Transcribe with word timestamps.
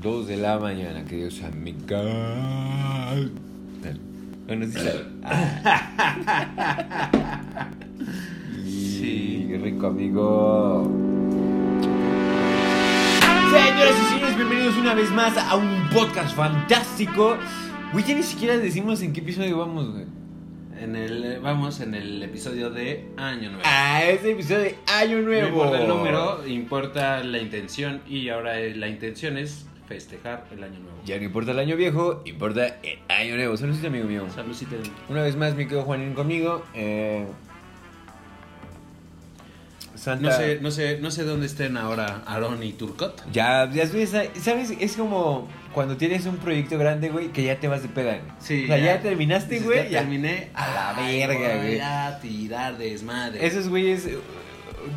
2 0.00 0.26
de 0.28 0.36
la 0.36 0.58
mañana, 0.58 1.04
queridos 1.04 1.42
amigos. 1.42 1.90
Bueno, 4.46 4.66
sí, 4.66 4.72
sabe. 4.72 5.04
Ah. 5.24 6.68
Sí. 8.64 9.46
Qué 9.48 9.58
rico, 9.58 9.86
amigo. 9.88 10.90
Señoras 13.50 13.94
y 14.00 14.04
señores, 14.12 14.36
bienvenidos 14.36 14.76
una 14.76 14.94
vez 14.94 15.10
más 15.10 15.36
a 15.36 15.56
un 15.56 15.88
podcast 15.92 16.34
fantástico. 16.36 17.36
Güey, 17.92 18.04
ya 18.04 18.14
ni 18.14 18.22
siquiera 18.22 18.56
decimos 18.56 19.02
en 19.02 19.12
qué 19.12 19.20
episodio 19.20 19.58
vamos, 19.58 19.90
güey. 19.92 20.04
En 20.80 20.94
el, 20.94 21.40
vamos 21.42 21.80
en 21.80 21.94
el 21.94 22.22
episodio 22.22 22.70
de 22.70 23.08
Año 23.16 23.50
Nuevo. 23.50 23.64
Ah, 23.66 24.04
este 24.04 24.30
episodio 24.30 24.60
de 24.60 24.76
Año 24.86 25.18
no 25.18 25.24
Nuevo. 25.24 25.48
importa 25.48 25.80
el 25.82 25.88
número, 25.88 26.46
importa 26.46 27.24
la 27.24 27.38
intención 27.38 28.00
y 28.08 28.28
ahora 28.28 28.60
eh, 28.60 28.76
la 28.76 28.86
intención 28.88 29.36
es 29.38 29.66
festejar 29.88 30.44
el 30.52 30.62
Año 30.62 30.78
Nuevo. 30.80 30.98
Ya 31.04 31.16
no 31.16 31.24
importa 31.24 31.52
el 31.52 31.58
año 31.58 31.74
viejo, 31.76 32.22
importa 32.26 32.66
el 32.82 32.98
año 33.08 33.36
nuevo. 33.36 33.56
Saludcita, 33.56 33.86
amigo 33.88 34.04
mío. 34.06 34.26
Saludcita. 34.34 34.76
Una 35.08 35.22
vez 35.22 35.34
más, 35.36 35.54
mi 35.54 35.64
querido 35.64 35.82
Juanín 35.82 36.12
conmigo. 36.14 36.64
Eh, 36.74 37.26
Santa. 39.94 40.28
No 40.28 40.36
sé, 40.36 40.58
no 40.60 40.70
sé, 40.70 40.98
no 41.00 41.10
sé 41.10 41.24
dónde 41.24 41.46
estén 41.46 41.76
ahora 41.76 42.22
Aaron 42.26 42.62
y 42.62 42.72
Turcot. 42.72 43.20
Ya, 43.32 43.68
ya 43.72 43.84
¿sabes? 43.86 44.70
Es 44.78 44.96
como 44.96 45.48
cuando 45.74 45.96
tienes 45.96 46.24
un 46.26 46.36
proyecto 46.36 46.78
grande, 46.78 47.08
güey, 47.08 47.28
que 47.32 47.42
ya 47.42 47.58
te 47.58 47.66
vas 47.66 47.82
de 47.82 47.88
peda. 47.88 48.12
güey. 48.18 48.22
Sí, 48.38 48.64
O 48.64 48.66
sea, 48.68 48.78
ya, 48.78 48.84
ya. 48.96 49.00
terminaste, 49.02 49.58
güey. 49.58 49.84
ya 49.84 49.88
ya. 49.88 49.98
terminé. 50.00 50.50
A 50.54 50.68
la 50.68 50.96
Ay, 50.96 51.18
verga, 51.26 51.56
güey. 51.56 51.80
A 51.80 52.18
tirar 52.20 52.78
desmadre. 52.78 53.44
Esos 53.44 53.68
güeyes, 53.68 54.08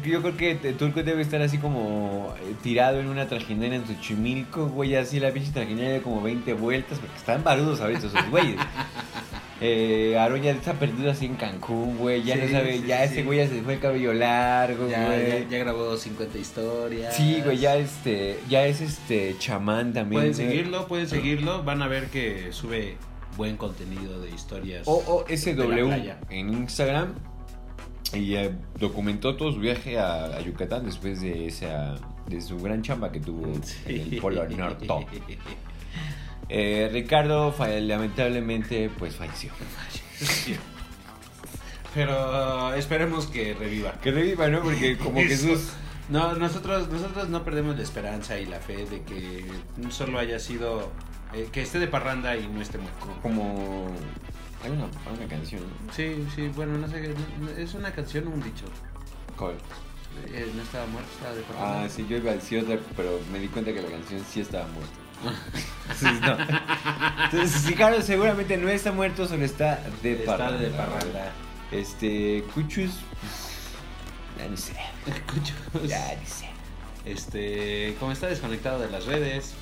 yo 0.04 0.22
creo 0.22 0.38
que 0.38 0.56
Turco 0.74 1.04
debe 1.04 1.22
estar 1.22 1.42
así 1.42 1.58
como 1.58 2.34
eh, 2.42 2.54
tirado 2.64 3.00
en 3.00 3.08
una 3.08 3.28
trajinera 3.28 3.76
en 3.76 3.86
Xochimilco, 3.86 4.68
güey, 4.68 4.96
así 4.96 5.20
la 5.20 5.32
pinche 5.32 5.52
trajinera 5.52 5.90
de 5.94 6.02
como 6.02 6.22
20 6.22 6.54
vueltas, 6.54 7.00
porque 7.00 7.16
están 7.18 7.44
barudos 7.44 7.82
a 7.82 7.88
veces 7.88 8.06
esos 8.06 8.30
güeyes. 8.30 8.58
Eh, 9.64 10.18
Aaron 10.18 10.42
ya 10.42 10.50
está 10.50 10.74
perdido 10.74 11.12
así 11.12 11.28
en 11.28 11.36
Cancún, 11.36 11.96
güey, 12.00 12.24
ya 12.24 12.36
no 12.36 12.48
sabe, 12.50 12.80
sí, 12.80 12.84
ya 12.88 12.98
sí. 13.06 13.14
ese 13.14 13.24
güey 13.24 13.38
ya 13.38 13.48
se 13.48 13.62
fue 13.62 13.76
el 13.76 13.80
cabello 13.80 14.12
largo, 14.12 14.90
ya, 14.90 15.06
güey. 15.06 15.44
ya, 15.44 15.50
ya 15.50 15.58
grabó 15.60 15.96
50 15.96 16.36
historias. 16.40 17.16
Sí, 17.16 17.44
güey, 17.46 17.60
ya 17.60 17.76
este, 17.76 18.40
ya 18.50 18.66
es 18.66 18.82
este 18.82 19.36
chamán 19.38 19.94
también. 19.94 20.20
Pueden 20.24 20.34
güey. 20.34 20.48
seguirlo, 20.48 20.88
pueden 20.88 21.08
seguirlo. 21.08 21.62
Van 21.62 21.84
a 21.84 21.88
ver 21.88 22.08
que 22.08 22.52
sube 22.52 22.98
buen 23.38 23.56
contenido 23.56 24.20
de 24.20 24.32
historias. 24.32 24.88
O, 24.88 24.96
o 24.96 25.26
de 25.26 25.36
la 25.36 25.38
SW 25.38 25.88
playa. 25.88 26.20
en 26.32 26.54
Instagram. 26.54 27.14
Y 28.14 28.36
eh, 28.36 28.52
documentó 28.80 29.36
todo 29.36 29.52
su 29.52 29.60
viaje 29.60 29.98
a, 30.00 30.26
a 30.26 30.42
Yucatán 30.42 30.86
después 30.86 31.22
de 31.22 31.48
esa 31.48 31.96
de 32.28 32.42
su 32.42 32.60
gran 32.60 32.82
chamba 32.82 33.12
que 33.12 33.20
tuvo 33.20 33.46
en 33.86 34.12
el 34.12 34.20
Polo 34.20 34.48
Norte. 34.50 34.88
Eh, 36.54 36.90
Ricardo 36.92 37.56
lamentablemente 37.80 38.90
pues 39.00 39.16
falleció. 39.16 39.52
Pero 41.94 42.72
uh, 42.72 42.74
esperemos 42.74 43.28
que 43.28 43.54
reviva. 43.54 43.94
Que 44.02 44.12
reviva, 44.12 44.50
¿no? 44.50 44.62
Porque 44.62 44.98
como 44.98 45.22
Jesús... 45.22 45.70
No, 46.10 46.34
nosotros, 46.34 46.90
nosotros 46.90 47.30
no 47.30 47.46
perdemos 47.46 47.78
la 47.78 47.84
esperanza 47.84 48.38
y 48.38 48.46
la 48.46 48.60
fe 48.60 48.86
de 48.86 49.02
que 49.04 49.46
solo 49.92 50.20
haya 50.20 50.40
sido. 50.40 50.92
eh, 51.34 51.48
que 51.54 51.62
esté 51.62 51.80
de 51.80 51.88
parranda 51.88 52.36
y 52.36 52.48
no 52.50 52.62
esté 52.62 52.78
muerto. 52.80 53.08
Como... 53.22 53.88
Hay 54.64 54.72
una, 54.72 54.84
hay 54.86 55.18
una 55.18 55.28
canción, 55.28 55.62
¿no? 55.64 55.94
Sí, 55.94 56.26
sí, 56.36 56.48
bueno, 56.56 56.78
no 56.78 56.88
sé. 56.88 57.14
no- 57.40 57.50
¿Es 57.52 57.74
una 57.74 57.92
canción 57.92 58.28
o 58.28 58.32
un 58.32 58.44
dicho? 58.44 58.66
¿Cuál? 59.38 59.56
Eh, 60.28 60.52
no 60.56 60.62
estaba 60.62 60.86
muerto, 60.88 61.10
estaba 61.14 61.34
de 61.36 61.42
parranda. 61.44 61.84
Ah, 61.84 61.90
sí, 61.90 62.06
yo 62.08 62.18
iba 62.18 62.32
a 62.32 62.36
decir 62.36 62.60
otra, 62.64 62.78
pero 62.96 63.20
me 63.32 63.40
di 63.40 63.48
cuenta 63.48 63.74
que 63.74 63.82
la 63.82 63.90
canción 63.90 64.24
sí 64.30 64.42
estaba 64.42 64.68
muerta. 64.68 64.94
Entonces, 65.90 66.22
no. 66.22 67.26
Entonces, 67.26 67.66
Ricardo 67.66 68.02
seguramente 68.02 68.58
no 68.58 68.70
está 68.70 68.92
muerto, 68.92 69.28
solo 69.28 69.46
está 69.46 69.80
de 70.04 70.14
Está 70.14 70.38
parranda. 70.38 70.60
de 70.60 70.70
parranda. 70.70 71.32
Este, 71.72 72.44
Cuchus, 72.54 72.92
ya 74.38 74.48
ni 74.48 74.58
sé, 74.58 74.74
Escucho. 75.08 75.54
ya 75.88 76.16
ni 76.20 76.26
sé. 76.26 76.50
Este, 77.06 77.96
como 78.00 78.12
está 78.12 78.28
desconectado 78.28 78.80
de 78.80 78.90
las 78.92 79.06
redes, 79.06 79.54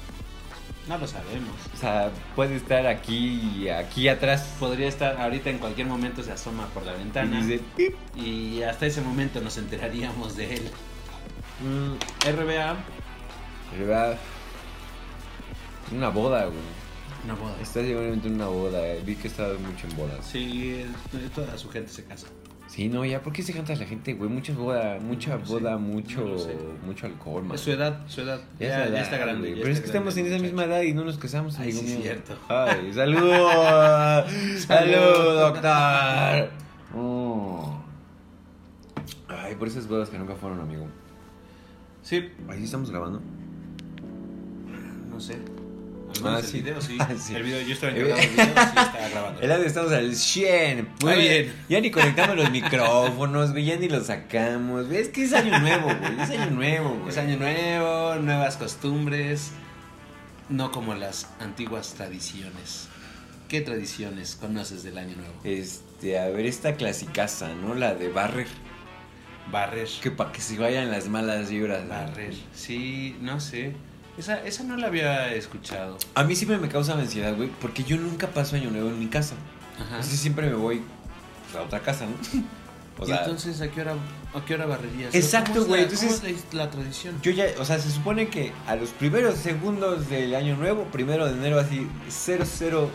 no 0.90 0.98
lo 0.98 1.08
sabemos. 1.08 1.56
O 1.74 1.78
sea, 1.78 2.10
puede 2.36 2.56
estar 2.58 2.86
aquí, 2.88 3.70
aquí 3.70 4.10
atrás. 4.10 4.56
Podría 4.60 4.88
estar 4.90 5.16
ahorita 5.22 5.50
en 5.52 5.60
cualquier 5.60 5.88
momento 5.88 6.22
se 6.24 6.32
asoma 6.34 6.66
por 6.74 6.84
la 6.86 6.94
Y 6.96 6.98
ventana 6.98 7.42
dice, 7.42 7.62
"Pip". 7.78 7.96
y 8.16 8.64
hasta 8.64 8.88
ese 8.88 9.00
momento 9.02 9.40
nos 9.40 9.58
enteraríamos 9.58 10.36
de 10.36 10.56
él. 10.56 10.64
Mm, 11.64 12.28
RBA, 12.28 12.74
va- 13.90 14.18
Una 15.92 16.10
boda, 16.10 16.46
güey. 16.46 16.58
una 17.26 17.34
boda. 17.36 17.56
Está 17.62 17.82
seguramente 17.82 18.28
en 18.28 18.36
una 18.36 18.48
boda. 18.48 18.82
Vi 19.06 19.16
que 19.16 19.28
estaba 19.28 19.54
mucho 19.60 19.88
en 19.88 19.96
bodas. 19.98 20.26
Sí, 20.26 20.86
toda 21.36 21.58
su 21.58 21.70
gente 21.70 21.92
se 21.92 22.04
casa. 22.06 22.28
Sí, 22.70 22.88
no, 22.88 23.04
ya, 23.04 23.20
¿por 23.24 23.34
qué 23.34 23.42
se 23.42 23.52
canta 23.52 23.74
la 23.76 23.86
gente, 23.86 24.14
güey? 24.14 24.30
Mucha 24.30 24.54
boda, 24.54 25.00
mucha 25.02 25.38
boda, 25.38 25.78
mucho, 25.80 26.22
no 26.22 26.86
mucho 26.86 27.08
alcohol, 27.08 27.44
man. 27.44 27.56
Es 27.56 27.62
su 27.62 27.72
edad, 27.72 28.02
su 28.08 28.22
edad. 28.22 28.40
Ya, 28.60 28.86
es 28.86 28.94
está 29.02 29.18
grande. 29.18 29.48
güey. 29.50 29.56
ya 29.56 29.62
Pero 29.64 29.74
es 29.74 29.80
que 29.80 29.88
estamos 29.88 30.16
en 30.18 30.28
esa 30.28 30.38
misma 30.38 30.66
edad 30.66 30.84
y 30.84 30.94
no 30.94 31.04
nos 31.04 31.18
casamos, 31.18 31.58
Ay, 31.58 31.72
sí, 31.72 31.84
mío. 31.84 32.00
cierto. 32.04 32.38
Ay, 32.48 32.94
salud. 32.94 33.20
salud, 34.68 35.40
doctor. 35.40 36.52
Mm. 36.94 37.80
Ay, 39.30 39.56
por 39.56 39.68
esas 39.68 39.88
bodas 39.88 40.10
que 40.10 40.20
nunca 40.20 40.36
fueron, 40.36 40.60
amigo. 40.60 40.86
Sí, 42.04 42.30
Ahí 42.48 42.60
sí 42.60 42.66
estamos 42.66 42.92
grabando. 42.92 43.20
no 45.10 45.20
sé. 45.20 45.40
Ah, 46.24 46.42
sí. 46.44 46.58
el 46.58 46.64
video 46.64 46.82
sí. 46.82 46.98
Ah, 47.00 47.10
sí. 47.20 47.36
El 47.36 47.44
video, 47.44 47.62
yo 47.62 47.74
estaba 47.74 47.94
Eh, 47.94 48.02
encargado 48.02 48.22
del 48.22 48.30
video, 48.30 48.46
sí 48.46 48.60
estaba 48.62 49.10
grabando. 49.12 49.42
El 49.42 49.52
audio 49.52 49.66
estamos 49.66 49.92
al 49.92 50.16
100. 50.16 50.90
Muy 51.02 51.16
bien. 51.16 51.54
Ya 51.70 51.82
ni 51.82 51.92
conectamos 51.92 52.36
los 52.38 52.52
micrófonos, 52.52 53.52
güey. 53.52 53.66
Ya 53.66 53.78
ni 53.78 53.88
los 53.90 54.08
sacamos. 54.08 54.88
güey. 54.88 54.98
Es 55.00 55.10
que 55.10 55.24
es 55.24 55.34
año 55.34 55.60
nuevo, 55.60 55.86
güey. 55.88 56.22
Es 56.22 56.30
año 56.30 56.52
nuevo, 56.52 56.90
güey. 56.96 57.10
Es 57.10 57.18
año 57.18 57.38
nuevo, 57.38 58.16
nuevas 58.16 58.58
costumbres, 58.58 59.52
no 60.50 60.72
como 60.72 60.96
las 60.96 61.28
antiguas 61.40 61.94
tradiciones. 61.96 62.88
¿Qué 63.48 63.62
tradiciones 63.62 64.36
conoces 64.36 64.84
del 64.84 64.98
año 65.00 65.16
nuevo? 65.16 65.34
Este, 65.44 66.20
a 66.20 66.28
ver, 66.30 66.46
esta 66.46 66.76
clasicaza, 66.76 67.50
¿no? 67.56 67.74
La 67.76 67.96
de 67.96 68.10
barrer. 68.10 68.48
Barrer. 69.52 69.88
Que 70.04 70.12
para 70.12 70.32
que 70.32 70.42
se 70.42 70.56
vayan 70.58 70.92
las 70.92 71.08
malas 71.10 71.50
vibras. 71.50 71.84
¿no? 71.84 71.90
Barrer. 71.90 72.36
Sí, 72.54 73.16
no 73.22 73.40
sé. 73.40 73.74
Esa, 74.20 74.44
esa 74.46 74.64
no 74.64 74.76
la 74.78 74.88
había 74.88 75.34
escuchado. 75.34 75.98
A 76.14 76.24
mí 76.24 76.36
siempre 76.36 76.58
me 76.58 76.68
causa 76.70 76.94
ansiedad, 76.94 77.34
güey, 77.36 77.50
porque 77.62 77.84
yo 77.86 77.96
nunca 77.98 78.28
paso 78.28 78.56
año 78.58 78.70
nuevo 78.70 78.90
en 78.90 79.00
mi 79.00 79.08
casa. 79.08 79.34
Ajá. 79.80 80.00
Así 80.00 80.18
siempre 80.18 80.48
me 80.50 80.56
voy 80.56 80.82
a 81.58 81.62
otra 81.62 81.80
casa, 81.80 82.06
¿no? 82.06 82.14
O 83.02 83.04
y 83.04 83.08
sea, 83.08 83.20
entonces, 83.20 83.62
¿a 83.62 83.72
qué 83.72 83.80
hora, 83.80 83.94
a 84.34 84.44
qué 84.44 84.56
hora 84.56 84.66
barrerías? 84.66 85.16
Exacto, 85.16 85.52
¿Cómo 85.54 85.62
es 85.62 85.68
güey, 85.70 85.82
la- 85.84 85.88
cómo 85.88 86.02
entonces- 86.02 86.44
es 86.50 86.54
la, 86.54 86.66
la 86.66 86.70
tradición? 86.70 87.16
yo 87.22 87.32
ya, 87.32 87.46
o 87.58 87.64
sea, 87.64 87.80
se 87.80 87.90
supone 87.92 88.28
que 88.28 88.52
a 88.68 88.76
los 88.76 88.90
primeros 88.90 89.36
segundos 89.36 90.10
del 90.10 90.36
año 90.36 90.58
nuevo, 90.58 90.84
primero 90.92 91.26
de 91.26 91.32
enero, 91.32 91.58
así, 91.62 91.88
00, 92.10 92.90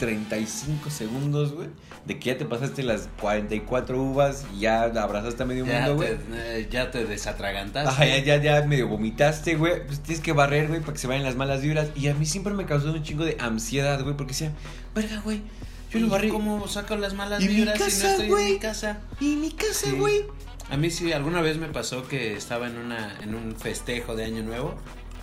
2 0.00 0.10
puntos, 0.10 0.24
0, 0.28 0.28
1, 0.28 0.28
35 0.28 0.90
segundos, 0.90 1.52
güey, 1.52 1.68
de 2.06 2.18
que 2.18 2.30
ya 2.30 2.38
te 2.38 2.44
pasaste 2.44 2.82
las 2.82 3.08
44 3.20 4.00
uvas 4.02 4.44
y 4.56 4.60
ya 4.60 4.82
abrazaste 4.84 5.42
a 5.42 5.46
medio 5.46 5.64
ya, 5.66 5.78
mundo, 5.80 5.96
güey. 5.96 6.16
eh, 6.34 6.68
ya 6.70 6.90
te 6.90 7.04
desatragantaste. 7.04 7.88
Ajá, 7.90 8.06
ya, 8.06 8.18
ya, 8.18 8.36
ya 8.60 8.66
medio 8.66 8.88
vomitaste, 8.88 9.54
güey. 9.56 9.86
Pues 9.86 10.00
tienes 10.00 10.22
que 10.22 10.32
barrer, 10.32 10.68
güey, 10.68 10.80
para 10.80 10.92
que 10.94 10.98
se 10.98 11.06
vayan 11.06 11.22
las 11.24 11.36
malas 11.36 11.62
vibras. 11.62 11.88
Y 11.94 12.08
a 12.08 12.14
mí 12.14 12.26
siempre 12.26 12.54
me 12.54 12.64
causó 12.66 12.90
un 12.92 13.02
chingo 13.02 13.24
de 13.24 13.36
ansiedad, 13.40 14.02
güey, 14.02 14.16
porque 14.16 14.32
decía, 14.32 14.52
verga, 14.94 15.20
güey, 15.20 15.42
yo 15.90 16.00
lo 16.00 16.06
¿Y 16.06 16.10
barré. 16.10 16.28
¿Cómo 16.30 16.66
saco 16.68 16.96
las 16.96 17.14
malas 17.14 17.42
¿Y 17.42 17.48
mi 17.48 17.54
vibras 17.56 17.76
si 17.78 17.84
casa, 17.84 18.04
no 18.04 18.10
estoy 18.12 18.28
güey? 18.28 18.46
en 18.48 18.52
mi 18.54 18.58
casa? 18.58 18.98
Y 19.20 19.36
mi 19.36 19.50
casa, 19.52 19.86
Sí. 19.86 19.90
güey. 19.92 20.24
A 20.70 20.76
mí 20.76 20.90
sí, 20.90 21.12
alguna 21.12 21.42
vez 21.42 21.58
me 21.58 21.68
pasó 21.68 22.08
que 22.08 22.34
estaba 22.34 22.66
en, 22.66 22.78
una, 22.78 23.14
en 23.22 23.34
un 23.34 23.54
festejo 23.56 24.16
de 24.16 24.24
Año 24.24 24.42
Nuevo 24.42 24.74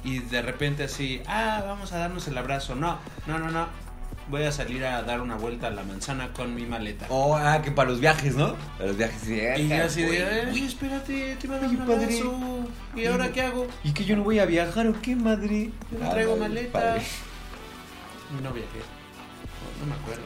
y 0.04 0.20
de 0.20 0.42
repente 0.44 0.84
así, 0.84 1.22
ah, 1.28 1.64
vamos 1.66 1.92
a 1.92 1.98
darnos 1.98 2.28
el 2.28 2.38
abrazo. 2.38 2.76
No, 2.76 3.00
no, 3.26 3.40
no, 3.40 3.50
no. 3.50 3.68
Voy 4.30 4.44
a 4.44 4.52
salir 4.52 4.86
a 4.86 5.02
dar 5.02 5.22
una 5.22 5.36
vuelta 5.36 5.68
a 5.68 5.72
la 5.72 5.84
manzana 5.84 6.32
con 6.34 6.54
mi 6.54 6.66
maleta. 6.66 7.08
Oh, 7.10 7.36
ah, 7.36 7.62
que 7.64 7.72
para 7.72 7.90
los 7.90 8.00
viajes, 8.00 8.36
¿no? 8.36 8.56
Para 8.78 8.90
los 8.90 8.98
viajes. 8.98 9.22
Sí, 9.24 9.34
y 9.64 9.68
yo 9.68 9.84
así 9.84 10.02
de, 10.04 10.08
güey, 10.08 10.22
"Ay, 10.22 10.46
güey. 10.52 10.66
espérate, 10.66 11.36
te 11.36 11.48
iba 11.48 11.56
a 11.56 11.60
dar 11.60 11.70
un 11.70 11.82
abrazo. 11.82 12.68
¿Y 12.96 13.06
ahora 13.06 13.32
qué 13.32 13.42
hago? 13.42 13.68
¿Y 13.84 13.92
que 13.92 14.06
yo 14.06 14.16
no 14.16 14.24
voy 14.24 14.38
a 14.38 14.46
viajar 14.46 14.88
o 14.88 15.02
qué, 15.02 15.16
madre? 15.16 15.72
Yo 15.92 16.00
no 16.00 16.10
traigo 16.12 16.38
maleta. 16.38 16.96
no 18.44 18.54
viajé. 18.54 18.80
No, 19.80 19.86
me 19.88 19.94
acuerdo. 19.96 20.22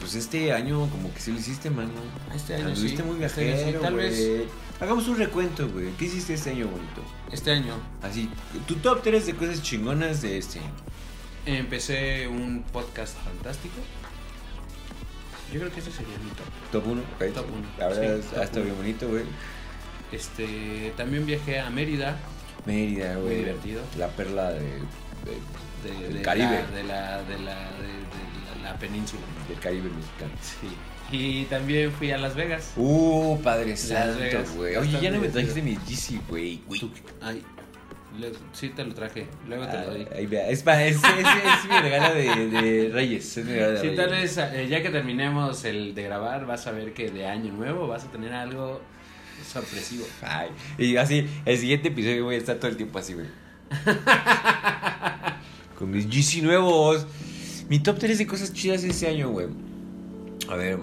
Pues 0.00 0.14
este 0.14 0.52
año 0.52 0.88
como 0.88 1.12
que 1.12 1.20
sí 1.20 1.32
lo 1.32 1.38
hiciste, 1.38 1.70
mano. 1.70 1.90
Este 2.34 2.54
año 2.54 2.68
Anduviste 2.68 3.02
muy 3.02 3.22
este 3.22 3.44
viajero, 3.44 3.80
tal 3.80 3.94
vez. 3.94 4.42
Hagamos 4.80 5.08
un 5.08 5.16
recuento, 5.18 5.68
güey. 5.68 5.90
¿Qué 5.98 6.04
hiciste 6.04 6.34
este 6.34 6.50
año 6.50 6.68
bonito? 6.68 7.02
Este 7.32 7.50
año 7.50 7.74
Así, 8.02 8.28
tu 8.66 8.74
top 8.76 9.02
3 9.02 9.26
de 9.26 9.34
cosas 9.34 9.62
chingonas 9.62 10.22
de 10.22 10.38
este 10.38 10.58
año. 10.60 10.70
Empecé 11.46 12.26
un 12.28 12.62
podcast 12.72 13.16
fantástico. 13.24 13.74
Yo 15.52 15.60
creo 15.60 15.72
que 15.72 15.80
ese 15.80 15.92
sería 15.92 16.16
mi 16.18 16.30
top. 16.30 16.46
Top 16.72 16.86
1, 16.92 17.00
ok. 17.02 17.34
Top 17.34 17.46
uno, 17.52 17.66
La 17.78 17.88
verdad, 17.88 18.02
sí, 18.02 18.20
es- 18.20 18.26
top 18.30 18.38
ha 18.40 18.44
estado 18.44 18.62
uno. 18.62 18.74
bien 18.74 18.76
bonito, 18.76 19.08
güey. 19.08 19.24
Este, 20.12 20.92
también 20.96 21.26
viajé 21.26 21.58
a 21.60 21.68
Mérida 21.70 22.16
Mérida, 22.64 23.14
Muy 23.14 23.22
güey. 23.22 23.36
divertido. 23.38 23.82
La 23.98 24.08
perla 24.08 24.50
de, 24.52 24.60
de- 24.60 24.80
De, 25.84 26.02
Del 26.02 26.14
de 26.14 26.22
Caribe. 26.22 26.46
La, 26.46 26.76
de 26.76 26.84
la, 26.84 27.22
de 27.22 27.38
la, 27.38 27.54
de, 27.70 28.58
la, 28.64 28.70
la 28.72 28.78
península. 28.78 29.22
del 29.48 29.58
Caribe 29.60 29.88
mexicano. 29.90 30.32
Sí. 30.42 30.68
Y 31.16 31.44
también 31.44 31.92
fui 31.92 32.10
a 32.10 32.18
Las 32.18 32.34
Vegas. 32.34 32.72
Uh, 32.76 33.38
Padre 33.40 33.70
Las 33.70 33.80
Santo, 33.80 34.20
güey. 34.56 34.74
Oye, 34.76 34.98
ya 35.00 35.10
no 35.12 35.20
me 35.20 35.28
trajiste 35.28 35.62
mi 35.62 35.76
GC, 35.76 36.20
güey. 36.28 36.60
Ay, 37.20 37.44
le- 38.18 38.32
sí 38.52 38.70
te 38.70 38.84
lo 38.84 38.94
traje. 38.94 39.26
Luego 39.48 39.66
te 39.66 39.78
lo 39.78 39.86
doy. 39.90 40.06
Ah, 40.10 40.14
ahí 40.16 40.26
vea. 40.26 40.48
Es, 40.48 40.62
pa- 40.62 40.82
es, 40.84 40.96
es, 40.96 41.02
es 41.04 41.70
mi 41.70 41.78
regalo 41.80 42.14
de, 42.14 42.48
de 42.48 42.90
Reyes. 42.92 43.36
Es 43.36 43.44
mi 43.44 43.52
regalo 43.52 43.72
de 43.72 43.80
Sí, 43.80 43.88
Reyes. 43.88 43.96
tal 44.00 44.10
vez 44.10 44.38
eh, 44.38 44.68
ya 44.68 44.82
que 44.82 44.90
terminemos 44.90 45.64
el 45.64 45.94
de 45.94 46.02
grabar, 46.02 46.46
vas 46.46 46.66
a 46.66 46.72
ver 46.72 46.92
que 46.94 47.10
de 47.10 47.26
año 47.26 47.52
nuevo 47.52 47.86
vas 47.88 48.04
a 48.04 48.10
tener 48.10 48.32
algo 48.32 48.80
sorpresivo. 49.52 50.06
Ay, 50.22 50.48
y 50.78 50.96
así, 50.96 51.26
el 51.44 51.58
siguiente 51.58 51.88
episodio 51.88 52.24
voy 52.24 52.36
a 52.36 52.38
estar 52.38 52.56
todo 52.56 52.70
el 52.70 52.76
tiempo 52.76 52.98
así, 52.98 53.14
güey. 53.14 53.26
Con 55.78 55.90
mis 55.90 56.06
GC 56.08 56.42
nuevos. 56.42 57.06
Mi 57.68 57.80
top 57.80 57.98
3 57.98 58.18
de 58.18 58.26
cosas 58.26 58.52
chidas 58.52 58.84
este 58.84 59.08
año, 59.08 59.28
güey. 59.30 59.48
A 60.48 60.56
ver. 60.56 60.78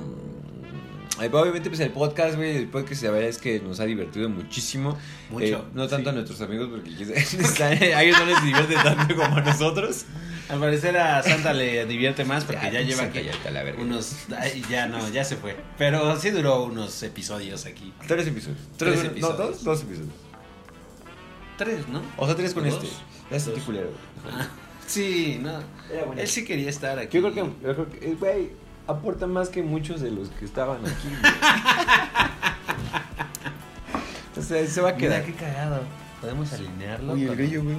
Obviamente, 1.31 1.69
pues 1.69 1.79
el 1.81 1.91
podcast, 1.91 2.35
güey. 2.35 2.57
El 2.57 2.67
podcast, 2.67 3.03
la 3.03 3.11
verdad 3.11 3.29
es 3.29 3.37
que 3.37 3.59
nos 3.59 3.79
ha 3.79 3.85
divertido 3.85 4.29
muchísimo. 4.29 4.97
Mucho, 5.29 5.45
Eh, 5.45 5.63
no 5.73 5.87
tanto 5.87 6.09
sí. 6.09 6.15
a 6.15 6.19
nuestros 6.19 6.41
amigos, 6.41 6.69
porque 6.69 6.89
están- 7.43 7.73
a 7.81 8.03
ellos 8.03 8.17
no 8.19 8.25
les 8.25 8.43
divierte 8.43 8.75
tanto 8.75 9.15
como 9.15 9.35
a 9.37 9.41
nosotros. 9.41 10.05
Al 10.49 10.59
parecer 10.59 10.97
a 10.97 11.23
Santa 11.23 11.53
le 11.53 11.85
divierte 11.85 12.25
más 12.25 12.43
porque 12.43 12.61
ya, 12.65 12.71
Ya, 12.73 12.81
lleva 12.81 13.03
Santa, 13.03 13.19
aquí 13.19 13.27
ya 13.27 13.33
está 13.33 13.49
la 13.51 13.63
verga. 13.63 13.81
unos... 13.81 14.13
ay, 14.37 14.61
ya 14.69 14.87
no, 14.87 15.09
ya 15.09 15.23
se 15.23 15.37
fue. 15.37 15.55
Pero 15.77 16.19
sí 16.19 16.29
duró 16.31 16.63
unos 16.65 17.01
episodios 17.03 17.65
aquí. 17.65 17.93
Tres 18.07 18.27
episodios. 18.27 18.59
Tres 18.77 18.95
bueno, 18.95 19.09
No, 19.09 19.11
episodios. 19.29 19.37
dos, 19.37 19.63
dos 19.63 19.81
episodios. 19.83 20.11
Tres, 21.57 21.87
¿no? 21.87 22.01
O 22.17 22.25
sea, 22.25 22.35
tres 22.35 22.53
con 22.53 22.67
¿Dos? 22.67 22.83
este. 23.31 23.51
Dos. 23.51 23.59
culero. 23.63 23.89
Ah, 24.29 24.47
sí, 24.87 25.39
no. 25.41 25.59
Él 26.17 26.27
sí 26.27 26.43
quería 26.43 26.69
estar 26.69 26.97
aquí. 26.99 27.19
Yo 27.19 27.31
creo 27.31 27.33
que, 27.33 27.67
yo 27.67 27.73
creo 27.75 27.89
que, 27.89 28.09
eh, 28.09 28.15
güey, 28.19 28.49
aporta 28.87 29.27
más 29.27 29.49
que 29.49 29.61
muchos 29.63 30.01
de 30.01 30.11
los 30.11 30.29
que 30.29 30.45
estaban 30.45 30.79
aquí. 30.85 31.07
o 34.37 34.41
sea, 34.41 34.65
se 34.67 34.81
va 34.81 34.89
a 34.89 34.95
quedar. 34.97 35.21
Mira 35.23 35.33
qué 35.37 35.45
cagado. 35.45 35.81
Podemos 36.21 36.51
alinearlo. 36.53 37.13
Uy, 37.13 37.23
el 37.25 37.35
grillo, 37.35 37.63
güey. 37.63 37.77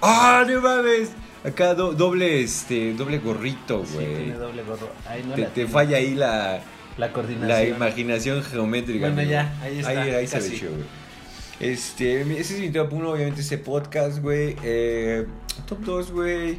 ¡Ah, 0.00 0.44
no 0.48 0.60
mames! 0.60 1.10
Acá 1.44 1.74
do- 1.74 1.92
doble, 1.92 2.42
este, 2.42 2.92
doble 2.94 3.18
gorrito, 3.18 3.84
Sí, 3.86 3.94
güey. 3.94 4.06
tiene 4.16 4.34
doble 4.34 4.62
gorro. 4.62 4.88
Ay, 5.08 5.24
no 5.26 5.34
te, 5.34 5.40
la 5.42 5.48
te 5.48 5.66
falla 5.66 5.96
ahí 5.98 6.14
la, 6.14 6.60
la 6.98 7.12
coordinación. 7.12 7.48
la 7.48 7.64
imaginación 7.64 8.42
geométrica. 8.42 9.06
Bueno, 9.06 9.20
amigo. 9.20 9.30
ya, 9.32 9.58
ahí 9.62 9.78
está, 9.78 9.90
Ahí, 9.90 10.10
ahí 10.10 10.26
se 10.26 10.40
ve 10.40 10.50
chido, 10.50 10.72
güey. 10.72 10.84
Este, 11.58 12.20
ese 12.38 12.54
es 12.56 12.60
mi 12.60 12.70
top 12.70 12.92
1, 12.92 13.10
obviamente, 13.10 13.40
ese 13.40 13.58
podcast, 13.58 14.18
güey. 14.20 14.56
Eh, 14.62 15.26
top 15.66 15.80
2, 15.80 16.12
güey. 16.12 16.54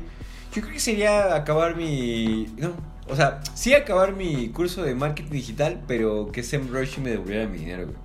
Yo 0.53 0.61
creo 0.61 0.73
que 0.73 0.79
sería 0.79 1.35
acabar 1.35 1.75
mi. 1.75 2.47
No, 2.57 2.71
o 3.09 3.15
sea, 3.15 3.41
sí 3.53 3.73
acabar 3.73 4.13
mi 4.15 4.49
curso 4.49 4.83
de 4.83 4.95
marketing 4.95 5.31
digital, 5.31 5.81
pero 5.87 6.31
que 6.31 6.43
SEMrush 6.43 6.97
me 6.99 7.11
devolviera 7.11 7.47
mi 7.47 7.57
dinero, 7.59 7.85
güey. 7.85 7.97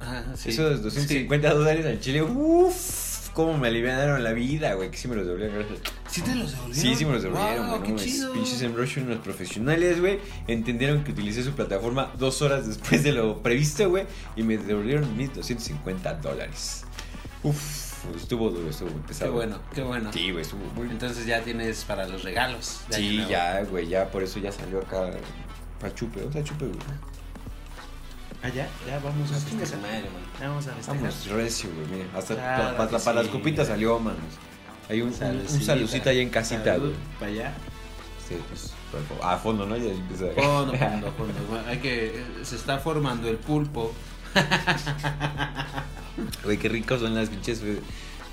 Ah, 0.00 0.22
sí. 0.36 0.50
Esos 0.50 0.82
250 0.82 1.52
dólares 1.54 1.84
al 1.86 2.00
chile, 2.00 2.22
uff, 2.22 3.30
cómo 3.34 3.58
me 3.58 3.68
aliviaron 3.68 4.22
la 4.22 4.32
vida, 4.32 4.74
güey, 4.74 4.90
que 4.90 4.96
sí 4.96 5.08
me 5.08 5.16
los 5.16 5.26
devolvieron, 5.26 5.56
gracias. 5.56 5.78
Sí. 6.08 6.20
¿Sí 6.20 6.22
te 6.22 6.34
los 6.36 6.52
devolvieron? 6.52 6.82
Sí, 6.82 6.94
sí 6.94 7.04
me 7.04 7.12
los 7.12 7.22
devolvieron, 7.22 7.66
Wow, 7.68 7.78
güey. 7.80 7.96
qué 7.96 8.12
no. 8.20 8.32
Pinches 8.32 8.58
SEMrush, 8.58 8.98
unos 8.98 9.18
profesionales, 9.18 10.00
güey. 10.00 10.18
Entendieron 10.46 11.02
que 11.04 11.10
utilicé 11.12 11.42
su 11.42 11.52
plataforma 11.52 12.12
dos 12.18 12.42
horas 12.42 12.66
después 12.66 13.02
de 13.02 13.12
lo 13.12 13.42
previsto, 13.42 13.88
güey. 13.90 14.04
Y 14.36 14.42
me 14.44 14.56
devolvieron 14.56 15.16
mis 15.16 15.34
250 15.34 16.14
dólares. 16.14 16.84
Uf, 17.42 17.87
estuvo 18.16 18.50
duro, 18.50 18.68
estuvo 18.70 18.90
muy 18.90 19.00
Qué 19.02 19.08
pesado. 19.08 19.32
bueno, 19.32 19.58
qué 19.74 19.82
bueno. 19.82 20.12
Sí, 20.12 20.30
güey, 20.30 20.42
estuvo 20.42 20.64
muy. 20.74 20.88
Entonces 20.90 21.26
ya 21.26 21.42
tienes 21.42 21.84
para 21.84 22.06
los 22.08 22.22
regalos. 22.22 22.80
Sí, 22.90 23.24
ya, 23.28 23.62
güey, 23.64 23.88
ya 23.88 24.10
por 24.10 24.22
eso 24.22 24.38
ya 24.38 24.52
salió 24.52 24.78
acá. 24.80 25.10
Pa' 25.80 25.94
chupe, 25.94 26.22
o 26.22 26.32
sea, 26.32 26.42
chupe, 26.42 26.66
güey. 26.66 26.78
Ah, 28.42 28.48
ya, 28.48 28.68
ya 28.86 28.98
vamos 29.00 29.30
a 29.32 29.34
festejar. 29.34 29.80
Ya 30.40 30.48
vamos 30.48 30.66
a 30.66 30.72
festejar. 30.74 31.00
Vamos, 31.02 31.26
recio, 31.26 31.70
güey, 31.74 31.86
mira. 31.88 32.06
Hasta 32.16 32.34
Claro 32.34 32.76
pa- 32.76 32.88
pa- 32.88 32.96
que 32.98 33.04
para 33.04 33.22
las 33.22 33.28
copitas 33.30 33.66
salió, 33.68 33.98
manos. 33.98 34.20
Hay 34.88 35.02
un, 35.02 35.08
un, 35.08 35.36
un 35.40 35.48
saludcita 35.62 36.10
ahí 36.10 36.20
en 36.20 36.30
casita, 36.30 36.64
Salud, 36.64 36.86
güey. 36.90 36.96
Para 37.18 37.30
allá. 37.32 37.52
Sí, 38.28 38.36
pues, 38.48 38.72
a 39.22 39.36
fondo, 39.38 39.66
¿no? 39.66 39.76
Ya 39.76 39.90
empieza 39.90 40.26
Fondo, 40.34 40.72
fondo, 40.74 41.12
fondo. 41.12 41.62
Hay 41.66 41.78
que. 41.78 42.06
eh, 42.20 42.24
Se 42.42 42.56
está 42.56 42.78
formando 42.78 43.28
el 43.28 43.36
pulpo. 43.38 43.92
Güey, 46.44 46.58
qué 46.58 46.68
ricos 46.68 47.00
son 47.00 47.14
las 47.14 47.28
pinches 47.28 47.62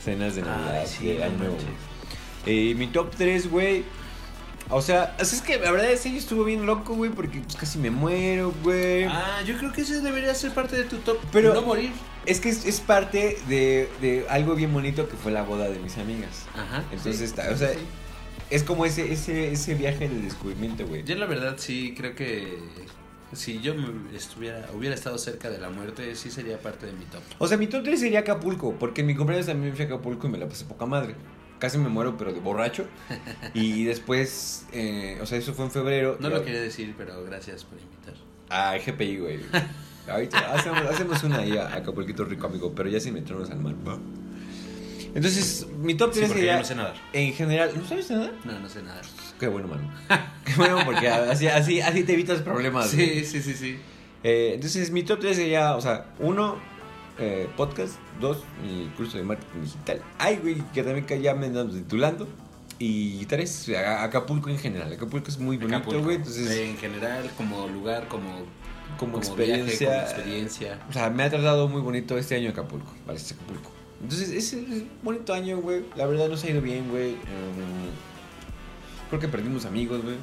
cenas 0.03 0.35
de 0.35 0.41
Navidad, 0.43 0.79
Ay, 0.81 0.87
sí, 0.87 1.05
de 1.07 1.23
Año 1.23 1.37
Nuevo. 1.37 1.57
Eh, 2.45 2.75
mi 2.75 2.87
top 2.87 3.11
3, 3.15 3.49
güey. 3.49 3.83
O 4.69 4.81
sea, 4.81 5.15
es 5.19 5.41
que 5.41 5.59
la 5.59 5.71
verdad 5.71 5.91
ese 5.91 6.09
año 6.09 6.17
estuvo 6.17 6.43
bien 6.43 6.65
loco, 6.65 6.95
güey, 6.95 7.11
porque 7.11 7.39
pues, 7.39 7.55
casi 7.55 7.77
me 7.77 7.91
muero, 7.91 8.51
güey. 8.63 9.03
Ah, 9.05 9.41
yo 9.45 9.57
creo 9.57 9.71
que 9.71 9.81
ese 9.81 10.01
debería 10.01 10.33
ser 10.33 10.51
parte 10.53 10.75
de 10.75 10.85
tu 10.85 10.97
top. 10.97 11.17
Pero- 11.31 11.53
no 11.53 11.61
morir. 11.61 11.91
Es 12.25 12.39
que 12.39 12.49
es, 12.49 12.65
es 12.65 12.79
parte 12.79 13.37
de, 13.47 13.87
de 14.01 14.25
algo 14.29 14.55
bien 14.55 14.73
bonito 14.73 15.07
que 15.07 15.15
fue 15.15 15.31
la 15.31 15.43
boda 15.43 15.69
de 15.69 15.77
mis 15.77 15.95
amigas. 15.99 16.45
Ajá. 16.55 16.83
Entonces, 16.91 17.17
sí, 17.17 17.23
está, 17.25 17.51
o 17.51 17.55
sea, 17.55 17.73
sí. 17.73 17.79
es 18.49 18.63
como 18.63 18.87
ese, 18.87 19.13
ese, 19.13 19.51
ese 19.51 19.75
viaje 19.75 20.09
de 20.09 20.21
descubrimiento, 20.21 20.87
güey. 20.87 21.03
Yo 21.03 21.13
la 21.15 21.27
verdad 21.27 21.55
sí 21.59 21.93
creo 21.95 22.15
que 22.15 22.57
si 23.35 23.61
yo 23.61 23.75
me 23.75 24.15
estuviera 24.15 24.67
hubiera 24.73 24.95
estado 24.95 25.17
cerca 25.17 25.49
de 25.49 25.57
la 25.59 25.69
muerte, 25.69 26.15
sí 26.15 26.29
sería 26.31 26.57
parte 26.59 26.85
de 26.85 26.93
mi 26.93 27.05
top. 27.05 27.21
O 27.37 27.47
sea, 27.47 27.57
mi 27.57 27.67
top 27.67 27.83
3 27.83 27.99
sería 27.99 28.19
Acapulco, 28.19 28.75
porque 28.79 29.01
en 29.01 29.07
mi 29.07 29.15
cumpleaños 29.15 29.45
también 29.47 29.73
fui 29.75 29.83
a 29.83 29.87
Acapulco 29.87 30.27
y 30.27 30.31
me 30.31 30.37
la 30.37 30.47
pasé 30.47 30.65
poca 30.65 30.85
madre. 30.85 31.15
Casi 31.59 31.77
me 31.77 31.87
muero, 31.89 32.17
pero 32.17 32.33
de 32.33 32.39
borracho. 32.39 32.85
Y 33.53 33.85
después, 33.85 34.65
eh, 34.73 35.17
o 35.21 35.25
sea, 35.25 35.37
eso 35.37 35.53
fue 35.53 35.65
en 35.65 35.71
febrero. 35.71 36.17
No 36.19 36.29
lo 36.29 36.43
quería 36.43 36.61
decir, 36.61 36.93
pero 36.97 37.23
gracias 37.23 37.63
por 37.63 37.79
invitar. 37.79 38.13
Ah, 38.49 38.75
GPI, 38.77 39.17
güey. 39.17 39.39
Ahorita 40.09 40.53
hacemos, 40.53 40.81
hacemos 40.81 41.23
una 41.23 41.37
ahí 41.39 41.57
a 41.57 41.73
Acapulquito 41.75 42.25
rico, 42.25 42.45
amigo, 42.47 42.73
pero 42.75 42.89
ya 42.89 42.99
sin 42.99 43.13
meternos 43.15 43.49
al 43.49 43.59
mar. 43.59 43.73
Entonces, 45.15 45.65
mi 45.79 45.95
top 45.95 46.11
Sí, 46.13 46.19
3 46.19 46.27
porque 46.29 46.41
sería. 46.41 46.53
yo 46.55 46.59
no 46.59 46.65
sé 46.65 46.75
nadar. 46.75 46.95
En 47.13 47.33
general, 47.33 47.71
¿no 47.75 47.87
sabes 47.87 48.11
nada? 48.11 48.31
No, 48.43 48.59
no 48.59 48.69
sé 48.69 48.83
nadar. 48.83 49.05
Qué 49.39 49.47
bueno, 49.47 49.67
mano. 49.67 49.89
Qué 50.45 50.53
bueno, 50.55 50.79
porque 50.85 51.09
así, 51.09 51.47
así, 51.47 51.81
así 51.81 52.03
te 52.03 52.13
evitas 52.13 52.41
problemas. 52.41 52.93
güey. 52.93 53.23
Sí, 53.23 53.25
sí, 53.25 53.41
sí, 53.41 53.53
sí. 53.53 53.79
Eh, 54.23 54.51
entonces, 54.55 54.91
mi 54.91 55.03
top 55.03 55.19
3 55.19 55.35
sería, 55.35 55.75
o 55.75 55.81
sea, 55.81 56.07
uno, 56.19 56.55
eh, 57.19 57.47
podcast, 57.55 57.95
dos, 58.19 58.43
mi 58.63 58.87
curso 58.97 59.17
de 59.17 59.23
marketing 59.23 59.61
digital. 59.61 60.01
Ay, 60.17 60.39
güey, 60.41 60.55
que 60.73 60.83
también 60.83 61.05
que 61.05 61.21
ya 61.21 61.33
me 61.35 61.47
andamos 61.47 61.73
titulando. 61.75 62.27
Y 62.77 63.25
tres, 63.27 63.69
Acapulco 63.69 64.49
en 64.49 64.57
general. 64.57 64.91
Acapulco 64.91 65.29
es 65.29 65.37
muy 65.37 65.55
bonito, 65.55 65.77
Acapulco. 65.77 66.03
güey. 66.03 66.15
Entonces, 66.17 66.49
en 66.57 66.77
general, 66.77 67.29
como 67.37 67.67
lugar, 67.67 68.07
como, 68.09 68.29
como, 68.99 69.13
como 69.13 69.17
experiencia. 69.19 69.89
viaje, 69.89 70.05
como 70.05 70.17
experiencia. 70.19 70.79
O 70.89 70.93
sea, 70.93 71.09
me 71.09 71.23
ha 71.23 71.29
tratado 71.29 71.69
muy 71.69 71.81
bonito 71.81 72.17
este 72.17 72.35
año 72.35 72.49
Acapulco. 72.49 72.91
Este 73.13 73.33
Acapulco. 73.35 73.71
Entonces, 74.01 74.29
es 74.31 74.53
un 74.53 74.89
bonito 75.03 75.33
año, 75.33 75.59
güey. 75.59 75.83
La 75.95 76.05
verdad 76.05 76.27
nos 76.27 76.43
ha 76.43 76.49
ido 76.49 76.61
bien, 76.61 76.89
güey. 76.89 77.11
Em, 77.11 77.17
creo 79.17 79.31
que 79.31 79.37
perdimos 79.37 79.65
amigos, 79.65 80.01
güey. 80.03 80.15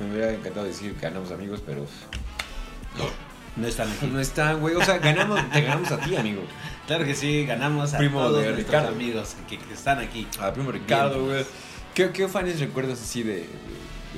Me 0.00 0.10
hubiera 0.12 0.32
encantado 0.32 0.64
decir 0.66 0.94
que 0.94 1.00
ganamos 1.02 1.30
amigos, 1.32 1.60
pero 1.66 1.84
No 3.56 3.66
están 3.66 3.90
aquí. 3.90 4.06
no 4.06 4.20
están, 4.20 4.60
güey. 4.60 4.74
O 4.76 4.84
sea, 4.84 4.98
ganamos, 4.98 5.40
te 5.50 5.60
ganamos 5.62 5.90
a 5.90 5.98
ti, 5.98 6.14
amigo. 6.16 6.42
Claro 6.86 7.04
que 7.04 7.14
sí, 7.14 7.44
ganamos 7.44 7.94
a 7.94 7.98
Primo 7.98 8.20
todos 8.20 8.38
de 8.42 8.52
nuestros 8.52 8.66
Ricardo. 8.66 8.88
amigos 8.94 9.36
que, 9.48 9.58
que 9.58 9.74
están 9.74 9.98
aquí. 9.98 10.26
A 10.40 10.52
primo 10.52 10.70
Ricardo, 10.70 11.24
güey. 11.26 11.44
¿Qué, 11.94 12.10
¿Qué 12.12 12.28
fans 12.28 12.60
recuerdas 12.60 13.00
así 13.02 13.22
de, 13.24 13.34
de, 13.34 13.44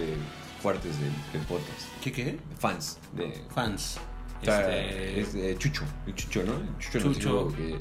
de 0.07 0.15
fuertes 0.63 1.01
del, 1.01 1.11
del 1.33 1.43
podcast? 1.49 1.81
¿Qué 2.03 2.13
qué? 2.13 2.39
Fans 2.59 2.99
de. 3.15 3.43
Fans. 3.55 3.99
Este, 4.43 5.21
es 5.21 5.33
de 5.35 5.57
Chucho, 5.59 5.83
el 6.07 6.15
Chucho, 6.15 6.43
¿no? 6.45 6.53
El 6.55 6.79
Chucho, 6.79 7.07
nos 7.09 7.17
Chucho. 7.19 7.29
dijo 7.29 7.57
que, 7.57 7.79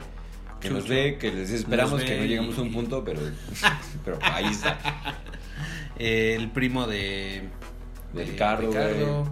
que 0.61 0.69
nos 0.69 0.83
Chucho. 0.83 0.93
ve, 0.93 1.17
que 1.19 1.31
les 1.31 1.49
esperamos 1.51 1.91
Nos 1.91 2.01
ve 2.01 2.05
que 2.07 2.17
no 2.19 2.25
llegamos 2.25 2.57
a 2.57 2.61
un 2.61 2.67
y- 2.67 2.71
punto, 2.71 3.03
pero, 3.03 3.19
pero 4.05 4.19
ahí 4.21 4.45
está. 4.45 4.77
El 5.99 6.49
primo 6.51 6.87
de, 6.87 7.43
De 8.13 8.23
Ricardo, 8.25 8.67
Ricardo, 8.69 9.29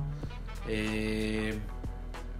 eh, 0.68 1.58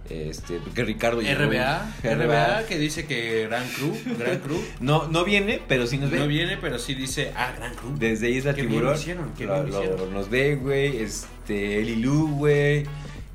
Este, 0.08 0.58
que 0.74 0.84
Ricardo 0.84 1.20
llegó. 1.20 1.44
RBA, 1.44 1.94
RBA 2.02 2.66
que 2.66 2.78
dice 2.78 3.06
que 3.06 3.46
Gran 3.46 3.66
Crew, 3.70 3.94
Gran 4.18 4.38
Crew. 4.38 4.58
No, 4.80 5.06
no 5.08 5.24
viene, 5.24 5.60
pero 5.68 5.86
sí 5.86 5.98
nos 5.98 6.10
ve. 6.10 6.18
No 6.18 6.26
viene, 6.26 6.56
pero 6.58 6.78
sí 6.78 6.94
dice, 6.94 7.32
ah, 7.36 7.52
Gran 7.56 7.74
Crew. 7.74 7.94
Desde 7.98 8.30
Isla 8.30 8.54
Qué 8.54 8.62
bien 8.62 8.72
Tiburón. 8.72 8.92
lo 8.94 8.98
hicieron, 8.98 9.32
qué 9.36 9.44
lo- 9.44 9.62
bien 9.64 9.68
hicieron. 9.74 10.14
nos 10.14 10.30
ve, 10.30 10.54
güey. 10.56 10.96
Este, 11.02 11.80
Elilu, 11.80 12.28
güey. 12.36 12.84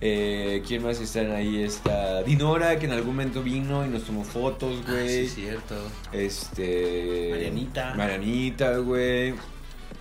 Eh, 0.05 0.61
¿Quién 0.67 0.83
más 0.83 0.99
están 0.99 1.31
ahí? 1.31 1.63
Está 1.63 2.23
Dinora, 2.23 2.77
que 2.77 2.87
en 2.87 2.91
algún 2.91 3.15
momento 3.15 3.41
vino 3.41 3.85
y 3.85 3.89
nos 3.89 4.03
tomó 4.03 4.23
fotos, 4.25 4.81
Ah, 4.85 4.89
sí, 4.89 4.93
güey. 4.93 5.27
cierto. 5.27 5.75
Este. 6.11 7.29
Marianita. 7.31 7.93
Marianita, 7.95 8.77
güey. 8.79 9.33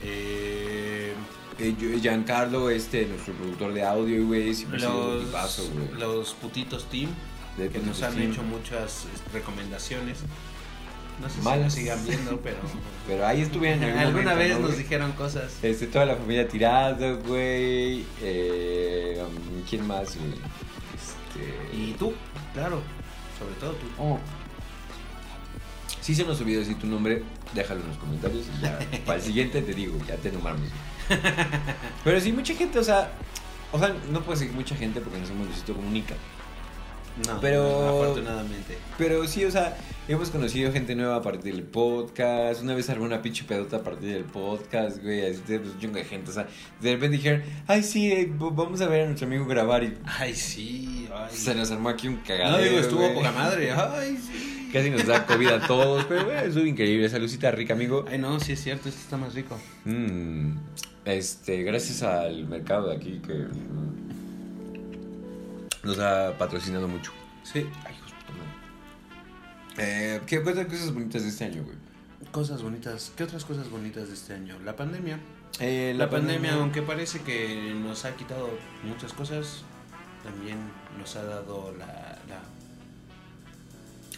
Eh, 0.04 1.12
Eh, 1.59 1.75
Giancarlo, 2.00 2.71
este, 2.71 3.06
nuestro 3.06 3.35
productor 3.35 3.73
de 3.75 3.85
audio, 3.85 4.26
güey. 4.26 4.54
Siempre 4.54 4.78
ha 4.78 4.80
sido 4.80 5.09
un 5.11 5.14
los, 5.16 5.25
tipazo, 5.26 5.62
güey. 5.71 6.00
los 6.00 6.32
putitos 6.35 6.87
team 6.87 7.11
De 7.56 7.68
que 7.68 7.78
nos 7.78 8.02
han 8.02 8.14
Team. 8.14 8.32
hecho 8.32 8.42
muchas 8.42 9.06
este, 9.14 9.30
recomendaciones. 9.38 10.18
No 11.21 11.28
sé 11.28 11.40
Malas. 11.42 11.75
si 11.75 11.85
nos 11.85 11.97
sigan 11.99 12.06
viendo, 12.06 12.40
pero. 12.40 12.56
Pero 13.06 13.26
ahí 13.26 13.42
estuvieron 13.42 13.82
en 13.82 13.99
Alguna 13.99 14.30
momento, 14.32 14.38
vez 14.38 14.61
¿no, 14.61 14.68
nos 14.68 14.78
dijeron 14.78 15.12
cosas. 15.12 15.52
Este, 15.62 15.87
toda 15.88 16.06
la 16.06 16.16
familia 16.16 16.49
tirada, 16.49 17.12
güey. 17.12 18.04
Eh, 18.23 19.21
um, 19.23 19.62
¿Quién 19.68 19.87
más, 19.87 20.16
güey? 20.16 20.30
Este... 20.97 21.76
Y 21.76 21.92
tú, 21.99 22.12
claro. 22.54 22.80
Sobre 23.38 23.54
todo 23.56 23.73
tú. 23.73 23.87
Oh. 23.99 24.18
Si 26.02 26.14
se 26.14 26.25
nos 26.25 26.38
olvidó 26.40 26.61
decir 26.61 26.78
tu 26.78 26.87
nombre, 26.87 27.23
déjalo 27.54 27.80
en 27.80 27.88
los 27.88 27.97
comentarios 27.97 28.44
y 28.59 28.62
ya 28.62 28.78
para 29.06 29.18
el 29.18 29.25
siguiente 29.25 29.62
te 29.62 29.73
digo, 29.73 29.97
ya 30.06 30.16
te 30.16 30.30
nombramos. 30.30 30.68
Pero 32.04 32.21
sí, 32.21 32.32
mucha 32.32 32.54
gente, 32.54 32.78
o 32.78 32.85
sea, 32.85 33.12
o 33.73 33.78
sea, 33.78 33.94
no 34.11 34.21
puedo 34.23 34.38
decir 34.38 34.52
mucha 34.54 34.75
gente 34.76 35.00
porque 35.00 35.18
no 35.18 35.26
somos 35.26 35.47
Luisito 35.47 35.75
Comunica. 35.75 36.14
No, 37.26 37.40
Pero- 37.40 37.62
no, 37.62 37.88
afortunadamente. 38.02 38.78
Pero 38.97 39.26
sí, 39.28 39.44
o 39.44 39.50
sea, 39.50 39.76
hemos 40.09 40.30
conocido 40.30 40.73
gente 40.73 40.94
nueva 40.94 41.16
a 41.16 41.23
partir 41.23 41.52
del 41.54 41.62
podcast. 41.62 42.62
Una 42.62 42.75
vez 42.75 42.88
armé 42.88 43.04
una 43.04 43.21
pinche 43.21 43.44
pedota 43.44 43.76
a 43.76 43.82
partir 43.82 44.14
del 44.14 44.25
podcast, 44.25 45.02
güey. 45.02 45.21
Así 45.30 45.42
de 45.47 45.59
pues, 45.61 45.75
un 45.75 45.78
chingo 45.78 45.97
de 45.97 46.04
gente. 46.04 46.30
O 46.30 46.35
sea, 46.35 46.47
de 46.80 46.92
repente 46.92 47.18
dijeron, 47.18 47.42
ay, 47.66 47.82
sí, 47.82 48.11
eh, 48.11 48.32
vamos 48.35 48.80
a 48.80 48.88
ver 48.88 49.02
a 49.02 49.06
nuestro 49.06 49.26
amigo 49.26 49.44
grabar. 49.44 49.85
Y 49.85 49.94
Ay, 50.06 50.35
sí. 50.35 51.06
Ay. 51.14 51.37
se 51.37 51.54
nos 51.54 51.71
armó 51.71 51.90
aquí 51.90 52.09
un 52.09 52.16
cagadero. 52.16 52.56
no 52.56 52.62
digo, 52.62 52.78
estuvo 52.78 53.00
güey. 53.02 53.14
poca 53.14 53.30
madre. 53.32 53.71
Ay, 53.76 54.16
sí. 54.16 54.62
Casi 54.72 54.90
nos 54.90 55.06
da 55.06 55.26
COVID 55.26 55.48
a 55.48 55.66
todos. 55.66 56.04
Pero, 56.06 56.30
estuvo 56.32 56.64
increíble. 56.64 57.08
Saludcita 57.08 57.50
rica, 57.50 57.74
amigo. 57.74 58.04
Ay, 58.08 58.18
no, 58.18 58.40
sí 58.40 58.52
es 58.52 58.62
cierto, 58.62 58.88
este 58.88 59.00
está 59.00 59.16
más 59.16 59.34
rico. 59.34 59.58
Mm, 59.84 60.56
este, 61.04 61.62
gracias 61.62 62.02
al 62.02 62.46
mercado 62.46 62.88
de 62.88 62.96
aquí 62.96 63.20
que 63.26 63.46
nos 65.82 65.98
ha 65.98 66.36
patrocinado 66.38 66.88
mucho. 66.88 67.12
Sí. 67.42 67.66
Ay. 67.84 68.02
Eh, 69.78 70.20
¿Qué 70.26 70.42
cosas 70.42 70.92
bonitas 70.92 71.22
de 71.22 71.28
este 71.28 71.44
año, 71.44 71.64
güey? 71.64 71.76
Cosas 72.30 72.62
bonitas. 72.62 73.12
¿Qué 73.16 73.24
otras 73.24 73.44
cosas 73.44 73.70
bonitas 73.70 74.08
de 74.08 74.14
este 74.14 74.34
año? 74.34 74.58
La 74.64 74.76
pandemia. 74.76 75.18
Eh, 75.60 75.94
La, 75.96 76.08
pandemia, 76.08 76.54
aunque 76.54 76.82
parece 76.82 77.20
que 77.20 77.74
nos 77.74 78.04
ha 78.04 78.16
quitado 78.16 78.50
muchas 78.84 79.12
cosas, 79.12 79.64
también 80.22 80.58
nos 80.98 81.16
ha 81.16 81.24
dado 81.24 81.74
la... 81.78 82.01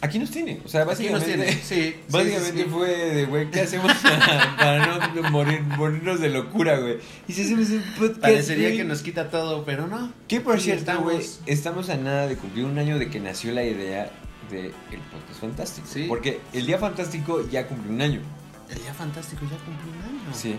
Aquí 0.01 0.19
nos 0.19 0.29
tiene. 0.29 0.59
O 0.65 0.67
sea, 0.67 0.81
Aquí 0.83 1.09
nos 1.09 1.21
básicamente. 1.21 1.45
tiene. 1.45 1.63
Sí, 1.63 1.95
Básicamente 2.09 2.51
sí, 2.51 2.57
sí, 2.57 2.63
sí. 2.63 2.69
fue 2.69 2.87
de, 2.89 3.25
güey, 3.25 3.49
¿qué 3.49 3.61
hacemos 3.61 3.91
para 4.57 5.07
no 5.13 5.29
morir, 5.31 5.61
morirnos 5.61 6.19
de 6.19 6.29
locura, 6.29 6.77
güey? 6.79 6.97
Y 7.27 7.33
si 7.33 7.43
hacemos 7.43 7.69
un 7.69 7.83
podcast. 7.97 8.19
Parecería 8.19 8.71
que 8.71 8.83
nos 8.83 9.01
quita 9.01 9.29
todo, 9.29 9.63
pero 9.63 9.87
no. 9.87 10.11
Que 10.27 10.41
por 10.41 10.59
cierto, 10.59 11.01
güey, 11.01 11.19
estamos 11.45 11.89
a 11.89 11.97
nada 11.97 12.27
de 12.27 12.35
cumplir 12.35 12.65
un 12.65 12.77
año 12.77 12.99
de 12.99 13.09
que 13.09 13.19
nació 13.19 13.51
la 13.53 13.63
idea 13.63 14.11
de 14.51 14.67
el 14.67 14.99
podcast 15.11 15.39
fantástico. 15.41 15.87
Sí. 15.91 16.05
Porque 16.07 16.39
el 16.53 16.65
día 16.65 16.77
fantástico 16.77 17.47
ya 17.49 17.67
cumplió 17.67 17.93
un 17.93 18.01
año. 18.01 18.21
El 18.69 18.79
día 18.81 18.93
fantástico 18.93 19.41
ya 19.43 19.57
cumplió 19.57 19.91
un 19.93 20.03
año. 20.03 20.33
Sí. 20.33 20.55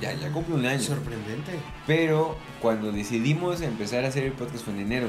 Ya, 0.00 0.12
ya 0.12 0.30
cumplió 0.30 0.56
un 0.56 0.66
año. 0.66 0.80
Sorprendente. 0.80 1.52
Pero 1.86 2.36
cuando 2.60 2.92
decidimos 2.92 3.60
empezar 3.62 4.04
a 4.04 4.08
hacer 4.08 4.24
el 4.24 4.32
podcast 4.32 4.64
fue 4.64 4.74
en 4.74 4.80
enero. 4.80 5.08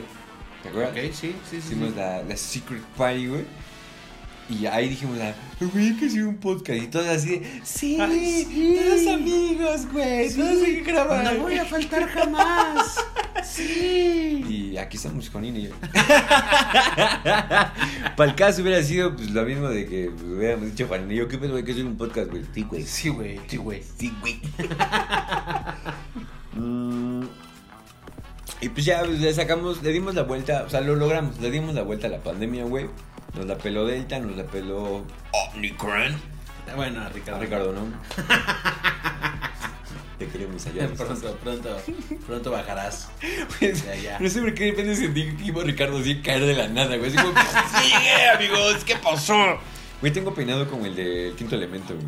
¿Te 0.65 0.69
acuerdas? 0.69 0.91
Ok, 0.91 0.97
sí, 1.13 1.13
sí, 1.13 1.35
sí. 1.51 1.57
Hicimos 1.57 1.89
sí. 1.89 1.95
la, 1.95 2.23
la 2.23 2.35
Secret 2.37 2.81
Party, 2.97 3.27
güey. 3.27 3.45
Y 4.47 4.65
ahí 4.67 4.89
dijimos, 4.89 5.17
ah, 5.21 5.33
güey, 5.59 5.95
que 5.97 6.05
hacer 6.05 6.23
un 6.25 6.37
podcast. 6.37 6.81
Y 6.81 6.87
todos 6.87 7.07
así 7.07 7.39
de, 7.39 7.61
sí, 7.63 7.97
Ay, 7.99 8.45
sí. 8.47 8.79
todos 8.79 9.07
amigos, 9.15 9.91
güey, 9.91 10.29
Sí. 10.29 10.37
todos 10.37 10.63
hay 10.63 10.75
que 10.75 10.91
grabar. 10.91 11.23
No 11.33 11.39
voy 11.41 11.55
a 11.55 11.65
faltar 11.65 12.07
jamás. 12.09 12.97
sí. 13.43 14.43
Y 14.47 14.77
aquí 14.77 14.97
estamos 14.97 15.29
con 15.31 15.45
Ine. 15.45 15.69
Para 18.15 18.29
el 18.29 18.35
caso 18.35 18.61
hubiera 18.61 18.83
sido 18.83 19.15
pues, 19.15 19.31
lo 19.31 19.43
mismo 19.43 19.67
de 19.69 19.85
que 19.87 20.11
pues, 20.11 20.23
hubiéramos 20.23 20.65
dicho 20.67 20.87
Juan 20.87 21.11
y 21.11 21.15
yo, 21.15 21.27
¿qué 21.27 21.37
pedo, 21.39 21.51
güey? 21.51 21.63
Que 21.63 21.71
hacer 21.71 21.85
un 21.85 21.97
podcast, 21.97 22.29
güey. 22.29 22.43
Sí, 22.53 22.61
güey. 22.63 22.83
Sí, 22.85 23.09
güey, 23.09 23.39
sí, 23.47 23.57
güey. 23.57 23.83
Sí, 23.97 24.13
güey. 24.21 24.39
Y 28.61 28.69
pues 28.69 28.85
ya 28.85 29.03
le 29.03 29.33
sacamos, 29.33 29.83
le 29.83 29.91
dimos 29.91 30.15
la 30.15 30.23
vuelta, 30.23 30.63
o 30.65 30.69
sea, 30.69 30.81
lo 30.81 30.95
logramos, 30.95 31.39
le 31.39 31.51
dimos 31.51 31.75
la 31.75 31.83
vuelta 31.83 32.07
a 32.07 32.09
la 32.09 32.19
pandemia, 32.19 32.63
güey. 32.63 32.87
Nos 33.35 33.45
la 33.45 33.57
peló 33.57 33.85
Delta, 33.85 34.17
nos 34.19 34.35
la 34.37 34.45
peló 34.45 35.03
Omnicron. 35.53 36.15
Bueno, 36.75 37.07
Ricardo. 37.09 37.39
Ah, 37.39 37.43
Ricardo, 37.43 37.73
¿no? 37.73 37.81
Te 40.17 40.27
queremos 40.27 40.65
allá. 40.65 40.87
pronto, 40.95 41.37
pronto, 41.43 41.77
pronto 42.25 42.51
bajarás. 42.51 43.09
Pues, 43.59 43.85
Ya, 43.85 43.95
ya. 43.95 44.19
No 44.19 44.29
sé 44.29 44.39
por 44.39 44.53
qué 44.53 44.65
de 44.65 44.71
repente 44.71 44.95
sentí 44.95 45.35
que 45.35 45.43
iba 45.43 45.61
Ricardo 45.63 45.97
así 45.97 46.13
a 46.13 46.21
caer 46.23 46.45
de 46.45 46.53
la 46.53 46.69
nada, 46.69 46.95
güey. 46.95 47.09
Así 47.09 47.17
como, 47.17 47.33
sí, 47.81 47.91
amigos, 48.33 48.83
¿qué 48.85 48.95
pasó? 48.95 49.59
Güey, 49.99 50.13
tengo 50.13 50.33
peinado 50.33 50.69
como 50.69 50.85
el 50.85 50.95
del 50.95 51.35
quinto 51.35 51.55
elemento, 51.55 51.93
güey. 51.93 52.07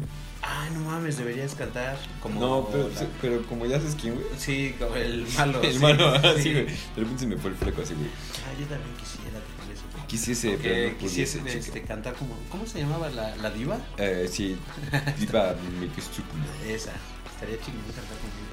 Ay, 0.50 0.70
no 0.74 0.80
mames, 0.82 1.18
deberías 1.18 1.56
cantar 1.56 1.98
como. 2.22 2.39
No, 2.39 2.68
pero, 2.72 2.88
la- 2.88 3.08
pero 3.22 3.46
como 3.48 3.66
ya 3.66 3.80
sabes 3.80 3.96
quién, 4.00 4.13
güey. 4.16 4.25
Sí, 4.38 4.74
como 4.80 4.96
el 4.96 5.27
malo. 5.38 5.62
El 5.63 5.74
sí, 5.74 5.80
malo, 5.80 6.13
sí. 6.22 6.27
así, 6.27 6.51
güey. 6.54 6.66
De 6.66 6.72
repente 6.96 7.20
se 7.20 7.27
me 7.27 7.38
fue 7.38 7.50
el 7.51 7.58
fleco 7.58 7.82
así, 7.82 7.94
güey. 7.96 8.08
Ah, 8.08 8.54
yo 8.60 8.66
también 8.68 8.96
quisiera 8.98 9.39
tener 9.39 9.74
eso. 9.75 9.84
Quisiese, 10.08 10.51
Que 10.58 10.70
pero 10.70 10.92
no 10.94 10.98
quisiese 11.00 11.39
pudiese, 11.39 11.60
este, 11.60 11.74
chica. 11.82 11.88
cantar 11.88 12.13
como. 12.16 12.36
¿Cómo 12.50 12.66
se 12.66 12.80
llamaba 12.80 13.10
la, 13.10 13.36
la 13.36 13.50
diva? 13.51 13.77
Eh, 13.98 14.30
sí, 14.32 14.58
diva 15.20 15.54
Mickey 15.82 16.01
Stupid. 16.01 16.70
Esa. 16.72 16.94
Estaría 17.34 17.58
chingón 17.60 17.84
cantar 17.84 18.18
conmigo. 18.18 18.48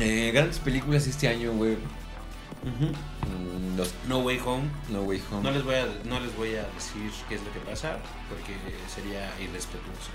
Eh, 0.00 0.30
grandes 0.32 0.58
películas 0.58 1.06
este 1.06 1.28
año, 1.28 1.52
güey. 1.52 1.76
Los 3.76 3.92
No 4.08 4.20
Way 4.20 4.40
Home. 4.46 4.64
No 4.88 5.02
Way 5.02 5.22
Home. 5.30 5.42
No 5.42 5.50
les, 5.50 5.62
voy 5.64 5.74
a, 5.74 5.86
no 6.04 6.18
les 6.20 6.34
voy 6.36 6.54
a 6.54 6.62
decir 6.74 7.10
qué 7.28 7.34
es 7.34 7.42
lo 7.42 7.52
que 7.52 7.58
pasa 7.60 7.98
porque 8.28 8.54
sería 8.92 9.30
irrespetuoso. 9.40 10.10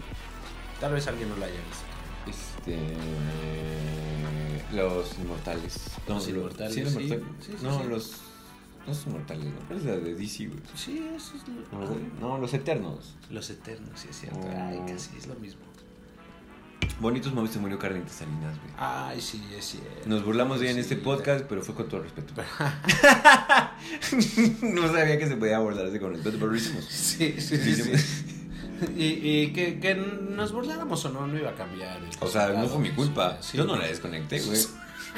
Tal 0.79 0.93
vez 0.93 1.07
alguien 1.07 1.29
no 1.29 1.35
lo 1.37 1.45
haya 1.45 1.55
visto. 1.55 1.85
Este. 2.27 2.77
Los 4.75 5.17
Inmortales. 5.19 5.79
No, 6.07 6.15
Los 6.15 6.27
lo- 6.27 6.37
Inmortales, 6.39 6.93
no, 7.63 7.83
los. 7.85 8.13
No 8.87 8.93
son 8.93 9.11
Inmortales, 9.13 9.45
¿no? 9.45 9.59
¿Cuál 9.67 9.79
es 9.79 9.85
la 9.85 9.97
de 9.97 10.13
DC, 10.15 10.47
güey? 10.47 10.59
Sí, 10.75 11.05
eso 11.15 11.33
es 11.35 11.43
lo. 11.47 11.79
No. 11.79 11.97
No, 12.19 12.37
los 12.37 12.53
Eternos. 12.53 13.15
Los 13.29 13.49
Eternos, 13.49 13.99
sí 13.99 14.07
es 14.09 14.19
cierto. 14.19 14.39
Oh. 14.39 14.51
Ay, 14.55 14.79
casi 14.87 15.17
es 15.17 15.27
lo 15.27 15.35
mismo. 15.35 15.61
Bonitos 16.99 17.31
momentos 17.33 17.53
se 17.55 17.59
murió 17.61 17.79
Carlita 17.79 18.09
Salinas, 18.09 18.57
güey. 18.59 18.73
Ay, 18.77 19.21
sí, 19.21 19.41
es 19.57 19.65
cierto. 19.65 20.07
Nos 20.09 20.23
burlamos 20.25 20.59
de 20.59 20.65
ella 20.65 20.73
en 20.73 20.79
este 20.79 20.97
podcast, 20.97 21.45
pero 21.47 21.61
fue 21.61 21.73
con 21.75 21.87
todo 21.87 22.01
respeto. 22.01 22.33
no 24.61 24.87
sabía 24.87 25.17
que 25.17 25.27
se 25.27 25.35
podía 25.37 25.57
abordarse 25.57 25.99
con 25.99 26.11
respeto, 26.13 26.37
pero 26.39 26.51
lo 26.51 26.57
hicimos. 26.57 26.83
Sí. 26.89 27.35
sí. 27.39 27.57
sí. 27.75 28.35
Y, 28.97 29.05
y 29.05 29.47
que, 29.53 29.79
que 29.79 29.95
nos 29.95 30.51
burláramos 30.51 31.03
o 31.05 31.09
no, 31.09 31.27
no 31.27 31.37
iba 31.37 31.51
a 31.51 31.55
cambiar. 31.55 31.99
O 32.19 32.27
sea, 32.27 32.49
no 32.49 32.67
fue 32.67 32.79
mi 32.79 32.91
culpa. 32.91 33.37
sí. 33.41 33.57
Yo 33.57 33.65
no 33.65 33.75
la 33.75 33.87
desconecté, 33.87 34.39
güey. 34.41 34.59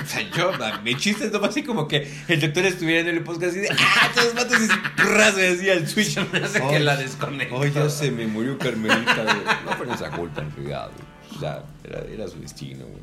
O 0.02 0.06
sea, 0.06 0.22
yo, 0.32 0.52
mi 0.84 0.96
chiste 0.96 1.26
es 1.26 1.32
nomás 1.32 1.50
así 1.50 1.64
como 1.64 1.88
que 1.88 2.10
el 2.28 2.40
doctor 2.40 2.66
estuviera 2.66 3.02
en 3.02 3.18
el 3.18 3.24
podcast 3.24 3.56
y 3.58 3.60
de 3.60 3.70
¡Ah! 3.72 4.10
Todos 4.16 4.34
matos 4.34 4.58
y 4.58 5.36
me 5.36 5.42
decía 5.44 5.74
el 5.74 5.88
switch. 5.88 6.18
Me 6.32 6.40
hace 6.40 6.62
que 6.66 6.80
la 6.80 6.96
desconectó. 6.96 7.62
Ay, 7.62 7.72
ya 7.74 7.90
se 7.90 8.10
me 8.10 8.26
murió 8.26 8.58
Carmelita, 8.58 9.24
güey. 9.24 9.38
No 9.66 9.74
fue 9.74 9.86
nuestra 9.88 10.10
culpa, 10.12 10.42
en 10.42 10.52
realidad, 10.56 10.90
güey. 10.96 11.38
O 11.38 11.40
sea, 11.40 11.64
era, 11.84 12.00
era 12.02 12.28
su 12.28 12.40
destino, 12.40 12.86
güey. 12.86 13.02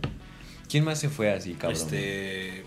¿Quién 0.68 0.84
más 0.84 0.98
se 0.98 1.08
fue 1.08 1.32
así, 1.32 1.54
cabrón? 1.54 1.78
Este. 1.80 2.64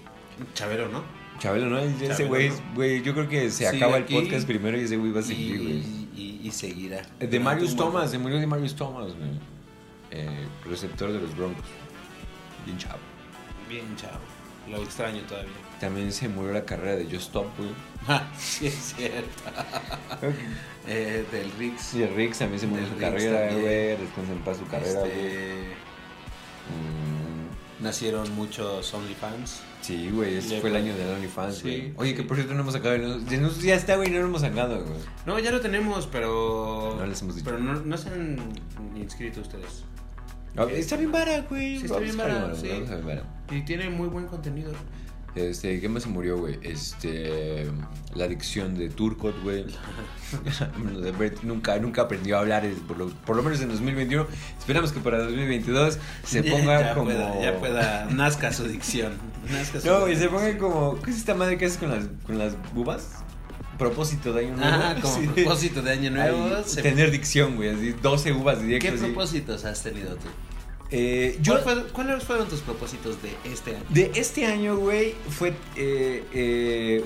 Chavero, 0.53 0.88
¿no? 0.89 1.03
Chabelo, 1.39 1.69
¿no? 1.69 1.79
Ese 1.79 2.07
Chabelo, 2.07 2.29
güey, 2.75 3.00
¿no? 3.00 3.05
yo 3.05 3.13
creo 3.13 3.27
que 3.27 3.50
se 3.50 3.67
acaba 3.67 3.98
el 3.98 4.05
podcast 4.05 4.45
primero 4.45 4.79
y 4.79 4.81
ese 4.81 4.98
güey 4.98 5.12
va 5.12 5.21
a 5.21 5.24
seguir, 5.24 5.62
güey. 5.62 6.00
Y, 6.51 6.53
seguirá. 6.53 6.98
De 6.98 7.27
Durante 7.27 7.39
Marius 7.39 7.75
Thomas, 7.75 8.12
se 8.12 8.17
murió 8.20 8.38
de 8.39 8.48
Marius 8.48 8.75
Thomas, 8.75 9.08
güey. 9.15 9.29
Eh, 10.12 10.48
receptor 10.65 11.12
de 11.12 11.20
los 11.22 11.36
Broncos. 11.36 11.63
Bien 12.65 12.77
chavo. 12.77 13.00
Bien, 13.70 13.96
chavo. 13.96 14.20
Lo 14.70 14.77
extraño 14.84 15.22
todavía. 15.24 15.51
También 15.79 16.12
se 16.12 16.27
murió 16.29 16.53
la 16.53 16.63
carrera 16.65 16.96
de 16.98 17.05
Just 17.05 17.15
Stop, 17.27 17.48
güey. 17.58 17.70
Sí, 18.38 18.67
es 18.67 18.93
cierto. 18.96 19.29
Eh, 20.88 21.24
del 21.31 21.51
Rix. 21.60 21.93
Y 21.93 22.01
el 22.01 22.15
Riggs 22.15 22.39
también 22.39 22.60
se 22.60 22.65
murió 22.65 22.84
Del 22.86 22.93
su 22.96 23.00
Riggs 23.00 23.12
carrera, 23.13 23.39
también. 23.50 23.62
güey. 23.62 23.98
Descansa 23.98 24.31
en 24.31 24.39
paz 24.39 24.58
su 24.58 24.65
carrera, 24.65 25.00
güey. 25.00 25.12
Este, 25.12 25.74
Mm, 26.72 27.31
nacieron 27.82 28.34
muchos 28.36 28.94
OnlyFans. 28.94 29.62
sí, 29.82 30.10
güey, 30.12 30.36
ese 30.38 30.62
fue 30.62 30.70
el 30.70 30.76
año 30.76 30.96
del 30.96 31.10
OnlyFans, 31.16 31.56
Sí, 31.56 31.62
güey. 31.64 31.94
Oye, 31.98 32.16
que 32.16 32.24
por 32.24 32.38
cierto 32.38 32.54
no 32.54 32.62
hemos 32.62 32.74
sacado 32.74 32.98
nosotros 32.98 33.62
Ya 33.62 33.76
está, 33.76 33.96
güey, 33.96 34.10
no 34.10 34.20
lo 34.20 34.26
hemos 34.26 34.42
sacado, 34.42 34.84
güey. 34.84 35.00
No, 35.26 35.40
ya 35.40 35.52
lo 35.52 35.60
tenemos, 35.62 36.08
pero. 36.08 36.96
No 37.00 37.06
les 37.06 37.22
hemos 37.22 37.36
dicho. 37.36 37.46
Pero 37.46 37.60
no, 37.60 37.74
no 37.74 37.98
se 37.98 38.10
han 38.10 38.38
inscrito 38.96 39.42
ustedes. 39.42 39.84
Ah, 40.58 40.66
Está 40.70 40.98
bien 40.98 41.12
vara, 41.12 41.42
güey. 41.50 41.80
Sí, 41.80 41.86
está 41.86 42.00
bien 42.00 42.20
a 42.20 42.24
sacarlo, 42.24 42.48
vara, 42.48 42.56
sí. 42.56 42.68
vamos 42.70 42.90
a 42.90 42.96
ver 42.96 43.04
vara. 43.04 43.24
Y 43.52 43.62
tiene 43.62 43.90
muy 43.90 44.08
buen 44.08 44.28
contenido. 44.28 44.72
Este, 45.36 45.80
¿qué 45.80 45.88
más 45.88 46.04
se 46.04 46.10
murió, 46.10 46.38
güey? 46.38 46.60
Este, 46.62 47.66
la 48.16 48.26
adicción 48.26 48.78
de 48.78 48.90
Turcot, 48.90 49.42
güey. 49.44 49.66
Nunca, 51.44 51.78
nunca 51.80 52.04
aprendió 52.04 52.38
a 52.38 52.40
hablar, 52.42 52.64
por 52.88 52.98
lo, 52.98 53.10
por 53.10 53.36
lo 53.36 53.44
menos 53.44 53.60
en 53.62 53.70
2021. 53.70 54.28
Esperamos 54.58 54.92
que 54.92 55.00
para 55.00 55.20
2022 55.20 55.98
se 56.24 56.44
ponga 56.44 56.80
ya 56.82 56.94
como... 56.94 57.06
Pueda, 57.06 57.42
ya 57.42 57.60
pueda. 57.60 58.06
Nazca 58.06 58.52
su 58.54 58.64
dicción. 58.66 59.14
Nazca 59.52 59.80
su 59.82 59.88
No, 59.88 60.02
güey, 60.02 60.16
se 60.16 60.28
ponga 60.30 60.58
como... 60.58 61.02
¿Qué 61.02 61.12
es 61.12 61.18
esta 61.18 61.34
madre 61.34 61.58
que 61.58 61.66
haces 61.66 61.78
con 61.78 61.90
las, 61.90 62.06
con 62.26 62.38
las 62.38 62.54
bubas? 62.74 63.08
propósito 63.78 64.32
de 64.32 64.46
año 64.46 64.56
nuevo. 64.58 64.72
Ah, 64.80 64.96
como 65.02 65.16
Sí. 65.22 65.28
propósito 65.28 65.82
de 65.82 65.92
año 65.92 66.12
nuevo. 66.12 66.46
Ay, 66.56 66.64
se- 66.68 66.84
Tener 66.84 67.10
dicción, 67.10 67.56
güey, 67.56 67.70
así 67.70 67.94
12 68.00 68.32
uvas 68.34 68.60
¿Qué 68.60 68.66
directas. 68.66 68.94
así. 68.94 69.06
propósitos 69.06 69.66
has 69.66 69.82
tenido 69.82 70.16
tú? 70.18 70.28
Eh, 70.91 71.38
yo, 71.41 71.53
¿Cuál 71.63 71.63
fue- 71.83 71.88
¿Cuáles 71.91 72.24
fueron 72.24 72.48
tus 72.50 72.60
propósitos 72.62 73.17
de 73.21 73.36
este 73.45 73.75
año? 73.75 73.86
de 73.89 74.12
este 74.15 74.45
año, 74.45 74.75
güey, 74.77 75.15
fue. 75.29 75.53
Eh, 75.77 76.24
eh, 76.33 77.03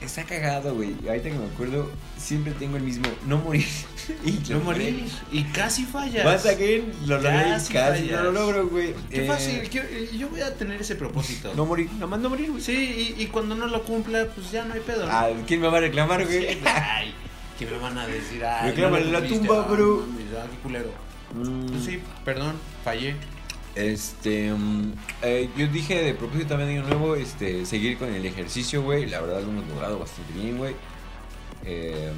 está 0.00 0.24
cagado, 0.24 0.74
güey. 0.74 0.94
Ahorita 1.06 1.28
que 1.30 1.38
me 1.38 1.46
acuerdo, 1.46 1.90
siempre 2.16 2.52
tengo 2.54 2.76
el 2.76 2.82
mismo. 2.82 3.06
No 3.26 3.38
morir. 3.38 3.66
y 4.24 4.32
No 4.50 4.58
morir. 4.60 5.04
Y 5.30 5.44
casi 5.44 5.84
fallas. 5.84 6.26
Once 6.26 6.48
again, 6.48 6.92
lo 7.06 7.16
logré. 7.20 7.30
Casi 7.30 7.72
Casi, 7.72 8.02
no 8.06 8.22
lo 8.24 8.32
logro, 8.32 8.66
güey. 8.68 8.94
Qué 9.10 9.24
Eh, 9.24 9.28
fácil. 9.28 9.60
quiero- 9.70 9.88
yo 10.16 10.28
voy 10.28 10.40
a 10.40 10.52
tener 10.54 10.80
ese 10.80 10.96
propósito. 10.96 11.52
No 11.54 11.66
morir, 11.66 11.88
nomás 12.00 12.18
no 12.18 12.30
morir, 12.30 12.50
güey. 12.50 12.62
Sí, 12.62 13.14
y, 13.16 13.22
y 13.22 13.26
cuando 13.26 13.54
no 13.54 13.68
lo 13.68 13.84
cumpla, 13.84 14.26
pues 14.34 14.50
ya 14.50 14.64
no 14.64 14.74
hay 14.74 14.80
pedo. 14.80 15.06
¿no? 15.06 15.12
Ah, 15.12 15.28
¿Quién 15.46 15.60
me 15.60 15.68
va 15.68 15.78
a 15.78 15.82
reclamar, 15.82 16.24
güey? 16.24 16.48
Sí, 16.54 16.58
ay, 16.64 17.14
que 17.58 17.66
me 17.66 17.78
van 17.78 17.96
a 17.98 18.06
decir, 18.08 18.44
ay, 18.44 18.70
Reclámale 18.70 19.04
no 19.06 19.20
la 19.20 19.26
tumba, 19.26 19.62
bro. 19.68 20.06
mames, 20.06 20.24
ah, 20.36 20.46
qué 20.50 20.56
culero. 20.62 21.07
Mm, 21.34 21.78
sí, 21.84 22.00
perdón, 22.24 22.54
fallé. 22.84 23.14
Este, 23.74 24.52
mm, 24.52 24.92
eh, 25.22 25.48
yo 25.56 25.66
dije 25.68 26.02
de 26.02 26.14
propósito 26.14 26.48
también 26.48 26.70
de 26.70 26.78
año 26.78 26.86
nuevo, 26.88 27.14
este, 27.16 27.64
seguir 27.66 27.96
con 27.98 28.12
el 28.12 28.24
ejercicio, 28.26 28.82
güey. 28.82 29.06
La 29.06 29.20
verdad 29.20 29.42
lo 29.42 29.50
hemos 29.50 29.68
logrado 29.68 29.98
bastante 29.98 30.32
bien, 30.32 30.58
güey. 30.58 30.74
Eh, 31.64 32.10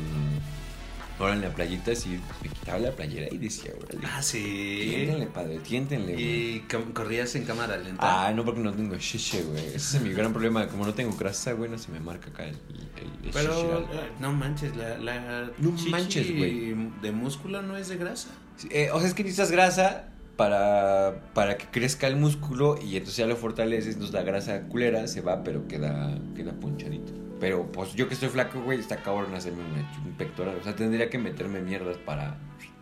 ahora 1.18 1.34
en 1.34 1.42
la 1.42 1.50
playita 1.50 1.94
sí 1.94 2.18
me 2.42 2.48
quitaba 2.48 2.78
la 2.78 2.92
playera 2.92 3.26
y 3.30 3.36
decía, 3.36 3.72
órale, 3.78 3.98
Ah, 4.10 4.22
sí. 4.22 4.86
tiéntenle, 4.90 5.26
padre, 5.26 5.58
tiéntenle, 5.58 6.12
güey. 6.14 6.24
Y 6.56 6.60
corrías 6.94 7.34
en 7.34 7.44
cámara 7.44 7.76
lenta. 7.76 7.98
Ah, 8.28 8.32
no, 8.32 8.42
porque 8.44 8.60
no 8.60 8.72
tengo 8.72 8.96
shishi, 8.96 9.42
güey. 9.42 9.66
Ese 9.74 9.98
es 9.98 10.02
mi 10.02 10.12
gran 10.14 10.32
problema. 10.32 10.66
Como 10.68 10.86
no 10.86 10.94
tengo 10.94 11.14
grasa, 11.16 11.52
güey, 11.52 11.70
no 11.70 11.76
se 11.78 11.90
me 11.92 12.00
marca 12.00 12.30
acá 12.30 12.44
el, 12.44 12.50
el, 12.96 13.26
el 13.26 13.30
Pero 13.34 13.80
eh, 13.92 14.10
no 14.18 14.32
manches, 14.32 14.74
la, 14.76 14.96
la 14.96 15.50
No 15.58 15.72
manches, 15.90 16.34
güey. 16.34 16.74
de 17.02 17.12
músculo 17.12 17.60
no 17.60 17.76
es 17.76 17.88
de 17.88 17.96
grasa. 17.98 18.30
Eh, 18.70 18.90
o 18.92 18.98
sea, 18.98 19.08
es 19.08 19.14
que 19.14 19.22
necesitas 19.22 19.50
grasa 19.50 20.08
para, 20.36 21.22
para 21.34 21.56
que 21.58 21.66
crezca 21.66 22.06
el 22.06 22.16
músculo 22.16 22.78
y 22.82 22.96
entonces 22.96 23.16
ya 23.16 23.26
lo 23.26 23.36
fortaleces, 23.36 23.94
entonces 23.94 24.14
la 24.14 24.22
grasa 24.22 24.62
culera 24.62 25.06
se 25.06 25.20
va, 25.20 25.42
pero 25.44 25.66
queda, 25.68 26.18
queda 26.34 26.52
ponchadito. 26.52 27.12
Pero 27.40 27.70
pues 27.72 27.94
yo 27.94 28.06
que 28.08 28.14
estoy 28.14 28.28
flaco, 28.28 28.60
güey, 28.62 28.78
está 28.80 28.96
cabrón 29.02 29.34
hacerme 29.34 29.62
un, 29.64 30.08
un 30.08 30.16
pectoral. 30.16 30.56
O 30.60 30.62
sea, 30.64 30.76
tendría 30.76 31.08
que 31.08 31.18
meterme 31.18 31.60
mierdas 31.60 31.96
para... 31.96 32.36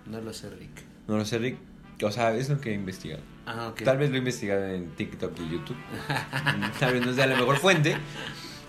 No 0.06 0.20
lo 0.20 0.32
sé, 0.32 0.50
Rick. 0.50 0.82
No 1.06 1.16
lo 1.16 1.24
sé, 1.24 1.38
Rick. 1.38 1.58
O 2.02 2.10
sea, 2.10 2.34
es 2.34 2.48
lo 2.48 2.60
que 2.60 2.70
he 2.70 2.74
investigado. 2.74 3.22
Ah. 3.46 3.72
Tal 3.84 3.98
vez 3.98 4.10
lo 4.10 4.16
he 4.16 4.18
investigado 4.18 4.64
en 4.66 4.90
TikTok 4.90 5.32
y 5.40 5.50
YouTube. 5.50 5.76
Mm, 5.76 6.78
Tal 6.78 6.92
vez 6.92 7.06
no 7.06 7.12
sea 7.12 7.26
la 7.26 7.36
mejor 7.36 7.58
fuente. 7.58 7.96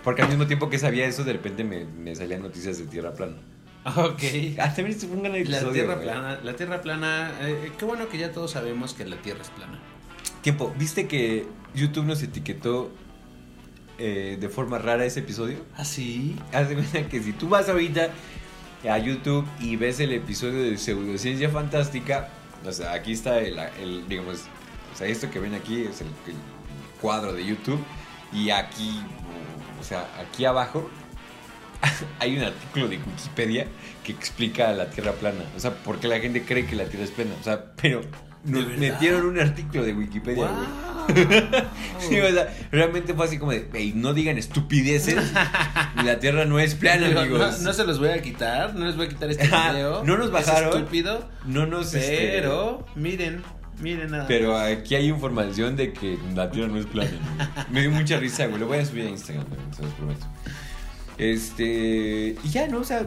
Porque 0.03 0.21
al 0.21 0.29
mismo 0.29 0.47
tiempo 0.47 0.69
que 0.69 0.79
sabía 0.79 1.05
eso, 1.05 1.23
de 1.23 1.33
repente 1.33 1.63
me, 1.63 1.85
me 1.85 2.15
salían 2.15 2.41
noticias 2.41 2.77
de 2.77 2.85
tierra 2.85 3.13
plana. 3.13 3.37
Ok. 3.95 4.23
Ah, 4.59 4.73
también 4.73 4.97
un 5.11 5.23
gran 5.23 5.35
episodio. 5.35 5.67
La 5.67 5.73
tierra 5.73 5.95
güey. 5.95 6.05
plana, 6.05 6.39
la 6.43 6.55
tierra 6.55 6.81
plana, 6.81 7.31
eh, 7.41 7.71
qué 7.77 7.85
bueno 7.85 8.09
que 8.09 8.17
ya 8.17 8.31
todos 8.31 8.51
sabemos 8.51 8.93
que 8.93 9.05
la 9.05 9.17
tierra 9.17 9.41
es 9.41 9.49
plana. 9.49 9.79
Tiempo, 10.41 10.73
¿viste 10.77 11.07
que 11.07 11.47
YouTube 11.73 12.05
nos 12.05 12.21
etiquetó 12.21 12.91
eh, 13.97 14.37
de 14.39 14.49
forma 14.49 14.77
rara 14.77 15.05
ese 15.05 15.21
episodio? 15.21 15.59
¿Ah, 15.75 15.85
sí? 15.85 16.35
Haz 16.53 16.69
de 16.69 16.75
cuenta 16.75 17.07
que 17.07 17.21
si 17.21 17.33
tú 17.33 17.49
vas 17.49 17.69
ahorita 17.69 18.09
a 18.89 18.97
YouTube 18.97 19.45
y 19.59 19.75
ves 19.75 19.99
el 19.99 20.13
episodio 20.13 20.63
de 20.63 20.77
Pseudociencia 20.77 21.49
Fantástica, 21.49 22.29
o 22.65 22.71
sea, 22.71 22.93
aquí 22.93 23.13
está 23.13 23.39
el, 23.39 23.57
el, 23.81 24.07
digamos, 24.07 24.43
o 24.93 24.97
sea, 24.97 25.07
esto 25.07 25.29
que 25.29 25.39
ven 25.39 25.53
aquí 25.53 25.81
es 25.83 26.01
el, 26.01 26.07
el 26.07 26.35
cuadro 27.01 27.33
de 27.33 27.45
YouTube 27.45 27.79
y 28.31 28.49
aquí, 28.49 29.01
o 29.79 29.83
sea, 29.83 30.07
aquí 30.19 30.45
abajo 30.45 30.89
hay 32.19 32.37
un 32.37 32.43
artículo 32.43 32.87
de 32.87 32.97
Wikipedia 32.97 33.67
que 34.03 34.11
explica 34.11 34.71
la 34.73 34.89
Tierra 34.89 35.13
plana, 35.13 35.43
o 35.55 35.59
sea, 35.59 35.71
por 35.73 35.99
qué 35.99 36.07
la 36.07 36.19
gente 36.19 36.43
cree 36.43 36.65
que 36.65 36.75
la 36.75 36.85
Tierra 36.85 37.05
es 37.05 37.11
plana, 37.11 37.31
o 37.39 37.43
sea, 37.43 37.73
pero 37.81 38.01
nos 38.45 38.65
metieron 38.77 39.25
un 39.25 39.39
artículo 39.39 39.83
de 39.83 39.93
Wikipedia, 39.93 40.49
sea, 42.09 42.53
realmente 42.71 43.13
fue 43.13 43.25
así 43.25 43.37
como 43.37 43.51
de, 43.51 43.69
"Ey, 43.73 43.93
no 43.95 44.13
digan 44.13 44.37
estupideces, 44.37 45.17
la 46.03 46.19
Tierra 46.19 46.45
no 46.45 46.59
es 46.59 46.75
plana, 46.75 47.07
Digo, 47.07 47.19
amigos. 47.19 47.59
no, 47.59 47.65
no 47.65 47.73
se 47.73 47.83
los 47.85 47.99
voy 47.99 48.09
a 48.09 48.21
quitar, 48.21 48.75
no 48.75 48.85
les 48.85 48.95
voy 48.95 49.07
a 49.07 49.09
quitar 49.09 49.29
este 49.29 49.47
video. 49.47 50.03
no 50.03 50.17
nos 50.17 50.27
Es 50.27 50.31
bajaron. 50.31 50.77
estúpido, 50.77 51.29
No 51.45 51.65
nos, 51.65 51.93
este, 51.93 52.29
pero 52.33 52.85
miren, 52.95 53.41
miren 53.81 54.11
nada. 54.11 54.25
pero 54.27 54.57
aquí 54.57 54.95
hay 54.95 55.07
información 55.09 55.75
de 55.75 55.91
que 55.93 56.17
la 56.35 56.49
Tierra 56.49 56.69
no 56.69 56.77
es 56.77 56.85
plana. 56.85 57.11
Me 57.71 57.81
dio 57.81 57.91
mucha 57.91 58.17
risa, 58.19 58.45
güey. 58.47 58.59
Lo 58.59 58.67
voy 58.67 58.77
a 58.79 58.85
subir 58.85 59.05
a 59.05 59.09
Instagram, 59.09 59.45
se 59.75 59.81
los 59.83 59.91
prometo. 59.93 60.25
Este, 61.19 62.37
y 62.41 62.49
ya, 62.49 62.67
¿no? 62.67 62.79
O 62.79 62.83
sea, 62.83 63.05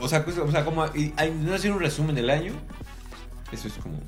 o 0.00 0.08
sea, 0.08 0.24
pues, 0.24 0.36
o 0.36 0.50
sea 0.50 0.64
como, 0.64 0.86
y, 0.88 1.14
no 1.40 1.54
hacer 1.54 1.72
un 1.72 1.80
resumen 1.80 2.14
del 2.14 2.28
año. 2.28 2.52
Eso 3.50 3.68
es 3.68 3.74
como, 3.74 3.98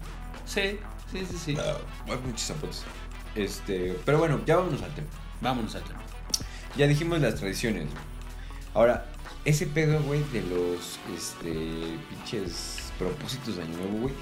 Sí, 0.45 0.79
sí, 1.11 1.27
sí, 1.29 1.39
sí. 1.45 1.57
ah, 1.59 1.79
hay 2.07 2.19
muchos 2.19 2.43
zapatos. 2.43 2.85
Este, 3.35 3.99
pero 4.05 4.19
bueno, 4.19 4.41
ya 4.47 4.57
vámonos 4.57 4.83
al 4.83 4.95
tema. 4.95 5.09
Vámonos 5.41 5.75
al 5.75 5.83
tema. 5.85 6.01
Ya 6.77 6.87
dijimos 6.87 7.21
las 7.21 7.37
tradiciones. 7.37 7.85
güey. 7.85 7.97
Ahora, 8.75 9.07
ese 9.47 9.67
pedo, 9.67 10.01
güey, 10.03 10.23
de 10.33 10.43
los 10.43 10.99
este, 11.17 11.99
pinches 12.11 12.93
propósitos 12.99 13.57
de 13.57 13.63
año 13.63 13.77
nuevo, 13.79 13.99
güey. 14.01 14.15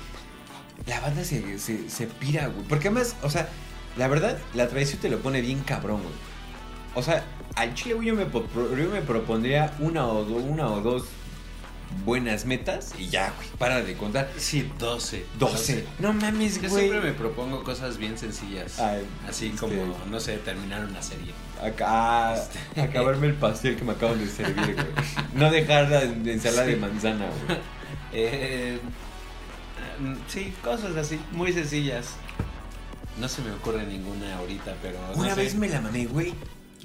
La 0.87 1.01
banda 1.01 1.25
se, 1.25 1.59
se, 1.59 1.91
se 1.91 2.07
pira, 2.07 2.47
güey. 2.47 2.67
Porque 2.69 2.89
además, 2.89 3.17
o 3.23 3.31
sea, 3.31 3.49
la 3.97 4.07
verdad, 4.07 4.39
la 4.55 4.69
tradición 4.69 5.01
te 5.01 5.09
lo 5.09 5.19
pone 5.21 5.41
bien 5.41 5.61
cabrón, 5.61 6.03
güey. 6.03 6.15
O 6.95 7.03
sea, 7.03 7.25
al 7.57 7.75
chile, 7.75 7.95
güey, 7.95 8.09
yo 8.09 8.15
me, 8.15 8.25
yo 8.25 9.01
propondría 9.07 9.73
una 9.79 10.07
o, 10.07 10.25
do- 10.25 10.37
una 10.37 10.67
o 10.69 10.81
dos 10.81 11.05
buenas 12.05 12.45
metas 12.45 12.93
y 12.99 13.07
ya, 13.09 13.33
güey, 13.37 13.49
para 13.59 13.81
de 13.83 13.95
contar. 13.95 14.29
Sí, 14.37 14.69
12. 14.79 15.25
12. 15.39 15.85
No 16.01 16.13
mames, 16.13 16.61
Yo 16.61 16.69
güey. 16.69 16.89
siempre 16.89 17.01
me 17.11 17.13
propongo 17.17 17.63
cosas 17.63 17.99
bien 17.99 18.19
sencillas. 18.19 18.81
Ay, 18.81 19.05
así 19.29 19.47
este- 19.49 19.59
como, 19.59 19.97
no 20.11 20.19
sé, 20.19 20.39
terminar 20.39 20.85
una 20.85 21.01
serie. 21.03 21.33
Acá, 21.63 22.35
Este. 22.35 22.81
acabarme 22.81 23.29
el 23.29 23.35
pastel 23.35 23.77
que 23.77 23.85
me 23.85 23.93
acaban 23.93 24.19
de 24.19 24.27
servir, 24.29 24.75
güey. 24.75 24.87
No 25.35 25.51
dejar 25.51 25.89
la 25.91 26.01
de 26.01 26.33
ensalada 26.33 26.65
de 26.67 26.75
Sí. 26.75 26.81
manzana, 26.81 27.27
güey. 27.47 27.59
Eh, 28.17 28.79
mm, 30.01 30.15
sí, 30.29 30.55
cosas 30.63 30.95
así, 30.97 31.19
muy 31.33 31.53
sencillas. 31.53 32.11
No 33.19 33.29
se 33.29 33.43
me 33.43 33.51
ocurre 33.51 33.85
ninguna 33.87 34.37
ahorita, 34.37 34.75
pero. 34.81 34.99
no 35.15 35.21
Una 35.21 35.35
sé. 35.35 35.41
vez 35.43 35.55
me 35.57 35.69
la 35.69 35.81
mamé, 35.81 36.07
güey. 36.07 36.33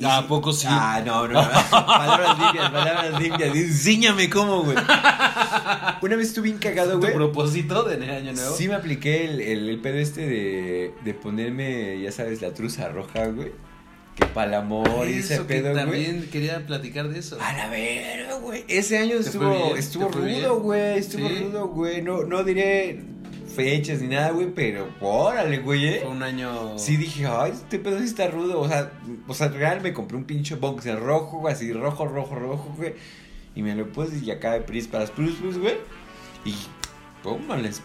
Ah, 0.03 0.17
¿a 0.17 0.21
sí- 0.21 0.27
poco 0.29 0.53
sí? 0.53 0.67
Ah, 0.69 1.01
no, 1.05 1.27
no. 1.27 1.41
no. 1.41 1.49
palabras 1.71 2.39
limpias, 2.39 2.69
palabras 2.71 3.21
limpias. 3.21 3.55
Enséñame 3.55 4.29
cómo, 4.29 4.63
güey. 4.63 4.77
Una 6.01 6.15
vez 6.15 6.27
estuve 6.29 6.45
bien 6.45 6.57
cagado, 6.57 6.93
¿Tu 6.93 6.99
güey. 6.99 7.13
propósito 7.13 7.83
de 7.83 7.95
año 8.09 8.33
nuevo? 8.33 8.55
Sí 8.55 8.67
me 8.67 8.75
apliqué 8.75 9.25
el, 9.25 9.41
el, 9.41 9.69
el 9.69 9.79
pedo 9.79 9.97
este 9.97 10.21
de, 10.27 10.93
de 11.03 11.13
ponerme, 11.13 11.99
ya 12.01 12.11
sabes, 12.11 12.41
la 12.41 12.53
truza 12.53 12.87
roja, 12.89 13.25
güey. 13.27 13.51
Que 14.15 14.25
para 14.25 14.47
el 14.47 14.53
amor 14.55 15.07
y 15.07 15.19
ese 15.19 15.41
pedo, 15.41 15.71
güey. 15.71 15.75
también 15.83 16.29
quería 16.31 16.65
platicar 16.65 17.07
de 17.07 17.19
eso. 17.19 17.37
A 17.41 17.53
la 17.53 17.69
verga, 17.69 18.35
güey. 18.35 18.65
Ese 18.67 18.97
año 18.97 19.17
¿Te 19.17 19.23
fue 19.23 19.29
estuvo, 19.31 19.49
bien? 19.65 19.77
estuvo 19.77 20.07
rudo, 20.09 20.59
güey. 20.59 20.97
Estuvo 20.97 21.27
Sí. 21.29 21.35
rudo, 21.43 21.67
güey. 21.69 22.01
No, 22.01 22.23
no 22.23 22.43
diré 22.43 23.01
fechas 23.63 24.01
ni 24.01 24.07
nada, 24.07 24.31
güey, 24.31 24.47
pero 24.53 24.87
órale, 25.01 25.59
güey, 25.59 25.85
eh. 25.87 25.99
Fue 26.03 26.11
un 26.11 26.23
año. 26.23 26.77
Sí 26.77 26.97
dije, 26.97 27.25
ay, 27.27 27.51
este 27.51 27.79
pedo 27.79 27.97
sí 27.99 28.05
está 28.05 28.27
rudo. 28.27 28.59
O 28.61 28.67
sea, 28.67 28.91
o 29.27 29.33
sea, 29.33 29.47
real 29.49 29.81
me 29.81 29.93
compré 29.93 30.17
un 30.17 30.23
pinche 30.25 30.55
boxer 30.55 30.99
rojo, 30.99 31.39
güey, 31.39 31.53
así 31.53 31.71
rojo, 31.73 32.05
rojo, 32.05 32.35
rojo, 32.35 32.73
güey. 32.77 32.93
Y 33.55 33.61
me 33.63 33.75
lo 33.75 33.91
puse 33.91 34.17
y 34.23 34.31
acá 34.31 34.53
de 34.53 34.61
pris 34.61 34.87
para 34.87 35.03
las 35.03 35.11
plus, 35.11 35.35
plus, 35.35 35.57
güey. 35.57 35.75
Y 36.45 36.55
pum, 37.23 37.41
les- 37.61 37.81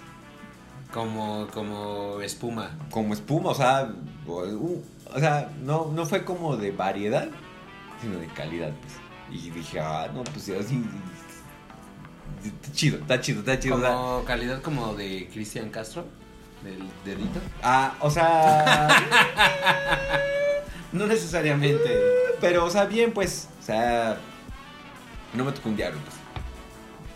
Como, 0.93 1.49
como 1.53 2.21
espuma. 2.21 2.79
como 2.91 3.15
espuma, 3.15 3.51
o 3.51 3.55
sea, 3.55 3.93
uh, 4.27 4.77
o 5.13 5.19
sea, 5.19 5.51
no, 5.65 5.91
no 5.93 6.07
fue 6.07 6.25
como 6.25 6.57
de 6.57 6.71
variedad, 6.71 7.29
sino 8.01 8.19
de 8.19 8.27
calidad, 8.29 8.73
pues. 8.81 8.95
Y 9.43 9.51
dije, 9.51 9.81
ah, 9.81 10.09
no, 10.15 10.23
pues 10.23 10.49
así. 10.51 10.85
Está 12.45 12.73
chido, 12.73 12.99
está 12.99 13.21
chido, 13.21 13.41
está 13.41 13.59
chido. 13.59 13.77
o 13.77 13.81
sea, 13.81 13.91
Como 13.95 14.25
calidad 14.25 14.61
como 14.63 14.95
de 14.95 15.29
Cristian 15.33 15.71
Castro. 15.71 16.05
Del 16.63 16.79
dedito. 17.05 17.41
ah, 17.63 17.95
o 18.01 18.11
sea, 18.11 18.89
No 20.93 21.07
necesariamente. 21.07 21.91
pero, 22.41 22.65
o 22.65 22.71
sea, 22.71 22.85
bien, 22.87 23.13
pues, 23.13 23.49
o 23.61 23.63
sea, 23.63 24.19
no 25.35 25.45
me 25.45 25.53
tocó 25.53 25.69
un 25.69 25.77
diablo, 25.77 25.99
pues. 26.05 26.17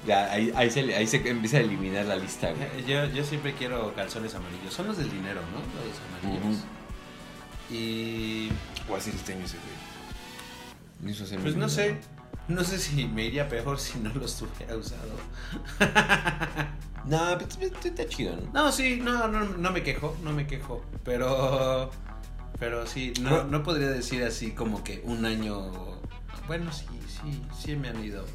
Ya, 0.06 0.30
ahí, 0.32 0.52
ahí, 0.56 0.70
se, 0.70 0.80
ahí 0.94 1.06
se 1.06 1.16
empieza 1.28 1.58
a 1.58 1.60
eliminar 1.60 2.06
la 2.06 2.16
lista, 2.16 2.50
güey. 2.52 2.84
Yo, 2.86 3.04
yo 3.06 3.24
siempre 3.24 3.52
quiero 3.54 3.94
calzones 3.94 4.34
amarillos. 4.34 4.72
Son 4.72 4.86
los 4.86 4.96
del 4.96 5.10
dinero, 5.10 5.40
¿no? 5.52 5.58
Los 5.84 6.34
amarillos. 6.40 6.64
Y. 7.70 8.48
Voy 8.86 8.94
a 8.96 8.98
hacer 8.98 9.14
este 9.14 9.34
año 9.34 9.44
ese, 9.44 9.56
güey. 9.58 11.14
Pues 11.42 11.56
no 11.56 11.68
sé. 11.68 11.96
No 12.48 12.64
sé 12.64 12.78
si 12.78 13.06
me 13.06 13.24
iría 13.26 13.48
peor 13.48 13.78
si 13.78 13.98
no 13.98 14.12
los 14.14 14.40
hubiera 14.42 14.76
usado. 14.76 15.12
No, 17.04 17.38
pues 17.38 17.56
está- 17.84 18.06
chido, 18.06 18.36
¿no? 18.36 18.52
No, 18.52 18.72
sí, 18.72 19.00
no, 19.02 19.28
no, 19.28 19.40
no 19.44 19.70
me 19.70 19.82
quejo, 19.82 20.14
no 20.22 20.32
me 20.32 20.46
quejo. 20.46 20.84
Pero. 21.04 21.90
Pero 22.58 22.86
sí, 22.86 23.14
no, 23.22 23.44
no 23.44 23.62
podría 23.62 23.88
decir 23.88 24.22
así 24.24 24.50
como 24.50 24.82
que 24.84 25.00
un 25.04 25.24
año 25.24 25.72
Bueno, 26.46 26.70
sí, 26.72 26.84
sí, 27.06 27.40
sí 27.58 27.76
me 27.76 27.88
han 27.88 28.04
ido. 28.04 28.26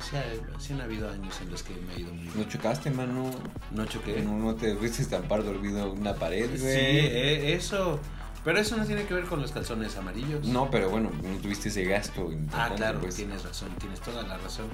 Sí, 0.00 0.16
ha- 0.16 0.60
sí 0.60 0.72
han 0.74 0.80
habido 0.82 1.08
años 1.10 1.34
en 1.40 1.50
los 1.50 1.62
que 1.62 1.72
me 1.74 1.94
he 1.94 2.00
ido 2.00 2.12
muy 2.12 2.28
¿No 2.34 2.44
chocaste, 2.44 2.90
mano? 2.90 3.30
No 3.70 3.86
choqué. 3.86 4.20
¿No, 4.22 4.36
no 4.36 4.54
te 4.54 4.74
fuiste 4.76 4.98
a 4.98 5.04
estampar 5.04 5.42
dormido 5.44 5.90
en 5.92 6.00
una 6.00 6.14
pared, 6.14 6.50
Sí, 6.56 6.60
güey? 6.60 6.76
eh, 6.76 7.54
eso. 7.54 8.00
Pero 8.48 8.60
eso 8.60 8.78
no 8.78 8.86
tiene 8.86 9.04
que 9.04 9.12
ver 9.12 9.24
con 9.26 9.42
los 9.42 9.52
calzones 9.52 9.94
amarillos. 9.98 10.46
No, 10.46 10.70
pero 10.70 10.88
bueno, 10.88 11.10
no 11.22 11.36
tuviste 11.36 11.68
ese 11.68 11.84
gasto. 11.84 12.30
Ah, 12.54 12.72
claro, 12.74 12.98
pues. 12.98 13.16
tienes 13.16 13.44
razón, 13.44 13.68
tienes 13.78 14.00
toda 14.00 14.22
la 14.22 14.38
razón. 14.38 14.68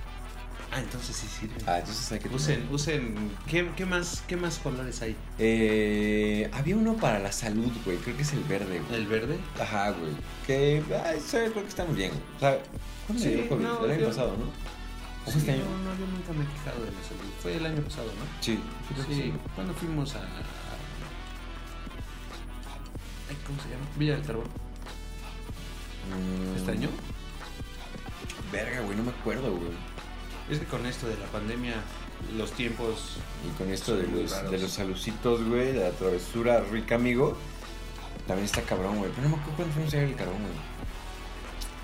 Ah, 0.71 0.79
entonces 0.79 1.17
sí 1.17 1.27
sirve. 1.27 1.57
Ah, 1.67 1.81
entonces 1.81 2.13
hay 2.13 2.21
que 2.21 2.29
Usen, 2.29 2.69
usen. 2.71 3.31
¿qué, 3.49 3.69
qué 3.77 3.85
más, 3.85 4.23
¿Qué 4.29 4.37
más 4.37 4.59
colores 4.59 5.03
hay? 5.03 5.17
Eh, 5.41 6.49
había 6.53 6.77
uno 6.77 6.95
para 6.99 7.19
la 7.19 7.33
salud, 7.33 7.73
güey. 7.85 7.97
Creo 7.97 8.15
que 8.17 8.23
es 8.23 8.33
el 8.35 8.45
verde, 8.45 8.79
güey. 8.81 9.01
¿El 9.01 9.09
verde? 9.09 9.39
Ajá, 9.61 9.91
güey. 9.91 10.13
Que, 10.47 10.81
ay. 11.05 11.19
Creo 11.29 11.53
que 11.53 11.67
está 11.67 11.85
muy 11.85 11.97
bien. 11.97 12.13
O 12.37 12.39
sea, 12.39 12.57
¿cuándo 13.09 13.25
Sí, 13.25 13.31
me 13.31 13.43
dio 13.43 13.57
no, 13.57 13.85
el 13.87 13.91
año 13.91 14.01
yo- 14.03 14.07
pasado, 14.09 14.37
¿no? 14.39 14.45
¿O 15.27 15.33
Sí, 15.33 15.39
este 15.39 15.51
año? 15.51 15.65
No, 15.65 15.79
no, 15.91 15.99
yo 15.99 16.07
nunca 16.07 16.33
me 16.33 16.45
he 16.45 16.49
quejado 16.49 16.85
de 16.85 16.93
la 16.93 17.03
salud. 17.03 17.33
Fue 17.43 17.57
el 17.57 17.67
año 17.67 17.83
pasado, 17.83 18.07
¿no? 18.07 18.25
Sí, 18.41 18.61
que 19.09 19.15
Sí, 19.15 19.33
cuando 19.57 19.75
fuimos 19.75 20.15
a. 20.15 20.21
Ay, 23.35 23.45
¿Cómo 23.47 23.63
se 23.63 23.69
llama? 23.71 23.85
Villa 23.97 24.15
del 24.15 24.25
Carbón. 24.25 24.47
Mm, 26.11 26.57
¿Este 26.57 26.71
año? 26.73 26.89
Verga, 28.53 28.81
güey, 28.83 28.97
no 28.97 29.05
me 29.05 29.11
acuerdo, 29.11 29.51
güey. 29.51 29.73
Es 30.51 30.59
que 30.59 30.67
con 30.67 30.85
esto 30.87 31.09
de 31.09 31.17
la 31.17 31.27
pandemia, 31.27 31.75
los 32.37 32.53
tiempos. 32.53 33.17
Y 33.45 33.57
con 33.57 33.71
esto 33.73 33.97
de 33.97 34.07
los, 34.07 34.31
raros. 34.31 34.51
de 34.51 34.59
los 34.59 34.71
salucitos, 34.71 35.43
güey, 35.45 35.73
de 35.73 35.81
la 35.85 35.91
travesura 35.91 36.61
rica, 36.61 36.97
amigo, 36.97 37.37
también 38.27 38.45
está 38.45 38.63
cabrón, 38.63 38.99
güey. 38.99 39.11
Pero 39.11 39.29
no 39.29 39.37
me 39.37 39.43
acuerdo 39.43 39.57
cuándo 39.57 39.75
fuimos 39.75 39.95
a 39.95 39.97
ir 39.97 40.05
al 40.05 40.15
carbón, 40.15 40.43
güey. 40.43 40.53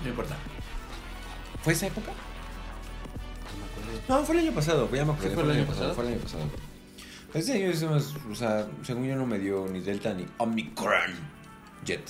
No 0.03 0.09
importa. 0.09 0.37
¿Fue 1.63 1.73
esa 1.73 1.87
época? 1.87 2.11
No 3.51 3.65
me 3.65 3.71
acuerdo. 3.71 4.01
No, 4.07 4.25
fue 4.25 4.35
el 4.35 4.41
año 4.47 4.55
pasado, 4.55 4.89
ya 4.93 5.05
me. 5.05 5.13
¿Sí 5.13 5.29
fue 5.33 5.43
el 5.43 5.51
año 5.51 5.65
pasado? 5.65 5.93
Fue 5.93 6.05
el 6.05 6.13
año 6.13 6.21
pasado. 6.21 6.43
Este 7.33 7.53
año 7.53 7.69
es 7.69 7.83
más, 7.83 8.13
o 8.29 8.35
sea, 8.35 8.67
según 8.83 9.07
yo 9.07 9.15
no 9.15 9.25
me 9.25 9.39
dio 9.39 9.65
ni 9.67 9.79
Delta 9.79 10.13
ni 10.13 10.25
Omicron 10.37 11.40
Jet. 11.85 12.01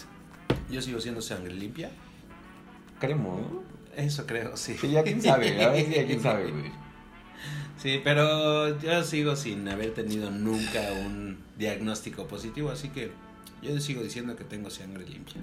Yo 0.70 0.82
sigo 0.82 1.00
siendo 1.00 1.22
sangre 1.22 1.54
limpia. 1.54 1.92
Creemos, 3.00 3.42
¿no? 3.42 3.64
Eso 3.96 4.26
creo, 4.26 4.56
sí. 4.56 4.76
Sí, 4.80 4.92
ya 4.92 5.04
quién 5.04 5.22
sabe, 5.22 5.52
verdad 5.52 5.76
es 5.76 5.86
que 5.86 5.96
ya 5.96 6.06
quién 6.06 6.22
sabe, 6.22 6.52
güey. 6.52 6.72
Sí, 7.78 8.00
pero 8.04 8.80
yo 8.80 9.04
sigo 9.04 9.36
sin 9.36 9.68
haber 9.68 9.94
tenido 9.94 10.30
nunca 10.30 10.82
un 11.04 11.40
diagnóstico 11.58 12.28
positivo, 12.28 12.70
así 12.70 12.90
que 12.90 13.12
yo 13.62 13.80
sigo 13.80 14.04
diciendo 14.04 14.36
que 14.36 14.44
tengo 14.44 14.70
sangre 14.70 15.06
limpia. 15.08 15.42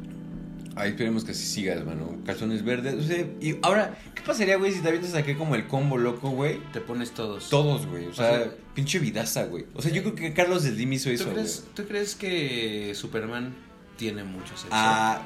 Ay, 0.76 0.90
esperemos 0.90 1.24
que 1.24 1.32
así 1.32 1.44
sigas, 1.44 1.84
mano. 1.84 2.16
Calzones 2.24 2.64
verdes. 2.64 2.94
O 2.94 3.02
sea, 3.02 3.26
y 3.40 3.58
ahora, 3.62 3.98
¿qué 4.14 4.22
pasaría, 4.22 4.56
güey, 4.56 4.72
si 4.72 4.80
te 4.80 4.88
avientas 4.88 5.14
aquí 5.14 5.34
como 5.34 5.56
el 5.56 5.66
combo 5.66 5.98
loco, 5.98 6.30
güey? 6.30 6.60
Te 6.72 6.80
pones 6.80 7.10
todos. 7.10 7.50
Todos, 7.50 7.86
güey. 7.86 8.06
O 8.06 8.14
sea, 8.14 8.44
sea, 8.44 8.54
pinche 8.74 9.00
vidaza, 9.00 9.46
güey. 9.46 9.66
O 9.74 9.82
sea, 9.82 9.90
yo 9.90 10.02
creo 10.02 10.14
que 10.14 10.32
Carlos 10.32 10.62
Slim 10.62 10.92
hizo 10.92 11.08
¿Tú 11.08 11.14
eso, 11.14 11.32
güey. 11.32 11.46
¿Tú 11.74 11.84
crees 11.86 12.14
que 12.14 12.92
Superman 12.94 13.52
tiene 13.98 14.24
mucho 14.24 14.56
sexo? 14.56 14.68
Ah, 14.72 15.20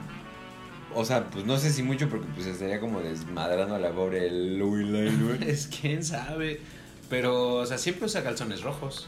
o 0.94 1.04
sea, 1.04 1.24
pues 1.30 1.44
no 1.44 1.56
sé 1.58 1.70
si 1.72 1.84
mucho 1.84 2.08
porque 2.08 2.26
pues 2.34 2.46
estaría 2.48 2.80
como 2.80 3.00
desmadrando 3.00 3.76
a 3.76 3.78
la 3.78 3.90
pobre 3.92 4.28
Louis 4.30 4.86
Lane. 4.88 5.38
Es 5.46 5.68
quién 5.68 6.02
sabe. 6.04 6.60
Pero, 7.08 7.54
o 7.56 7.66
sea, 7.66 7.78
siempre 7.78 8.06
usa 8.06 8.24
calzones 8.24 8.62
rojos. 8.62 9.06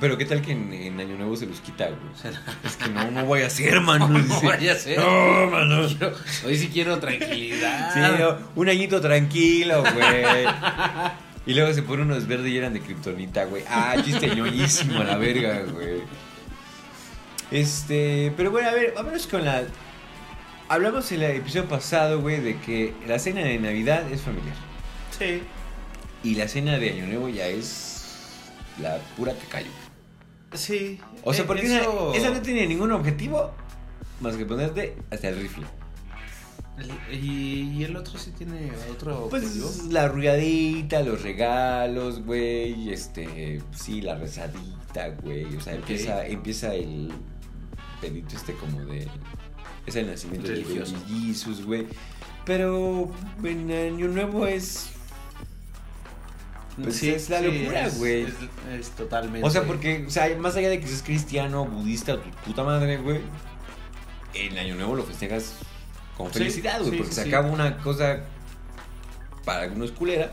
Pero 0.00 0.18
qué 0.18 0.26
tal 0.26 0.42
que 0.42 0.52
en, 0.52 0.70
en 0.72 1.00
Año 1.00 1.16
Nuevo 1.16 1.34
se 1.34 1.46
los 1.46 1.60
quita, 1.60 1.86
güey. 1.86 1.98
O 2.14 2.16
sea, 2.16 2.30
Es 2.62 2.76
que 2.76 2.90
no, 2.90 3.10
no 3.10 3.24
voy 3.24 3.40
a 3.40 3.46
hacer, 3.46 3.80
mano. 3.80 4.06
no 4.10 4.18
dice. 4.18 4.46
vaya 4.46 4.72
a 4.72 4.76
ser. 4.76 4.98
No, 4.98 5.46
mano. 5.50 5.86
Quiero- 5.98 6.14
hoy 6.46 6.58
sí 6.58 6.68
quiero 6.68 6.98
tranquilidad. 6.98 7.94
Sí, 7.94 8.00
no, 8.22 8.36
un 8.54 8.68
añito 8.68 9.00
tranquilo, 9.00 9.82
güey. 9.82 10.44
Y 11.46 11.54
luego 11.54 11.72
se 11.72 11.82
pone 11.82 12.02
unos 12.02 12.26
verdes 12.26 12.52
y 12.52 12.58
eran 12.58 12.74
de 12.74 12.80
kriptonita, 12.80 13.44
güey. 13.46 13.64
Ah, 13.70 13.96
chiste 14.04 14.34
ñoñísimo 14.36 15.00
a 15.00 15.04
la 15.04 15.16
verga, 15.16 15.62
güey. 15.72 16.02
Este, 17.50 18.32
pero 18.36 18.50
bueno, 18.50 18.68
a 18.68 18.72
ver, 18.72 18.92
vámonos 18.94 19.26
con 19.26 19.44
la. 19.44 19.64
Hablamos 20.68 21.10
en 21.12 21.22
el 21.22 21.36
episodio 21.36 21.66
pasado, 21.66 22.20
güey, 22.20 22.40
de 22.40 22.58
que 22.60 22.92
la 23.06 23.18
cena 23.18 23.40
de 23.40 23.58
Navidad 23.58 24.10
es 24.12 24.20
familiar. 24.20 24.54
Sí. 25.18 25.42
Y 26.22 26.34
la 26.34 26.46
cena 26.46 26.78
de 26.78 26.90
Año 26.90 27.06
Nuevo 27.06 27.28
ya 27.30 27.46
es 27.46 28.04
la 28.80 28.98
pura 29.16 29.32
cacayo. 29.32 29.70
Sí. 30.52 31.00
O 31.24 31.32
sea, 31.32 31.44
Eh, 31.44 31.46
porque 31.46 31.62
eso- 31.66 32.12
esa, 32.14 32.26
esa 32.28 32.34
no 32.36 32.42
tiene 32.42 32.66
ningún 32.66 32.92
objetivo 32.92 33.52
más 34.20 34.36
que 34.36 34.44
ponerte 34.44 34.96
hasta 35.10 35.28
el 35.28 35.40
rifle. 35.40 35.64
Y, 37.10 37.82
el 37.82 37.96
otro 37.96 38.16
sí 38.18 38.30
tiene 38.30 38.70
otro 38.92 39.24
objetivo. 39.24 39.66
Pues 39.66 39.84
la 39.86 40.04
arrulladita, 40.04 41.00
los 41.02 41.22
regalos, 41.22 42.24
güey, 42.24 42.92
este, 42.92 43.60
sí, 43.74 44.00
la 44.00 44.14
rezadita, 44.14 45.08
güey, 45.22 45.56
o 45.56 45.60
sea, 45.60 45.74
empieza, 45.74 46.24
empieza 46.26 46.74
el 46.74 47.10
pedito 48.00 48.36
este 48.36 48.54
como 48.54 48.80
de, 48.84 49.08
es 49.86 49.96
el 49.96 50.06
nacimiento 50.06 50.48
Religioso. 50.48 50.94
baby 50.94 51.26
Jesus, 51.28 51.64
güey, 51.64 51.86
pero 52.44 53.10
en 53.44 53.70
Año 53.72 54.08
Nuevo 54.08 54.46
es, 54.46 54.90
pues, 56.82 57.02
es 57.02 57.28
la 57.28 57.40
locura, 57.40 57.86
es- 57.86 57.98
güey. 57.98 58.22
Es, 58.22 58.34
es 58.78 58.90
totalmente. 58.90 59.46
o 59.46 59.50
sea, 59.50 59.64
porque, 59.64 60.04
o 60.06 60.10
sea, 60.10 60.28
más 60.38 60.54
allá 60.56 60.68
de 60.68 60.80
que 60.80 60.86
seas 60.86 61.02
cristiano, 61.02 61.64
budista 61.66 62.14
o 62.14 62.18
tu 62.18 62.30
puta 62.46 62.62
madre, 62.62 62.98
güey, 62.98 63.20
en 64.34 64.56
Año 64.58 64.74
Nuevo 64.76 64.94
lo 64.94 65.02
festejas 65.02 65.54
con 66.16 66.32
Sí, 66.32 66.38
felicidad, 66.38 66.78
güey, 66.80 66.90
sí, 66.92 66.96
porque 66.98 67.12
sí, 67.12 67.16
se 67.16 67.22
sí. 67.24 67.28
acaba 67.28 67.48
una 67.50 67.78
cosa 67.78 68.20
para 69.44 69.62
algunos 69.62 69.90
culera 69.92 70.30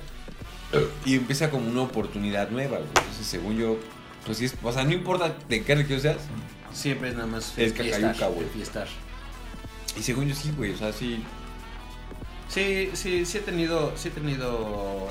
y 1.05 1.15
empieza 1.15 1.49
como 1.49 1.67
una 1.69 1.81
oportunidad 1.83 2.49
nueva, 2.49 2.77
güey. 2.77 2.89
Entonces, 2.89 3.25
según 3.25 3.55
yo, 3.57 3.77
pues 4.25 4.37
sí, 4.37 4.45
es, 4.45 4.55
o 4.61 4.71
sea, 4.71 4.83
no 4.83 4.91
importa 4.93 5.35
de 5.49 5.63
qué 5.63 5.73
región 5.75 5.99
seas, 6.01 6.17
Siempre 6.75 7.09
es 7.09 7.15
nada 7.15 7.27
más. 7.27 7.57
Es 7.57 7.73
fiestar, 7.73 8.01
cacayuca, 8.01 8.27
güey. 8.27 8.47
fiestar. 8.49 8.87
y 9.97 10.03
según 10.03 10.27
yo 10.27 10.35
sí, 10.35 10.51
güey, 10.55 10.73
o 10.73 10.77
sea, 10.77 10.91
sí. 10.91 11.23
Sí, 12.49 12.91
sí, 12.93 13.25
sí 13.25 13.37
he 13.37 13.41
tenido, 13.41 13.93
sí 13.95 14.09
he 14.09 14.11
tenido 14.11 15.07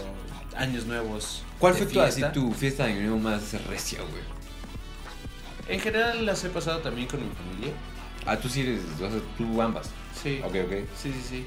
años 0.57 0.85
nuevos. 0.87 1.43
¿Cuál 1.59 1.75
fue 1.75 1.87
tu, 1.87 2.01
así, 2.01 2.21
fiesta. 2.21 2.33
tu 2.33 2.53
fiesta 2.53 2.85
de 2.85 2.93
Año 2.93 3.01
Nuevo 3.01 3.19
más 3.19 3.53
recia, 3.67 4.01
güey? 4.03 4.23
En 5.67 5.81
general 5.81 6.27
las 6.27 6.45
he 6.45 6.51
pasado 6.51 6.81
también 6.81 7.09
con 7.09 7.21
mi 7.21 7.35
familia. 7.35 7.73
Ah, 8.27 8.37
tú 8.37 8.49
sí 8.49 8.61
eres, 8.61 8.81
o 8.97 8.99
sea, 8.99 9.21
tú 9.39 9.63
ambas. 9.63 9.91
Sí. 10.23 10.41
Ok, 10.45 10.55
ok. 10.67 10.73
Sí, 10.97 11.13
sí, 11.13 11.23
sí. 11.29 11.47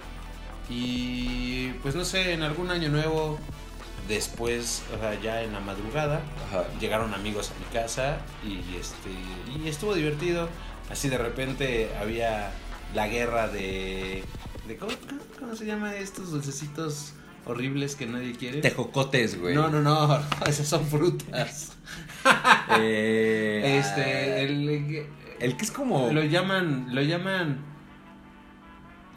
Y 0.70 1.70
pues 1.84 1.96
no 1.96 2.04
sé, 2.04 2.34
en 2.34 2.42
algún 2.42 2.72
año 2.72 2.90
nuevo, 2.90 3.40
después, 4.08 4.84
o 4.96 5.00
sea, 5.00 5.20
ya 5.22 5.42
en 5.44 5.54
la 5.54 5.60
madrugada, 5.60 6.22
Ajá. 6.48 6.66
llegaron 6.80 7.14
amigos 7.14 7.52
a 7.52 7.60
mi 7.60 7.66
casa 7.74 8.18
y 8.44 8.60
este 8.78 9.10
y 9.64 9.68
estuvo 9.68 9.94
divertido. 9.94 10.50
Así 10.90 11.10
de 11.10 11.18
repente 11.18 11.90
había 12.00 12.52
la 12.96 13.08
guerra 13.08 13.48
de, 13.50 14.24
de 14.68 14.78
¿cómo, 14.78 14.92
cómo- 15.40 15.56
se 15.56 15.66
llama 15.66 15.96
estos 15.96 16.32
dulcecitos 16.32 17.14
horribles 17.46 17.96
que 17.96 18.06
nadie 18.06 18.34
quiere? 18.36 18.62
Tejocotes, 18.62 19.40
güey. 19.40 19.54
No, 19.56 19.68
no, 19.70 19.82
no, 19.82 20.20
esas 20.48 20.68
son 20.68 20.86
frutas. 20.86 21.74
Eh, 22.80 23.78
Este, 23.80 24.44
el, 24.44 25.08
el 25.40 25.58
que 25.58 25.64
es 25.66 25.72
como. 25.72 26.12
lo 26.12 26.24
llaman, 26.24 26.88
lo 26.94 27.02
llaman, 27.02 27.60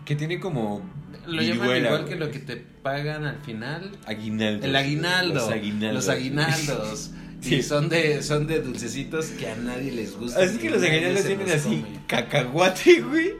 que 0.04 0.14
tiene 0.16 0.38
como. 0.40 0.82
Lo 1.26 1.42
llaman 1.42 1.76
igual 1.84 2.04
que 2.06 2.16
lo 2.16 2.30
que 2.30 2.38
te 2.38 2.56
pagan 2.56 3.24
al 3.24 3.38
final. 3.40 3.90
Aguinaldos. 4.06 4.64
El 4.64 4.76
aguinaldo. 4.76 5.34
Los 5.34 5.48
aguinaldos. 5.50 5.94
Los 5.94 6.08
aguinaldos. 6.08 7.10
Sí. 7.40 7.54
Y 7.54 7.62
son 7.62 7.88
de, 7.88 8.22
son 8.22 8.46
de 8.46 8.60
dulcecitos 8.60 9.28
que 9.28 9.48
a 9.48 9.56
nadie 9.56 9.92
les 9.92 10.14
gusta. 10.14 10.42
Así 10.42 10.58
que 10.58 10.68
los 10.68 10.82
aguinaldos 10.82 11.24
tienen 11.24 11.48
así 11.48 11.80
come. 11.80 12.00
cacahuate, 12.06 13.00
güey. 13.00 13.32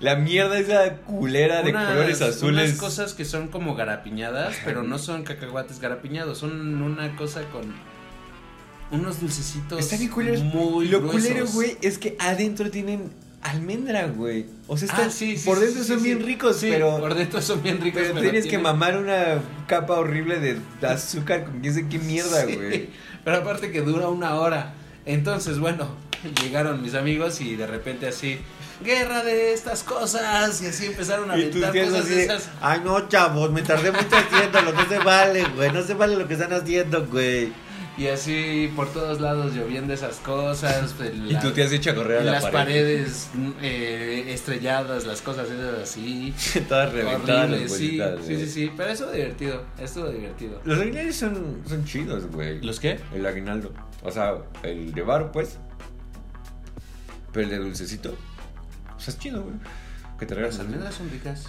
La 0.00 0.16
mierda 0.16 0.58
esa 0.58 0.96
culera 1.02 1.62
de 1.62 1.72
colores 1.72 2.20
azules. 2.20 2.70
Unas 2.70 2.78
cosas 2.80 3.14
que 3.14 3.24
son 3.24 3.46
como 3.46 3.76
garapiñadas, 3.76 4.56
pero 4.64 4.82
no 4.82 4.98
son 4.98 5.22
cacahuates 5.22 5.78
garapiñados. 5.78 6.38
Son 6.38 6.82
una 6.82 7.14
cosa 7.14 7.42
con 7.50 7.72
unos 8.90 9.20
dulcecitos 9.20 9.78
Está 9.78 9.96
bien 9.96 10.48
muy 10.48 10.88
Lo 10.88 11.00
gruesos. 11.00 11.28
culero, 11.28 11.46
güey, 11.48 11.76
es 11.82 11.98
que 11.98 12.16
adentro 12.18 12.70
tienen 12.70 13.10
almendra, 13.42 14.06
güey. 14.06 14.46
O 14.66 14.76
sea, 14.76 14.86
están, 14.86 15.08
Ah, 15.08 15.10
sí, 15.10 15.36
sí, 15.36 15.44
por 15.46 15.58
dentro 15.60 15.82
sí, 15.82 15.88
son 15.88 16.02
bien 16.02 16.24
ricos, 16.24 16.56
Sí, 16.58 16.68
pero, 16.70 16.98
por 16.98 17.14
dentro 17.14 17.40
son 17.40 17.62
bien 17.62 17.80
ricos. 17.80 18.02
pero 18.02 18.14
pero 18.14 18.30
tienes 18.30 18.46
que 18.46 18.58
mamar 18.58 18.96
una 18.98 19.40
capa 19.66 19.94
horrible 19.94 20.38
de 20.40 20.58
azúcar 20.86 21.44
con 21.44 21.60
quién 21.60 21.74
sé 21.74 21.88
qué 21.88 21.98
mierda, 21.98 22.44
güey. 22.44 22.90
Pero 23.24 23.38
aparte 23.38 23.70
que 23.70 23.80
dura 23.82 24.08
una 24.08 24.34
hora. 24.36 24.74
Entonces, 25.06 25.58
bueno, 25.58 25.88
llegaron 26.42 26.82
mis 26.82 26.94
amigos 26.94 27.40
y 27.40 27.56
de 27.56 27.66
repente 27.66 28.08
así, 28.08 28.38
guerra 28.84 29.22
de 29.22 29.52
estas 29.54 29.82
cosas. 29.82 30.60
Y 30.62 30.66
así 30.66 30.86
empezaron 30.86 31.30
a 31.30 31.34
aventar 31.34 31.72
cosas 31.72 32.00
así 32.00 32.10
de 32.10 32.16
de, 32.16 32.24
esas. 32.24 32.50
ay 32.60 32.80
no, 32.84 33.08
chavos, 33.08 33.50
me 33.50 33.62
tardé 33.62 33.90
mucho 33.92 34.16
haciéndolo, 34.16 34.72
no 34.72 34.88
se 34.88 34.98
vale, 34.98 35.44
güey, 35.56 35.72
no 35.72 35.82
se 35.82 35.94
vale 35.94 36.16
lo 36.16 36.26
que 36.28 36.34
están 36.34 36.52
haciendo, 36.52 37.06
güey. 37.06 37.52
Y 37.98 38.06
así 38.06 38.72
por 38.76 38.92
todos 38.92 39.20
lados 39.20 39.54
lloviendo 39.54 39.92
esas 39.92 40.18
cosas. 40.18 40.94
Y 41.28 41.34
tú 41.40 41.50
te 41.50 41.64
has 41.64 41.72
hecho 41.72 41.90
a 41.90 41.94
correr 41.96 42.20
a 42.20 42.24
la 42.24 42.32
las 42.32 42.42
pared. 42.44 42.56
paredes 42.56 43.28
eh, 43.60 44.26
estrelladas, 44.28 45.04
las 45.04 45.20
cosas 45.20 45.50
esas 45.50 45.82
así. 45.82 46.32
Todas 46.68 46.92
reventadas 46.92 47.50
las 47.50 47.72
sí, 47.72 48.00
sí, 48.24 48.36
sí, 48.36 48.46
sí, 48.46 48.72
pero 48.76 48.90
estuvo 48.90 49.10
divertido, 49.10 49.64
estuvo 49.80 50.08
divertido. 50.10 50.60
Los 50.64 50.78
aguinaldos 50.78 51.16
son, 51.16 51.62
son 51.66 51.84
chidos, 51.84 52.30
güey. 52.30 52.60
¿Los 52.60 52.78
qué? 52.78 53.00
El 53.12 53.26
aguinaldo. 53.26 53.72
O 54.04 54.12
sea, 54.12 54.36
el 54.62 54.92
de 54.92 55.02
bar, 55.02 55.32
pues. 55.32 55.58
Pero 57.32 57.44
el 57.46 57.50
de 57.50 57.58
dulcecito. 57.58 58.14
O 58.96 59.00
sea, 59.00 59.12
es 59.12 59.18
chido, 59.18 59.42
güey. 59.42 59.56
Que 60.20 60.26
te 60.26 60.34
Las 60.34 60.36
regalas 60.36 60.60
almendras 60.60 60.94
son 60.94 61.10
ricas. 61.10 61.46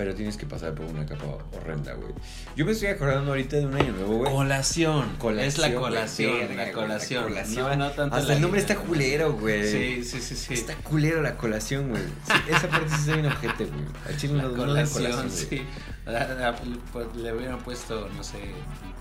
Pero 0.00 0.14
tienes 0.14 0.38
que 0.38 0.46
pasar 0.46 0.74
por 0.74 0.86
una 0.86 1.04
capa 1.04 1.26
horrenda, 1.52 1.92
güey. 1.92 2.14
Yo 2.56 2.64
me 2.64 2.72
estoy 2.72 2.88
acordando 2.88 3.32
ahorita 3.32 3.56
de 3.58 3.66
un 3.66 3.74
año 3.74 3.92
nuevo, 3.92 4.16
güey. 4.16 4.32
Colación. 4.32 5.14
Colación, 5.18 5.46
es 5.46 5.58
la 5.58 5.68
güey, 5.68 5.78
colación, 5.78 6.32
verga, 6.38 6.54
la 6.54 6.62
güey, 6.62 6.72
colación. 6.72 7.22
colación. 7.24 7.68
No, 7.68 7.76
no 7.76 7.90
tanto 7.90 8.16
Hasta 8.16 8.28
la 8.28 8.34
el 8.36 8.40
nombre 8.40 8.60
está 8.62 8.76
culero, 8.76 9.34
güey. 9.34 9.70
Sí, 9.70 10.02
sí, 10.02 10.22
sí, 10.22 10.36
sí. 10.36 10.54
Está 10.54 10.74
culero 10.76 11.20
la 11.20 11.36
colación, 11.36 11.90
güey. 11.90 12.00
Sí, 12.02 12.32
esa 12.48 12.68
parte 12.70 12.88
sí 12.88 12.94
está 12.98 13.12
bien 13.12 13.26
ojete, 13.26 13.64
güey. 13.66 13.84
Al 14.08 14.16
chile 14.16 14.34
La 14.38 14.42
no, 14.44 14.54
colación, 14.56 15.02
colación, 15.02 15.28
güey. 15.28 15.38
sí. 15.60 15.62
La- 16.06 16.28
la- 16.34 16.56
pues, 16.94 17.06
le 17.16 17.34
hubieran 17.34 17.58
puesto, 17.58 18.08
no 18.16 18.24
sé, 18.24 18.38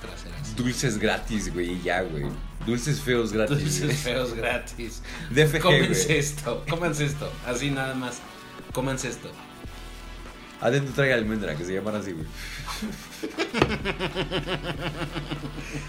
traseras. 0.01 0.53
Dulces 0.57 0.97
gratis, 0.97 1.53
güey, 1.53 1.75
y 1.75 1.81
ya, 1.81 2.01
güey. 2.01 2.25
Dulces 2.65 2.99
feos 2.99 3.31
gratis. 3.31 3.55
güey. 3.57 3.69
Dulces 3.69 3.97
feos 3.99 4.33
gratis. 4.33 5.01
DFG, 5.29 5.62
Cómense 5.62 6.19
esto, 6.19 6.65
cómense 6.69 7.05
esto. 7.05 7.31
Así 7.47 7.71
nada 7.71 7.95
más. 7.95 8.17
Cómense 8.73 9.07
esto. 9.07 9.31
Adentro 10.61 10.93
trae 10.93 11.13
almendra, 11.13 11.55
que 11.55 11.63
se 11.63 11.73
llaman 11.73 11.95
así, 11.95 12.11
güey. 12.11 12.25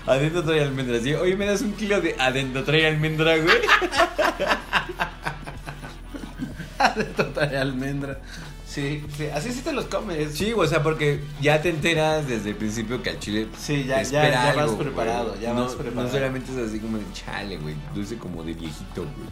adentro 0.07 0.43
trae 0.45 0.63
almendra, 0.63 1.01
sí. 1.01 1.13
Oye, 1.15 1.37
¿me 1.37 1.47
das 1.47 1.61
un 1.63 1.73
kilo 1.73 2.01
de 2.01 2.15
adentro 2.19 2.63
trae 2.65 2.87
almendra, 2.87 3.37
güey? 3.39 3.57
Total 7.17 7.57
almendra. 7.57 8.21
Sí, 8.67 9.03
sí, 9.17 9.27
así 9.35 9.53
sí 9.53 9.63
te 9.63 9.73
los 9.73 9.87
comes. 9.87 10.33
Sí, 10.35 10.53
o 10.57 10.65
sea, 10.67 10.83
porque 10.83 11.21
ya 11.41 11.61
te 11.61 11.71
enteras 11.71 12.27
desde 12.29 12.51
el 12.51 12.57
principio 12.57 13.03
que 13.03 13.11
al 13.11 13.19
chile 13.19 13.49
Sí, 13.59 13.85
ya- 13.85 13.99
te 14.03 14.11
ya- 14.11 14.31
ya 14.31 14.45
vas 14.55 14.59
algo, 14.59 14.79
preparado, 14.79 15.37
ya 15.41 15.53
no, 15.53 15.65
vas 15.65 15.75
preparado. 15.75 16.07
No 16.07 16.13
solamente 16.13 16.53
es 16.53 16.59
así 16.69 16.79
como 16.79 16.99
de 16.99 17.05
chale, 17.13 17.57
güey. 17.59 17.75
Dulce 17.95 18.17
como 18.17 18.45
de 18.45 18.55
viejito, 18.55 19.03
güey. 19.03 19.29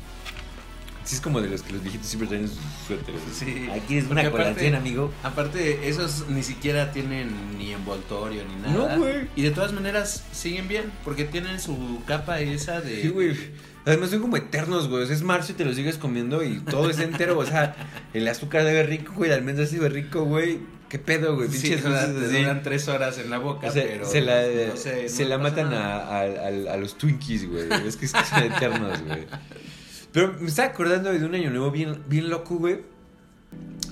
Sí, 1.08 1.14
es 1.14 1.20
como 1.22 1.40
de 1.40 1.48
los 1.48 1.62
que 1.62 1.72
los 1.72 1.82
viejitos 1.82 2.06
siempre 2.06 2.28
traen 2.28 2.48
sus 2.48 2.58
suéteres. 2.86 3.20
Sí. 3.32 3.66
Aquí 3.74 3.96
es 3.96 4.04
una 4.10 4.20
aparte- 4.20 4.30
colación, 4.30 4.74
amigo. 4.74 5.10
Aparte, 5.22 5.88
esos 5.88 6.26
ni 6.28 6.42
siquiera 6.42 6.92
tienen 6.92 7.30
ni 7.56 7.72
envoltorio 7.72 8.42
ni 8.44 8.56
nada. 8.56 8.94
No, 8.94 8.98
güey. 9.00 9.26
Y 9.34 9.40
de 9.40 9.50
todas 9.50 9.72
maneras 9.72 10.24
siguen 10.32 10.68
bien, 10.68 10.92
porque 11.04 11.24
tienen 11.24 11.60
su 11.60 12.02
capa 12.06 12.40
esa 12.40 12.82
de. 12.82 13.00
Sí, 13.00 13.08
güey. 13.08 13.34
Además 13.86 14.10
son 14.10 14.20
como 14.20 14.36
eternos, 14.36 14.86
güey. 14.88 15.04
O 15.04 15.06
sea, 15.06 15.16
es 15.16 15.22
marzo 15.22 15.52
y 15.52 15.54
te 15.54 15.64
lo 15.64 15.72
sigues 15.72 15.96
comiendo 15.96 16.44
y 16.44 16.60
todo 16.60 16.90
es 16.90 16.98
entero. 16.98 17.38
O 17.38 17.46
sea, 17.46 17.74
el 18.12 18.28
azúcar 18.28 18.64
debe 18.64 18.82
rico, 18.82 19.14
güey. 19.16 19.30
La 19.30 19.36
almendra 19.36 19.64
debe 19.64 19.88
rico, 19.88 20.24
güey. 20.24 20.58
¿Qué 20.90 20.98
pedo, 20.98 21.36
güey? 21.36 21.48
Sí, 21.48 21.68
Pinches 21.68 21.84
dura- 21.84 22.06
dulces 22.06 22.20
te 22.30 22.34
así. 22.36 22.42
duran 22.44 22.62
tres 22.62 22.88
horas 22.88 23.16
en 23.18 23.30
la 23.30 23.38
boca, 23.38 23.68
O 23.68 23.72
sea, 23.72 23.82
pero. 23.82 24.06
se 24.06 24.20
la, 24.20 24.42
no 24.42 24.76
sé, 24.76 25.08
se 25.08 25.22
no 25.24 25.28
la 25.30 25.38
matan 25.38 25.72
a, 25.72 25.96
a- 26.00 26.20
a- 26.22 26.72
a 26.74 26.76
los 26.76 26.98
Twinkies, 26.98 27.48
güey. 27.48 27.64
Es 27.86 27.96
que 27.96 28.06
son 28.08 28.42
eternos, 28.42 29.02
güey. 29.06 29.26
Pero 30.12 30.34
me 30.40 30.48
estaba 30.48 30.68
acordando 30.68 31.12
de 31.12 31.24
un 31.24 31.34
año 31.34 31.50
nuevo 31.50 31.70
bien, 31.70 32.02
bien 32.08 32.30
loco, 32.30 32.56
güey. 32.56 32.80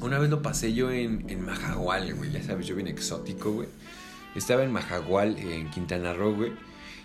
Una 0.00 0.18
vez 0.18 0.30
lo 0.30 0.42
pasé 0.42 0.72
yo 0.74 0.90
en, 0.90 1.28
en 1.28 1.44
Majagual, 1.44 2.14
güey. 2.14 2.32
Ya 2.32 2.42
sabes, 2.42 2.66
yo 2.66 2.74
bien 2.74 2.88
exótico, 2.88 3.52
güey. 3.52 3.68
Estaba 4.34 4.62
en 4.62 4.72
Majagual, 4.72 5.38
en 5.38 5.70
Quintana 5.70 6.12
Roo, 6.12 6.34
güey. 6.34 6.52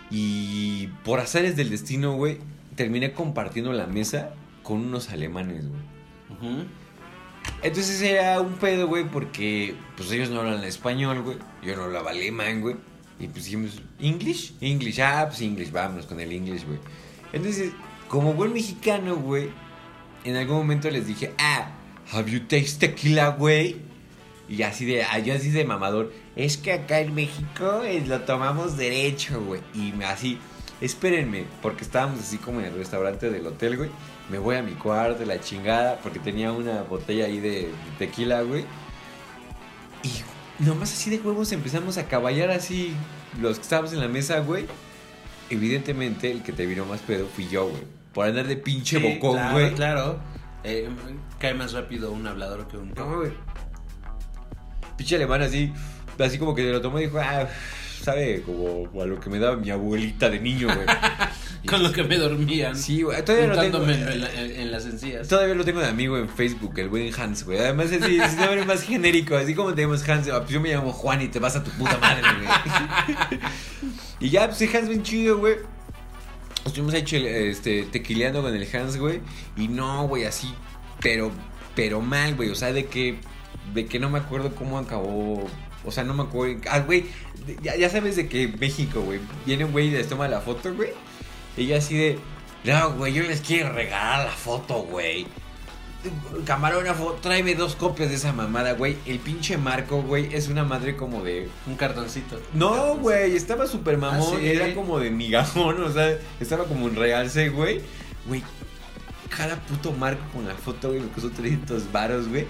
Y 0.10 0.88
por 1.06 1.20
azares 1.20 1.56
del 1.56 1.70
destino, 1.70 2.16
güey, 2.16 2.40
terminé 2.76 3.14
compartiendo 3.14 3.72
la 3.72 3.88
mesa 3.88 4.34
con 4.64 4.82
unos 4.82 5.10
alemanes, 5.10 5.66
güey. 5.68 6.66
Entonces 7.64 8.02
era 8.02 8.42
un 8.42 8.54
pedo, 8.54 8.88
güey, 8.88 9.06
porque 9.06 9.76
pues 9.96 10.12
ellos 10.12 10.30
no 10.30 10.42
hablan 10.42 10.64
español, 10.64 11.22
güey. 11.22 11.38
Yo 11.64 11.76
no 11.76 11.84
hablaba 11.84 12.12
alemán, 12.12 12.62
güey. 12.62 12.76
Y 13.20 13.28
pues 13.28 13.46
dijimos, 13.46 13.82
¿English? 14.00 14.54
English, 14.62 15.00
ah, 15.00 15.26
pues 15.28 15.42
English, 15.42 15.72
vámonos 15.72 16.08
con 16.08 16.20
el 16.20 16.32
English, 16.32 16.66
güey. 16.66 16.80
Entonces, 17.34 17.72
como 18.12 18.34
buen 18.34 18.52
mexicano, 18.52 19.16
güey, 19.16 19.52
en 20.26 20.36
algún 20.36 20.58
momento 20.58 20.90
les 20.90 21.08
dije, 21.08 21.34
ah, 21.38 21.72
have 22.12 22.30
you 22.30 22.42
tasted 22.42 22.90
tequila, 22.90 23.30
güey? 23.30 23.78
Y 24.50 24.64
así 24.64 24.86
de, 24.86 25.06
yo 25.24 25.34
así 25.34 25.50
de 25.50 25.64
mamador, 25.64 26.12
es 26.36 26.58
que 26.58 26.74
acá 26.74 27.00
en 27.00 27.16
México 27.16 27.84
eh, 27.86 28.04
lo 28.06 28.20
tomamos 28.24 28.76
derecho, 28.76 29.42
güey. 29.42 29.62
Y 29.74 29.94
así, 30.04 30.38
espérenme, 30.82 31.46
porque 31.62 31.86
estábamos 31.86 32.20
así 32.20 32.38
como 32.38 32.60
en 32.60 32.66
el 32.66 32.76
restaurante 32.76 33.30
del 33.30 33.48
hotel, 33.48 33.78
güey. 33.78 33.90
Me 34.30 34.40
voy 34.40 34.58
a 34.58 34.62
mi 34.62 34.74
cuarto, 34.74 35.24
la 35.24 35.40
chingada, 35.40 35.98
porque 36.04 36.20
tenía 36.20 36.52
una 36.52 36.84
botella 36.84 37.28
ahí 37.28 37.40
de, 37.40 37.50
de 37.50 37.72
tequila, 37.98 38.42
güey. 38.42 38.66
Y 40.04 40.66
nomás 40.66 40.92
así 40.92 41.10
de 41.10 41.18
huevos 41.18 41.54
empezamos 41.54 41.98
a 41.98 42.10
caballar 42.10 42.52
así 42.52 42.94
los 43.40 43.56
que 43.56 43.62
estábamos 43.62 43.94
en 43.94 44.02
la 44.02 44.10
mesa, 44.10 44.42
güey. 44.42 44.66
Evidentemente, 45.50 46.30
el 46.30 46.44
que 46.44 46.52
te 46.52 46.66
vino 46.66 46.86
más 46.86 47.00
pedo 47.00 47.26
fui 47.26 47.48
yo, 47.48 47.70
güey. 47.70 48.01
Por 48.14 48.28
andar 48.28 48.48
de 48.48 48.58
pinche 48.58 49.00
Sí, 49.00 49.04
bocón, 49.14 49.38
claro, 49.38 49.52
güey. 49.54 49.74
Claro. 49.74 50.20
Eh, 50.64 50.90
cae 51.40 51.54
más 51.54 51.74
rápido 51.74 52.12
un 52.12 52.28
hablador 52.28 52.68
que 52.68 52.78
un. 52.78 52.90
No, 52.94 53.18
güey. 53.18 53.32
Pinche 54.98 55.16
alemán 55.16 55.42
así, 55.42 55.72
así 56.20 56.38
como 56.38 56.54
que 56.54 56.62
se 56.64 56.72
lo 56.72 56.82
tomó 56.82 57.00
y 57.00 57.04
dijo, 57.06 57.18
ah, 57.20 57.48
sabe, 58.04 58.44
como 58.44 59.02
a 59.02 59.06
lo 59.06 59.20
que 59.20 59.30
me 59.30 59.40
daba 59.40 59.56
mi 59.56 59.70
abuelita 59.72 60.30
de 60.30 60.40
niño, 60.40 60.68
güey. 60.68 60.86
Con 61.68 61.84
lo 61.84 61.92
que 61.92 62.04
me 62.04 62.18
dormían. 62.18 62.76
Sí, 62.76 63.04
güey, 63.04 63.24
todavía 63.24 63.48
lo 63.48 63.60
tengo. 63.60 63.84
en, 63.88 64.22
la- 64.22 64.34
en- 64.34 64.72
las 64.72 64.86
encías. 64.86 65.28
Todavía 65.28 65.54
lo 65.54 65.64
tengo 65.64 65.80
de 65.80 65.88
amigo 65.88 66.18
en 66.18 66.28
Facebook, 66.28 66.74
el 66.80 66.90
buen 66.90 67.12
Hans, 67.14 67.44
güey. 67.46 67.60
Además 67.60 67.92
es, 67.92 68.02
es 68.04 68.34
un 68.34 68.40
nombre 68.40 68.66
más 68.66 68.82
genérico, 68.82 69.36
así 69.36 69.54
como 69.54 69.74
tenemos 69.76 70.08
Hans. 70.10 70.28
ah, 70.30 70.40
Pues 70.40 70.50
yo 70.52 70.60
me 70.60 70.70
llamo 70.74 70.92
Juan 70.92 71.22
y 71.22 71.28
te 71.28 71.38
vas 71.40 71.56
a 71.56 71.64
tu 71.64 71.70
puta 71.72 71.98
madre, 72.00 72.22
güey. 72.40 73.40
y 74.20 74.30
ya, 74.32 74.48
pues 74.50 74.62
Hans 74.76 74.90
bien 74.90 75.04
chido, 75.04 75.38
güey. 75.38 75.56
Estuvimos 76.66 76.94
ahí 76.94 77.04
este, 77.12 77.84
tequileando 77.84 78.42
con 78.42 78.56
el 78.56 78.68
Hans, 78.76 78.98
güey. 78.98 79.20
Y 79.58 79.68
no, 79.68 80.08
güey, 80.08 80.26
así, 80.26 80.54
pero, 81.02 81.32
pero 81.76 82.02
mal, 82.02 82.36
güey. 82.36 82.50
O 82.50 82.56
sea, 82.56 82.72
de 82.72 82.86
que, 82.86 83.18
de 83.74 83.86
que 83.86 84.00
no 84.00 84.10
me 84.10 84.20
acuerdo 84.20 84.54
cómo 84.56 84.78
acabó. 84.78 85.48
O 85.84 85.92
sea, 85.92 86.04
no 86.04 86.14
me 86.14 86.24
acuerdo. 86.24 86.62
Ah, 86.70 86.80
güey, 86.80 87.06
ya, 87.62 87.76
ya 87.76 87.90
sabes 87.90 88.16
de 88.16 88.28
que 88.30 88.48
México, 88.48 89.02
güey. 89.02 89.20
Viene 89.46 89.66
un 89.66 89.72
güey 89.72 89.88
y 89.88 89.92
les 89.92 90.08
toma 90.08 90.28
la 90.28 90.42
foto, 90.42 90.74
güey. 90.74 90.92
Yo 91.58 91.76
así 91.76 91.98
de, 91.98 92.20
no, 92.64 92.94
güey, 92.94 93.14
yo 93.14 93.24
les 93.24 93.42
quiero 93.42 93.74
regalar 93.74 94.26
la 94.26 94.32
foto, 94.32 94.84
güey. 94.84 95.26
Camarógrafo, 96.46 97.20
tráeme 97.22 97.54
dos 97.54 97.76
copias 97.76 98.10
de 98.10 98.16
esa 98.16 98.34
mamada, 98.34 98.74
güey. 98.74 98.98
El 99.06 99.20
pinche 99.20 99.58
Marco, 99.58 100.02
güey, 100.02 100.34
es 100.34 100.48
una 100.48 100.64
madre 100.64 100.96
como 100.96 101.24
de... 101.24 101.50
Un 101.68 101.76
cartoncito. 101.76 102.40
No, 102.54 102.96
güey, 102.96 103.36
estaba 103.36 103.68
súper 103.68 103.98
mamón. 103.98 104.36
Ah, 104.36 104.40
¿sí? 104.40 104.48
Era 104.48 104.74
como 104.74 105.00
de 105.00 105.12
migajón, 105.12 105.84
o 105.84 105.92
sea, 105.92 106.18
estaba 106.40 106.66
como 106.66 106.88
en 106.88 106.96
realce, 106.96 107.50
güey. 107.50 107.82
Güey, 108.26 108.44
cada 109.30 109.56
puto 109.58 109.92
Marco 109.92 110.24
con 110.34 110.48
la 110.48 110.56
foto, 110.56 110.90
güey, 110.90 111.02
me 111.02 111.10
costó 111.10 111.30
300 111.30 111.92
varos, 111.92 112.28
güey. 112.28 112.48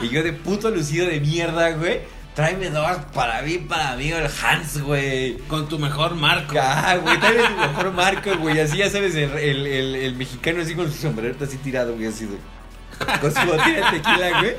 Y 0.00 0.08
yo 0.08 0.22
de 0.22 0.32
puto 0.32 0.70
lucido 0.70 1.06
de 1.06 1.20
mierda, 1.20 1.70
güey. 1.72 2.00
Tráeme 2.34 2.68
dos 2.70 2.96
para 3.14 3.42
mí, 3.42 3.58
para 3.58 3.94
mí, 3.96 4.10
el 4.10 4.26
Hans, 4.26 4.82
güey. 4.82 5.38
Con 5.46 5.68
tu 5.68 5.78
mejor 5.78 6.16
marco. 6.16 6.56
Ah, 6.58 6.96
güey, 7.00 7.16
vez 7.18 7.48
tu 7.48 7.56
mejor 7.56 7.92
marco, 7.92 8.30
güey. 8.38 8.58
Así 8.58 8.78
ya 8.78 8.90
sabes, 8.90 9.14
el, 9.14 9.30
el, 9.38 9.66
el, 9.66 9.94
el 9.94 10.16
mexicano 10.16 10.62
así 10.62 10.74
con 10.74 10.90
su 10.90 10.98
sombrero 10.98 11.36
así 11.40 11.58
tirado, 11.58 11.94
güey, 11.94 12.08
así 12.08 12.24
de. 12.24 12.36
Con 13.20 13.32
su 13.32 13.46
botella 13.46 13.90
de 13.90 13.98
tequila, 13.98 14.40
güey. 14.40 14.54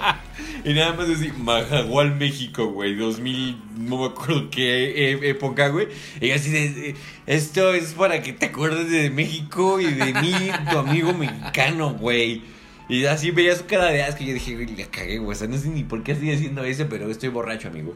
Y 0.64 0.74
nada 0.74 0.94
más 0.94 1.10
así, 1.10 1.32
Majagual, 1.38 2.16
México, 2.16 2.68
güey. 2.68 2.96
2000, 2.96 3.58
no 3.78 3.98
me 4.00 4.06
acuerdo 4.06 4.50
qué 4.50 5.12
e- 5.12 5.30
época, 5.30 5.70
güey. 5.70 5.88
Y 6.20 6.32
así. 6.32 6.96
Esto 7.28 7.74
es 7.74 7.94
para 7.94 8.22
que 8.22 8.34
te 8.34 8.48
acuerdes 8.48 8.90
de 8.90 9.10
México 9.10 9.80
y 9.80 9.86
de 9.94 10.14
mí, 10.14 10.34
tu 10.72 10.78
amigo 10.78 11.14
mexicano, 11.14 11.94
güey. 11.94 12.42
Y 12.88 13.06
así 13.06 13.32
veía 13.32 13.56
su 13.56 13.66
cara 13.66 13.86
de 13.86 14.04
asco 14.04 14.24
y 14.24 14.28
yo 14.28 14.34
dije, 14.34 14.54
güey, 14.56 14.76
la 14.76 14.86
cagué, 14.86 15.18
güey. 15.18 15.32
O 15.32 15.36
sea, 15.36 15.48
no 15.48 15.58
sé 15.58 15.70
ni 15.70 15.84
por 15.84 16.04
qué 16.04 16.12
estoy 16.12 16.32
haciendo 16.32 16.64
eso, 16.64 16.86
pero 16.90 17.10
estoy 17.10 17.30
borracho, 17.30 17.68
amigo. 17.68 17.96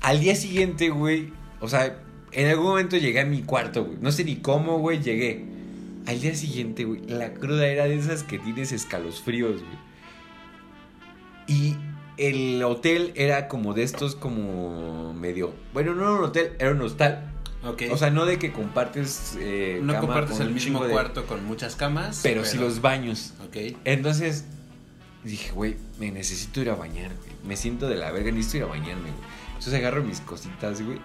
Al 0.00 0.20
día 0.20 0.34
siguiente, 0.36 0.90
güey, 0.90 1.30
o 1.60 1.68
sea, 1.68 1.98
en 2.32 2.48
algún 2.48 2.66
momento 2.66 2.96
llegué 2.96 3.20
a 3.20 3.24
mi 3.24 3.42
cuarto, 3.42 3.84
güey. 3.84 3.98
No 4.00 4.12
sé 4.12 4.24
ni 4.24 4.36
cómo, 4.36 4.78
güey, 4.78 5.00
llegué. 5.02 5.44
Al 6.08 6.20
día 6.20 6.34
siguiente, 6.34 6.84
güey, 6.84 7.02
la 7.06 7.34
cruda 7.34 7.66
era 7.68 7.84
de 7.84 7.94
esas 7.96 8.22
que 8.22 8.38
tienes 8.38 8.72
escalofríos, 8.72 9.60
güey. 9.62 9.78
Y 11.46 11.76
el 12.16 12.62
hotel 12.62 13.12
era 13.14 13.46
como 13.48 13.74
de 13.74 13.82
estos, 13.82 14.14
como 14.16 15.12
medio. 15.14 15.52
Bueno, 15.72 15.94
no 15.94 16.02
era 16.02 16.12
un 16.12 16.24
hotel, 16.24 16.52
era 16.58 16.70
un 16.72 16.80
hostal. 16.82 17.30
Ok. 17.64 17.82
O 17.90 17.96
sea, 17.96 18.10
no 18.10 18.24
de 18.24 18.38
que 18.38 18.52
compartes. 18.52 19.36
eh, 19.38 19.80
no 19.82 19.92
cama 19.92 20.06
compartes 20.06 20.40
el 20.40 20.50
mismo 20.50 20.84
de- 20.84 20.92
cuarto 20.92 21.26
con 21.26 21.44
muchas 21.44 21.76
camas. 21.76 22.20
Pero, 22.22 22.44
sí 22.44 22.56
los 22.56 22.80
baños. 22.80 23.34
Ok. 23.46 23.76
Entonces 23.84 24.46
dije, 25.24 25.50
güey, 25.52 25.76
me 25.98 26.10
necesito 26.10 26.60
ir 26.62 26.70
a 26.70 26.74
bañar, 26.74 27.10
güey. 27.16 27.32
Me 27.46 27.56
siento 27.56 27.88
de 27.88 27.96
la 27.96 28.10
verga, 28.12 28.30
necesito 28.30 28.56
ir 28.58 28.62
a 28.62 28.66
bañarme, 28.66 29.10
güey. 29.10 29.28
Entonces 29.48 29.74
agarro 29.74 30.02
mis 30.02 30.20
cositas, 30.20 30.80
güey. 30.82 30.98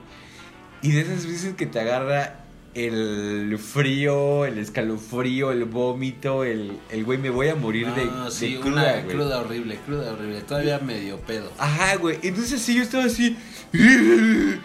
Y 0.82 0.92
de 0.92 1.02
esas 1.02 1.26
veces 1.26 1.56
que 1.56 1.66
te 1.66 1.80
agarra 1.80 2.43
el 2.76 3.58
frío, 3.60 4.46
el 4.46 4.58
escalofrío, 4.58 5.52
el 5.52 5.66
vómito, 5.66 6.44
el, 6.44 6.80
el 6.90 7.04
güey, 7.04 7.18
me 7.20 7.30
voy 7.30 7.50
a 7.50 7.56
morir 7.56 7.88
de, 7.94 8.06
No, 8.06 8.26
de 8.26 8.32
sí, 8.32 8.58
cruda, 8.62 8.74
una 8.74 8.92
güey. 9.02 9.16
cruda 9.16 9.40
horrible, 9.42 9.80
cruda 9.86 10.14
horrible. 10.14 10.42
Todavía 10.42 10.80
medio 10.80 11.20
pedo. 11.20 11.52
Ajá, 11.58 11.96
güey. 11.98 12.20
Entonces 12.24 12.62
sí, 12.62 12.76
yo 12.76 12.84
estaba 12.84 13.06
así. 13.06 13.38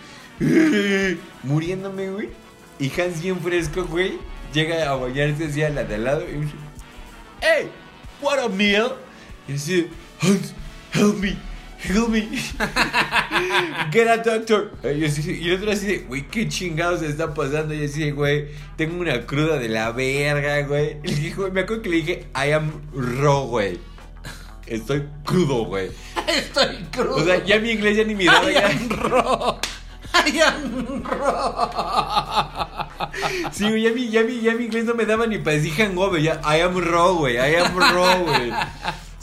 Muriéndome, 1.42 2.10
güey. 2.10 2.28
Y 2.78 2.90
Hans 3.00 3.20
bien 3.22 3.40
fresco, 3.40 3.84
güey. 3.84 4.18
Llega 4.52 4.90
a 4.90 4.94
bañarse 4.94 5.46
así 5.46 5.62
a 5.62 5.70
la 5.70 5.84
de 5.84 5.96
al 5.96 6.04
lado 6.04 6.22
y 6.28 6.40
dice, 6.40 6.54
¡Hey! 7.40 7.68
What 8.22 8.38
a 8.38 8.48
meal! 8.48 8.92
Y 9.46 9.52
dice, 9.52 9.88
Hans, 10.20 10.54
help 10.94 11.16
me, 11.18 11.36
help 11.82 12.08
me. 12.08 12.20
Get 13.92 14.08
a 14.08 14.16
doctor. 14.18 14.72
Y, 14.84 15.04
así- 15.04 15.38
y 15.40 15.48
el 15.50 15.56
otro 15.56 15.72
así 15.72 15.86
de, 15.86 15.98
güey, 15.98 16.26
¿qué 16.28 16.48
chingados 16.48 17.02
está 17.02 17.34
pasando? 17.34 17.74
Y 17.74 17.84
así 17.84 18.00
de, 18.04 18.12
güey, 18.12 18.48
tengo 18.76 19.00
una 19.00 19.26
cruda 19.26 19.58
de 19.58 19.68
la 19.68 19.92
verga, 19.92 20.60
güey. 20.66 20.96
Y 21.04 21.08
le 21.08 21.14
dije, 21.14 21.34
güey, 21.34 21.50
me 21.52 21.60
acuerdo 21.62 21.82
que 21.82 21.88
le 21.90 21.96
dije, 21.96 22.26
I 22.34 22.52
am 22.52 22.70
raw, 23.20 23.46
güey. 23.46 23.78
Estoy 24.66 25.04
crudo, 25.24 25.64
güey. 25.64 25.90
Estoy 26.26 26.76
crudo. 26.92 27.16
O 27.16 27.24
sea, 27.24 27.42
ya 27.44 27.58
mi 27.58 27.70
inglés 27.70 27.96
ya 27.96 28.04
ni 28.04 28.14
mi 28.14 28.26
daba 28.26 28.50
I 28.50 28.54
ya. 28.54 28.66
am 28.66 28.88
raw. 28.90 29.58
I 30.26 30.40
am 30.40 31.02
raw. 31.04 32.88
Sí, 33.52 33.64
güey, 33.68 33.82
ya 33.82 33.92
mi, 33.92 34.08
ya, 34.10 34.22
mi, 34.24 34.40
ya 34.40 34.54
mi 34.54 34.64
inglés 34.64 34.84
no 34.84 34.94
me 34.94 35.06
daba 35.06 35.26
ni 35.26 35.38
para 35.38 35.56
decir 35.56 35.72
hangover. 35.74 36.20
Ya, 36.20 36.40
I 36.44 36.60
am 36.60 36.76
raw, 36.78 37.14
güey. 37.16 37.36
I 37.36 37.56
am 37.56 37.76
raw, 37.78 38.22
güey. 38.24 38.50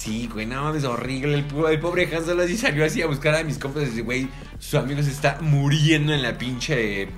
Sí, 0.05 0.29
güey, 0.31 0.45
no 0.45 0.63
mames, 0.63 0.83
horrible. 0.83 1.33
El, 1.33 1.45
el 1.71 1.79
pobre 1.79 2.07
Han 2.15 2.23
solo 2.23 2.43
así 2.43 2.55
salió 2.57 2.85
así 2.85 3.01
a 3.01 3.07
buscar 3.07 3.33
a 3.35 3.43
mis 3.43 3.57
compas 3.57 3.83
y 3.83 3.85
dice, 3.87 4.01
güey, 4.03 4.29
su 4.59 4.77
amigo 4.77 5.01
se 5.01 5.09
está 5.09 5.39
muriendo 5.41 6.13
en 6.13 6.21
la 6.21 6.37
pinche 6.37 7.09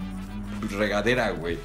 regadera, 0.71 1.31
güey. 1.31 1.57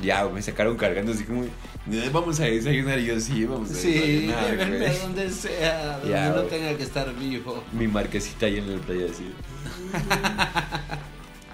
Ya, 0.00 0.26
me 0.28 0.40
sacaron 0.42 0.76
cargando 0.76 1.12
así 1.12 1.24
como, 1.24 1.44
"Eh, 1.44 2.10
vamos 2.12 2.40
a 2.40 2.44
desayunar. 2.44 2.98
Y 2.98 3.06
yo, 3.06 3.20
sí, 3.20 3.44
vamos 3.44 3.70
a 3.70 3.74
Sí, 3.74 3.92
desayunar, 3.92 4.60
a 4.90 4.98
donde 4.98 5.30
sea, 5.30 5.96
donde 5.98 6.08
Ya, 6.10 6.28
no 6.30 6.34
güey. 6.36 6.48
tenga 6.48 6.76
que 6.76 6.82
estar 6.82 7.14
vivo. 7.14 7.62
Mi 7.72 7.86
marquesita 7.88 8.46
ahí 8.46 8.56
en 8.58 8.76
la 8.76 8.82
playa, 8.82 9.06
así. 9.10 9.30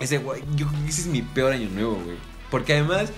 ese, 0.01 0.19
güey, 0.19 0.43
yo 0.57 0.67
creo 0.69 0.83
que 0.85 0.89
ese 0.91 1.01
es 1.03 1.07
mi 1.09 1.23
peor 1.23 1.53
año 1.53 1.69
nuevo, 1.71 1.95
güey. 2.05 2.17
Porque 2.51 2.73
además, 2.75 3.11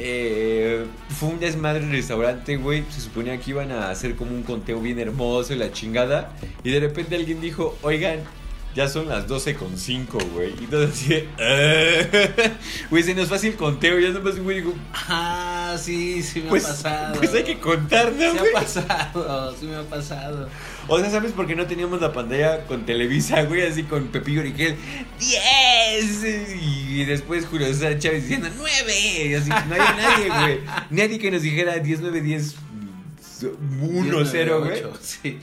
eh, 0.00 0.86
fue 1.08 1.30
un 1.30 1.40
desmadre 1.40 1.82
en 1.82 1.90
el 1.90 1.96
restaurante, 1.96 2.56
güey. 2.56 2.84
Se 2.90 3.00
suponía 3.00 3.38
que 3.38 3.50
iban 3.50 3.72
a 3.72 3.90
hacer 3.90 4.14
como 4.14 4.30
un 4.30 4.44
conteo 4.44 4.80
bien 4.80 4.98
hermoso 4.98 5.52
y 5.52 5.56
la 5.56 5.72
chingada. 5.72 6.32
Y 6.62 6.70
de 6.70 6.80
repente 6.80 7.16
alguien 7.16 7.40
dijo, 7.40 7.76
oigan, 7.82 8.20
ya 8.74 8.88
son 8.88 9.08
las 9.08 9.26
12 9.26 9.54
con 9.54 9.76
5, 9.76 10.18
güey. 10.34 10.50
Y 10.60 10.64
entonces 10.64 10.90
así 10.94 11.08
de, 11.08 11.28
"Ah". 11.38 12.50
Güey, 12.90 13.02
se 13.02 13.14
nos 13.14 13.30
así 13.32 13.48
el 13.48 13.54
conteo. 13.56 13.98
Ya 13.98 14.10
nomás, 14.10 14.38
güey, 14.38 14.58
digo, 14.58 14.74
Ah, 14.92 15.76
sí, 15.80 16.22
sí 16.22 16.40
me 16.42 16.48
pues, 16.50 16.64
ha 16.64 16.68
pasado. 16.68 17.14
pues 17.18 17.34
hay 17.34 17.44
que 17.44 17.58
contar, 17.58 18.12
¿no, 18.12 18.32
Sí 18.32 18.38
güey? 18.38 18.50
ha 18.50 18.52
pasado, 18.60 19.56
sí 19.58 19.66
me 19.66 19.76
ha 19.76 19.82
pasado. 19.82 20.48
O 20.86 20.98
sea, 21.00 21.10
¿sabes 21.10 21.32
por 21.32 21.46
qué 21.46 21.54
no 21.56 21.66
teníamos 21.66 22.00
la 22.00 22.12
pantalla 22.12 22.64
con 22.66 22.86
Televisa, 22.86 23.42
güey? 23.42 23.66
Así 23.66 23.82
con 23.82 24.06
Pepillo 24.08 24.40
Origel, 24.40 24.76
¡10! 25.20 26.56
Y 26.90 27.04
después 27.04 27.46
Julio 27.46 27.66
César 27.66 27.98
Chávez 27.98 28.22
diciendo 28.22 28.48
¡9! 28.58 29.26
Y 29.30 29.34
así, 29.34 29.48
no 29.50 29.56
había 29.74 29.94
nadie, 29.96 30.28
güey. 30.28 30.60
Nadie 30.90 31.18
que 31.18 31.30
nos 31.30 31.42
dijera 31.42 31.78
10, 31.78 32.00
9, 32.00 32.20
10, 32.22 32.54
1, 33.42 34.24
0, 34.24 34.58
güey. 34.60 34.70
19, 34.72 34.96
Sí. 35.02 35.38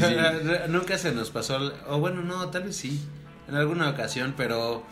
Yo, 0.00 0.08
sí. 0.08 0.14
la- 0.14 0.32
la- 0.32 0.66
nunca 0.68 0.96
se 0.98 1.12
nos 1.12 1.30
pasó, 1.30 1.72
o 1.88 1.98
bueno, 1.98 2.22
no, 2.22 2.48
tal 2.50 2.64
vez 2.64 2.76
sí, 2.76 3.00
en 3.48 3.54
alguna 3.56 3.88
ocasión, 3.90 4.34
pero 4.36 4.84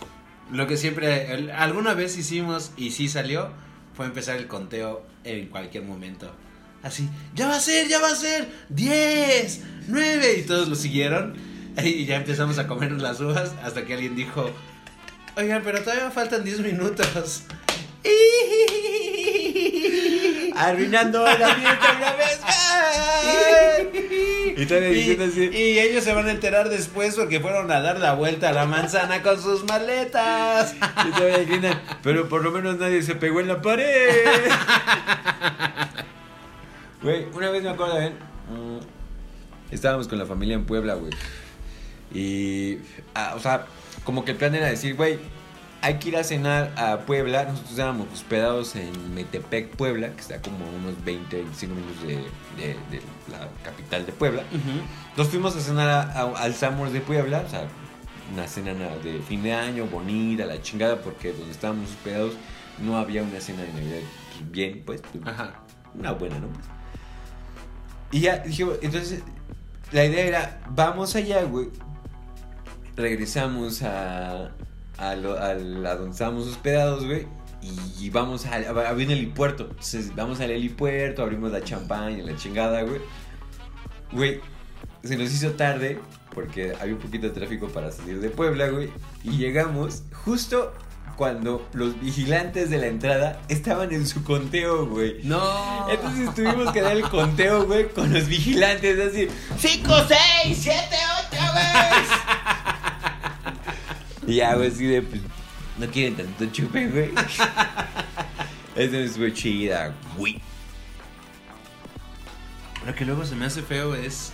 lo 0.53 0.67
que 0.67 0.77
siempre, 0.77 1.33
el- 1.35 1.51
alguna 1.51 1.95
vez 1.95 2.17
hicimos 2.19 2.73
y 2.77 2.91
sí 2.91 3.09
salió, 3.09 3.51
fue 3.95 4.07
empezar 4.07 4.37
el 4.37 4.47
conteo 4.47 5.05
en 5.25 5.47
cualquier 5.49 5.85
momento. 5.85 6.31
Así, 6.83 7.09
ya 7.35 7.47
va 7.49 7.57
a 7.57 7.61
ser, 7.61 7.89
ya 7.89 8.01
va 8.01 8.09
a 8.09 8.15
ser, 8.15 8.49
10, 8.71 9.61
9, 9.89 10.37
y 10.39 10.43
todos 10.43 10.69
lo 10.69 10.75
siguieron. 10.75 11.35
Y 11.85 12.05
ya 12.05 12.17
empezamos 12.17 12.59
a 12.59 12.67
comernos 12.67 13.01
las 13.01 13.21
uvas 13.21 13.53
hasta 13.63 13.85
que 13.87 13.95
alguien 13.95 14.17
dijo, 14.17 14.51
oigan, 15.37 15.63
pero 15.63 15.81
todavía 15.83 16.11
faltan 16.11 16.43
10 16.45 16.61
minutos. 16.61 17.45
Arruinando 20.57 21.25
la 21.25 21.55
fiesta 21.55 21.95
una 21.97 22.13
vez 22.15 22.41
más. 22.43 22.60
Y 24.57 24.63
así. 25.23 25.79
ellos 25.79 26.05
se 26.05 26.13
van 26.13 26.27
a 26.27 26.31
enterar 26.33 26.69
después 26.69 27.15
porque 27.15 27.41
fueron 27.41 27.71
a 27.71 27.81
dar 27.81 27.99
la 27.99 28.13
vuelta 28.15 28.51
a 28.51 28.53
la 28.53 28.67
manzana 28.67 29.23
con 29.23 29.41
sus 29.41 29.65
maletas. 29.65 30.75
Y 31.09 31.11
todavía 31.13 31.45
gritan, 31.45 31.81
pero 32.03 32.29
por 32.29 32.43
lo 32.45 32.51
menos 32.51 32.79
nadie 32.79 33.03
se 33.03 33.15
pegó 33.15 33.41
en 33.41 33.49
la 33.49 33.61
pared. 33.63 34.09
Güey, 37.03 37.27
una 37.33 37.51
vez 37.51 37.63
me 37.63 37.71
acuerdo 37.71 37.99
bien. 37.99 38.13
mm, 38.51 39.73
Estábamos 39.75 40.07
con 40.09 40.19
la 40.19 40.27
familia 40.27 40.55
en 40.55 40.67
Puebla, 40.67 40.95
güey. 40.95 41.13
Y, 42.13 42.79
ah, 43.15 43.33
o 43.37 43.41
sea, 43.41 43.65
como 44.05 44.25
que 44.25 44.33
el 44.33 44.37
plan 44.37 44.55
era 44.55 44.67
decir, 44.67 44.97
güey, 44.97 45.19
hay 45.83 45.95
que 45.99 46.09
ir 46.11 46.17
a 46.17 46.25
cenar 46.25 46.73
a 46.77 46.99
Puebla. 47.07 47.45
Nosotros 47.45 47.79
éramos 47.79 48.07
hospedados 48.13 48.77
en 48.77 49.15
Metepec, 49.15 49.71
Puebla, 49.77 50.11
que 50.11 50.21
está 50.21 50.41
como 50.43 50.65
a 50.67 50.69
unos 50.69 51.03
20, 51.05 51.37
25 51.37 51.75
minutos 51.75 52.03
de, 52.03 52.17
de- 52.63 52.75
de 52.91 53.03
la 53.31 53.49
capital 53.65 54.05
de 54.07 54.13
Puebla. 54.13 54.43
Nos 55.17 55.29
fuimos 55.29 55.57
a 55.57 55.61
cenar 55.61 55.89
a- 55.89 56.03
a- 56.13 56.43
al 56.43 56.55
Samur 56.55 56.91
de 56.91 57.01
Puebla, 57.01 57.43
o 57.47 57.49
sea, 57.49 57.67
una 58.33 58.47
cena 58.47 58.75
na- 58.75 58.97
de 58.99 59.21
fin 59.21 59.43
de 59.43 59.53
año, 59.55 59.87
bonita, 59.87 60.45
la 60.47 60.61
chingada, 60.63 61.01
porque 61.01 61.33
donde 61.33 61.51
estábamos 61.51 61.89
hospedados 61.91 62.35
no 62.79 62.97
había 62.97 63.23
una 63.23 63.41
cena 63.41 63.63
de 63.63 63.73
Navidad 63.73 63.99
pues, 64.39 64.53
bien, 64.53 64.83
pues, 64.87 65.03
pues, 65.13 65.27
Ajá. 65.27 65.55
una 65.95 66.13
buena, 66.13 66.39
¿no? 66.39 66.49
Pues. 66.49 66.67
Y 68.13 68.21
ya 68.21 68.39
dijimos, 68.39 68.77
entonces, 68.83 69.23
la 69.93 70.05
idea 70.05 70.25
era, 70.25 70.61
vamos 70.71 71.15
allá, 71.17 71.43
güey, 71.45 71.69
regresamos 72.97 73.83
a, 73.83 74.51
a, 75.01 75.15
lo- 75.17 75.39
a 75.41 75.55
la 75.55 75.97
donde 75.97 76.13
estábamos 76.13 76.47
hospedados, 76.47 77.05
güey. 77.07 77.27
Y 77.99 78.09
vamos 78.11 78.47
a, 78.47 78.55
a, 78.55 78.89
había 78.89 79.07
un 79.07 79.13
helipuerto. 79.13 79.65
Entonces 79.71 80.15
vamos 80.15 80.41
al 80.41 80.51
helipuerto, 80.51 81.23
abrimos 81.23 81.53
la 81.53 81.63
champaña, 81.63 82.23
la 82.25 82.37
chingada, 82.37 82.83
güey. 82.83 83.01
Güey, 84.13 84.41
se 85.05 85.17
nos 85.17 85.31
hizo 85.33 85.51
tarde 85.53 86.01
porque 86.35 86.75
había 86.81 86.95
un 86.95 87.01
poquito 87.01 87.27
de 87.29 87.33
tráfico 87.35 87.69
para 87.69 87.91
salir 87.93 88.21
de 88.21 88.31
Puebla, 88.31 88.69
güey. 88.69 88.91
Y 89.25 89.33
llegamos 89.37 90.05
justo 90.25 90.73
cuando 91.17 91.69
los 91.75 92.01
vigilantes 92.01 92.71
de 92.71 92.79
la 92.79 92.87
entrada 92.87 93.43
estaban 93.49 93.93
en 93.93 94.07
su 94.07 94.25
conteo, 94.25 94.87
güey. 94.87 95.19
No. 95.25 95.87
Entonces 95.91 96.35
tuvimos 96.35 96.73
que 96.73 96.81
dar 96.81 96.97
el 96.97 97.03
conteo, 97.11 97.67
güey, 97.67 97.89
con 97.91 98.11
los 98.13 98.27
vigilantes, 98.27 98.99
así. 98.99 99.29
5, 99.59 99.93
6, 100.45 100.59
7, 100.63 100.97
8, 101.31 101.43
güey. 101.53 101.65
Y 104.31 104.37
ya, 104.37 104.55
güey, 104.55 104.69
así 104.69 104.87
de, 104.87 105.03
pues, 105.03 105.21
no 105.79 105.87
quieren 105.89 106.15
tanto 106.15 106.47
chupe, 106.47 106.87
güey. 106.87 107.11
Eso 108.77 108.97
es 108.97 109.19
muy 109.19 109.35
chida, 109.35 109.93
güey. 110.17 110.41
Lo 112.87 112.95
que 112.95 113.05
luego 113.05 113.25
se 113.27 113.35
me 113.35 113.45
hace 113.47 113.63
feo 113.63 113.95
es 113.95 114.33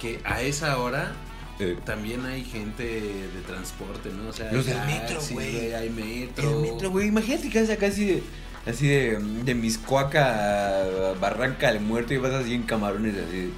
que 0.00 0.20
a 0.24 0.40
esa 0.42 0.78
hora 0.78 1.12
Eh, 1.58 1.76
también 1.84 2.24
hay 2.24 2.42
gente 2.44 2.82
de 2.82 3.40
transporte, 3.46 4.08
¿no? 4.08 4.30
O 4.30 4.32
sea, 4.32 4.50
Los 4.50 4.66
hay 4.66 4.74
del 4.74 4.86
metro, 4.86 5.20
güey. 5.32 5.74
Hay 5.74 5.90
metro. 5.90 6.50
el 6.50 6.72
metro, 6.72 6.90
güey, 6.90 7.08
imagínate 7.08 7.50
que 7.50 7.60
vas 7.60 7.70
acá 7.70 7.86
así 7.88 8.06
de, 8.06 8.22
así 8.66 8.88
de, 8.88 9.18
de 9.44 9.54
Miscoaca 9.54 11.10
a 11.10 11.12
Barranca 11.20 11.70
del 11.70 11.80
Muerto 11.80 12.14
y 12.14 12.16
vas 12.16 12.32
así 12.32 12.54
en 12.54 12.62
camarones, 12.62 13.14
así 13.16 13.52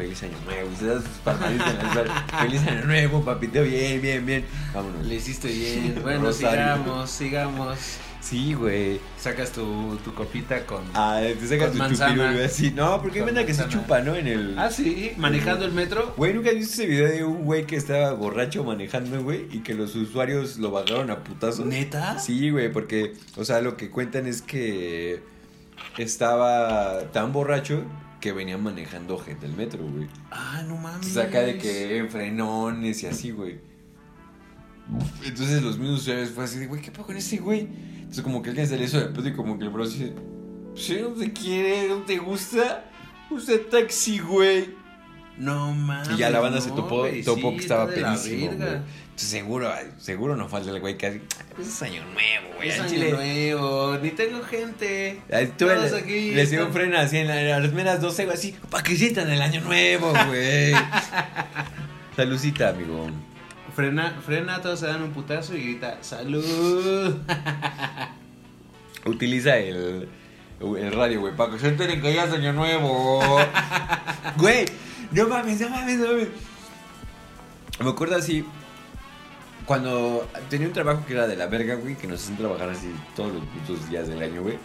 Feliz 0.00 0.22
año 0.22 0.38
nuevo, 0.46 0.70
se 0.78 0.94
sus 0.94 1.18
palmaditas. 1.22 1.74
Feliz 2.40 2.66
año 2.66 2.86
nuevo, 2.86 3.22
papito, 3.22 3.62
bien, 3.62 4.00
bien, 4.00 4.24
bien. 4.24 4.46
Vámonos. 4.72 5.04
Le 5.04 5.16
hiciste 5.16 5.48
bien. 5.48 5.98
Bueno, 6.02 6.22
Rosario. 6.22 6.76
sigamos, 6.76 7.10
sigamos. 7.10 7.78
Sí, 8.22 8.54
güey. 8.54 8.98
Sacas 9.18 9.52
tu, 9.52 9.98
tu 10.02 10.14
copita 10.14 10.64
con. 10.64 10.84
Ah, 10.94 11.20
te 11.22 11.46
sacas 11.46 11.76
Con 11.76 11.94
tu 11.94 11.96
güey, 11.98 12.44
así. 12.44 12.70
No, 12.70 13.02
porque 13.02 13.18
hay 13.18 13.26
banda 13.26 13.44
que 13.44 13.52
se 13.52 13.68
chupa, 13.68 14.00
¿no? 14.00 14.14
En 14.14 14.26
el. 14.26 14.58
Ah, 14.58 14.70
sí, 14.70 15.12
manejando 15.18 15.66
el 15.66 15.72
metro. 15.72 16.14
Güey, 16.16 16.32
¿nunca 16.32 16.48
has 16.48 16.54
visto 16.54 16.74
ese 16.74 16.86
video 16.86 17.06
de 17.06 17.24
un 17.24 17.44
güey 17.44 17.66
que 17.66 17.76
estaba 17.76 18.14
borracho 18.14 18.64
manejando, 18.64 19.22
güey? 19.22 19.48
Y 19.52 19.58
que 19.58 19.74
los 19.74 19.94
usuarios 19.96 20.56
lo 20.56 20.70
bajaron 20.70 21.10
a 21.10 21.22
putazos. 21.24 21.66
¿Neta? 21.66 22.18
Sí, 22.18 22.48
güey, 22.48 22.72
porque, 22.72 23.12
o 23.36 23.44
sea, 23.44 23.60
lo 23.60 23.76
que 23.76 23.90
cuentan 23.90 24.26
es 24.26 24.40
que 24.40 25.20
estaba 25.98 27.10
tan 27.12 27.34
borracho 27.34 27.84
que 28.20 28.32
venía 28.32 28.58
manejando 28.58 29.18
gente 29.18 29.46
el 29.46 29.52
metro, 29.52 29.84
güey. 29.86 30.08
Ah, 30.30 30.62
no 30.66 30.76
mames. 30.76 31.16
Acá 31.16 31.40
de 31.40 31.58
que 31.58 31.96
en 31.98 32.10
frenones 32.10 33.02
y 33.02 33.06
así, 33.06 33.30
güey. 33.30 33.60
Entonces 35.24 35.62
los 35.62 35.78
mismos 35.78 36.00
usuarios 36.00 36.30
fue 36.30 36.44
así 36.44 36.58
de, 36.58 36.66
güey, 36.66 36.82
¿qué 36.82 36.90
pasó 36.90 37.06
con 37.06 37.16
ese 37.16 37.38
güey? 37.38 37.68
Entonces 37.96 38.22
como 38.22 38.42
que 38.42 38.50
alguien 38.50 38.66
se 38.66 38.76
le 38.76 38.84
hizo 38.84 39.00
de 39.00 39.06
pedo 39.06 39.28
y 39.28 39.32
como 39.34 39.58
que 39.58 39.64
el 39.64 39.70
bro 39.70 39.84
así, 39.84 40.12
si 40.74 41.00
no 41.00 41.08
te 41.08 41.32
quiere, 41.32 41.88
no 41.88 42.02
te 42.02 42.18
gusta, 42.18 42.90
usa 43.30 43.54
taxi, 43.70 44.18
güey. 44.18 44.79
No 45.40 45.72
mames. 45.72 46.10
Y 46.10 46.16
ya 46.18 46.28
la 46.28 46.40
banda 46.40 46.60
se 46.60 46.68
topó, 46.68 47.06
topó 47.24 47.50
sí, 47.50 47.56
que 47.56 47.62
estaba 47.62 47.86
pedísimo, 47.86 48.52
seguro, 49.16 49.72
seguro 49.98 50.36
no 50.36 50.48
falta 50.50 50.70
el 50.70 50.80
güey 50.80 50.98
que 50.98 51.06
hace, 51.06 51.22
"Pues 51.56 51.68
es 51.68 51.82
año 51.82 52.02
nuevo, 52.04 52.56
güey. 52.56 52.68
Es 52.68 52.78
año 52.78 52.90
chile". 52.90 53.12
nuevo, 53.12 53.98
ni 54.02 54.10
tengo 54.10 54.42
gente. 54.42 55.22
Todos 55.56 55.94
aquí 55.94 56.32
les 56.32 56.50
dio 56.50 56.66
un 56.66 56.72
freno 56.74 56.98
así 56.98 57.16
en 57.16 57.28
la, 57.28 57.58
las 57.58 57.72
menos 57.72 58.02
12, 58.02 58.26
güey, 58.26 58.36
así, 58.36 58.54
para 58.70 58.82
que 58.82 58.94
sientan 58.96 59.30
el 59.30 59.40
año 59.40 59.62
nuevo, 59.62 60.12
güey. 60.26 60.74
Saludcita, 62.16 62.68
amigo. 62.68 63.08
Frena, 63.74 64.20
frena, 64.24 64.60
todos 64.60 64.80
se 64.80 64.88
dan 64.88 65.02
un 65.02 65.12
putazo 65.12 65.56
y 65.56 65.62
grita, 65.62 65.98
¡salud! 66.02 67.16
Utiliza 69.06 69.56
el, 69.56 70.06
el 70.60 70.92
radio, 70.92 71.20
güey, 71.20 71.34
para 71.34 71.52
que 71.52 71.58
se 71.60 71.68
enteren 71.68 72.02
que 72.02 72.12
ya 72.12 72.24
es 72.24 72.32
año 72.34 72.52
nuevo. 72.52 73.20
güey, 74.36 74.66
no 75.12 75.28
mames, 75.28 75.60
no 75.60 75.68
mames, 75.70 75.98
no 75.98 76.06
mames. 76.08 76.28
Me 77.82 77.90
acuerdo 77.90 78.16
así, 78.16 78.44
cuando 79.66 80.28
tenía 80.48 80.66
un 80.66 80.72
trabajo 80.72 81.04
que 81.06 81.14
era 81.14 81.26
de 81.26 81.36
la 81.36 81.46
verga, 81.46 81.74
güey, 81.76 81.96
que 81.96 82.06
nos 82.06 82.22
hacían 82.22 82.36
trabajar 82.38 82.68
así 82.70 82.92
todos 83.16 83.32
los 83.34 83.42
putos 83.44 83.88
días 83.88 84.08
del 84.08 84.22
año, 84.22 84.42
güey. 84.42 84.58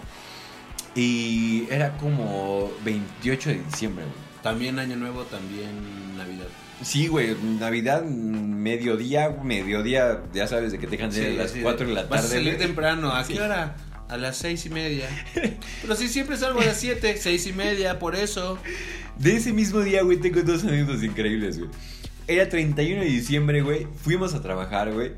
Y 0.96 1.68
era 1.70 1.98
como 1.98 2.72
28 2.84 3.50
de 3.50 3.56
diciembre, 3.64 4.06
güey. 4.06 4.16
También 4.42 4.78
año 4.80 4.96
nuevo, 4.96 5.24
también 5.24 6.18
Navidad. 6.18 6.46
Sí, 6.82 7.08
güey, 7.08 7.36
Navidad, 7.60 8.04
mediodía, 8.04 9.30
mediodía, 9.44 10.22
ya 10.34 10.48
sabes, 10.48 10.72
de 10.74 10.78
que 10.78 10.88
te 10.88 10.98
dejan 10.98 11.10
de 11.10 11.32
Sí, 11.32 11.38
las 11.38 11.52
sí, 11.52 11.62
4 11.62 11.88
de 11.88 11.94
la 11.94 12.02
Vas 12.04 12.08
a 12.12 12.16
tarde. 12.24 12.28
salir 12.36 12.56
güey. 12.56 12.68
temprano, 12.68 13.12
¿a 13.14 13.26
qué 13.26 13.42
hora? 13.42 13.76
A 14.10 14.18
las 14.18 14.38
seis 14.38 14.66
y 14.66 14.70
media. 14.70 15.10
Pero 15.82 15.96
si 15.96 16.08
siempre 16.08 16.38
salgo 16.38 16.60
a 16.60 16.66
las 16.66 16.78
siete, 16.78 17.18
seis 17.18 17.48
y 17.48 17.54
media, 17.54 18.00
por 18.00 18.16
eso. 18.16 18.58
De 19.18 19.36
ese 19.36 19.54
mismo 19.54 19.80
día, 19.80 20.04
güey, 20.04 20.18
tengo 20.18 20.42
dos 20.42 20.64
anécdotas 20.64 21.04
increíbles, 21.04 21.58
güey. 21.58 21.70
Era 22.28 22.50
31 22.50 23.02
de 23.02 23.08
diciembre, 23.08 23.62
güey, 23.62 23.88
fuimos 24.04 24.34
a 24.34 24.42
trabajar, 24.42 24.92
güey. 24.92 25.14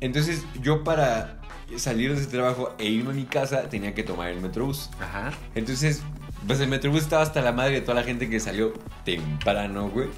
Entonces, 0.00 0.44
yo 0.62 0.84
para 0.84 1.40
salir 1.76 2.14
de 2.14 2.20
ese 2.20 2.30
trabajo 2.30 2.74
e 2.78 2.86
irme 2.86 3.10
a 3.10 3.14
mi 3.14 3.24
casa 3.24 3.68
tenía 3.68 3.94
que 3.94 4.02
tomar 4.02 4.30
el 4.30 4.40
metrobús. 4.40 4.90
Ajá. 5.00 5.32
Entonces, 5.54 6.02
pues 6.46 6.60
el 6.60 6.68
metrobús 6.68 7.02
estaba 7.02 7.22
hasta 7.22 7.42
la 7.42 7.52
madre 7.52 7.74
de 7.74 7.80
toda 7.80 7.94
la 7.94 8.04
gente 8.04 8.28
que 8.30 8.40
salió 8.40 8.72
temprano, 9.04 9.88
güey. 9.88 10.08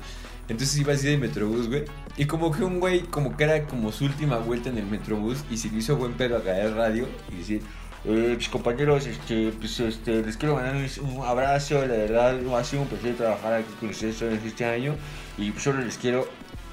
Entonces 0.49 0.79
iba 0.79 0.93
así 0.93 1.07
del 1.07 1.21
metrobús, 1.21 1.69
güey. 1.69 1.85
Y 2.17 2.27
como 2.27 2.51
que 2.51 2.65
un 2.65 2.81
güey, 2.81 3.03
como 3.03 3.37
que 3.37 3.45
era 3.45 3.67
como 3.67 3.93
su 3.93 4.05
última 4.05 4.39
vuelta 4.39 4.69
en 4.69 4.79
el 4.79 4.87
metrobús 4.87 5.45
y 5.51 5.57
se 5.57 5.71
le 5.71 5.79
hizo 5.79 5.97
buen 5.97 6.15
pedo 6.15 6.37
a 6.37 6.43
caer 6.43 6.75
radio 6.75 7.09
y 7.33 7.37
decir, 7.37 7.63
eh, 8.05 8.35
mis 8.37 8.49
compañeros, 8.49 9.07
este, 9.07 9.53
pues 9.53 9.79
este, 9.81 10.23
les 10.23 10.37
quiero 10.37 10.55
mandar 10.55 10.75
un, 11.03 11.23
abrazo, 11.25 11.87
la 11.87 11.95
verdad, 11.95 12.39
ha 12.57 12.65
sido 12.65 12.83
un 12.83 12.89
placer 12.89 13.15
trabajar 13.15 13.55
aquí 13.55 13.73
con 13.79 13.91
ustedes 13.91 14.23
en 14.23 14.41
este 14.47 14.65
año 14.65 14.97
y 15.37 15.53
solo 15.53 15.83
les 15.83 15.99
quiero, 15.99 16.27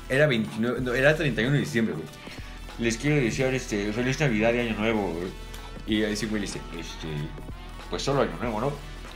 era 0.07 0.27
29, 0.27 0.81
no, 0.81 0.93
era 0.93 1.15
31 1.15 1.53
de 1.53 1.59
diciembre, 1.59 1.95
güey. 1.95 2.07
Les 2.79 2.95
quiero 2.97 3.17
desear, 3.17 3.53
este, 3.53 3.91
feliz 3.91 4.19
Navidad 4.19 4.53
y 4.53 4.59
Año 4.59 4.75
Nuevo. 4.77 5.13
Y 5.87 6.03
ahí 6.03 6.15
sí 6.15 6.27
güey 6.27 6.43
dice, 6.43 6.61
este, 6.79 7.07
pues 7.89 8.03
solo 8.03 8.21
Año 8.21 8.37
Nuevo, 8.39 8.61
¿no? 8.61 8.71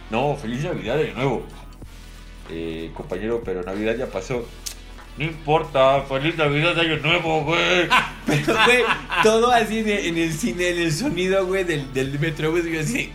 No, 0.10 0.36
feliz 0.36 0.64
Navidad 0.64 0.98
y 1.00 1.04
Año 1.04 1.16
Nuevo. 1.16 1.46
Eh, 2.50 2.92
compañero, 2.94 3.42
pero 3.46 3.64
Navidad 3.64 3.96
ya 3.96 4.08
pasó. 4.08 4.46
No 5.18 5.26
importa, 5.26 6.02
feliz 6.04 6.36
Navidad 6.38 6.74
de 6.76 6.82
Año 6.82 6.98
Nuevo, 6.98 7.44
güey. 7.44 7.88
Pero, 8.26 8.54
güey, 8.66 8.84
todo 9.24 9.52
así 9.52 9.82
de- 9.84 10.08
en 10.08 10.18
el 10.18 10.34
cine, 10.34 10.70
en 10.70 10.80
el 10.80 10.92
sonido, 10.94 11.46
güey, 11.46 11.64
del, 11.64 11.94
del 11.94 12.18
metrobús, 12.18 12.62
güey, 12.62 12.80
así. 12.80 13.12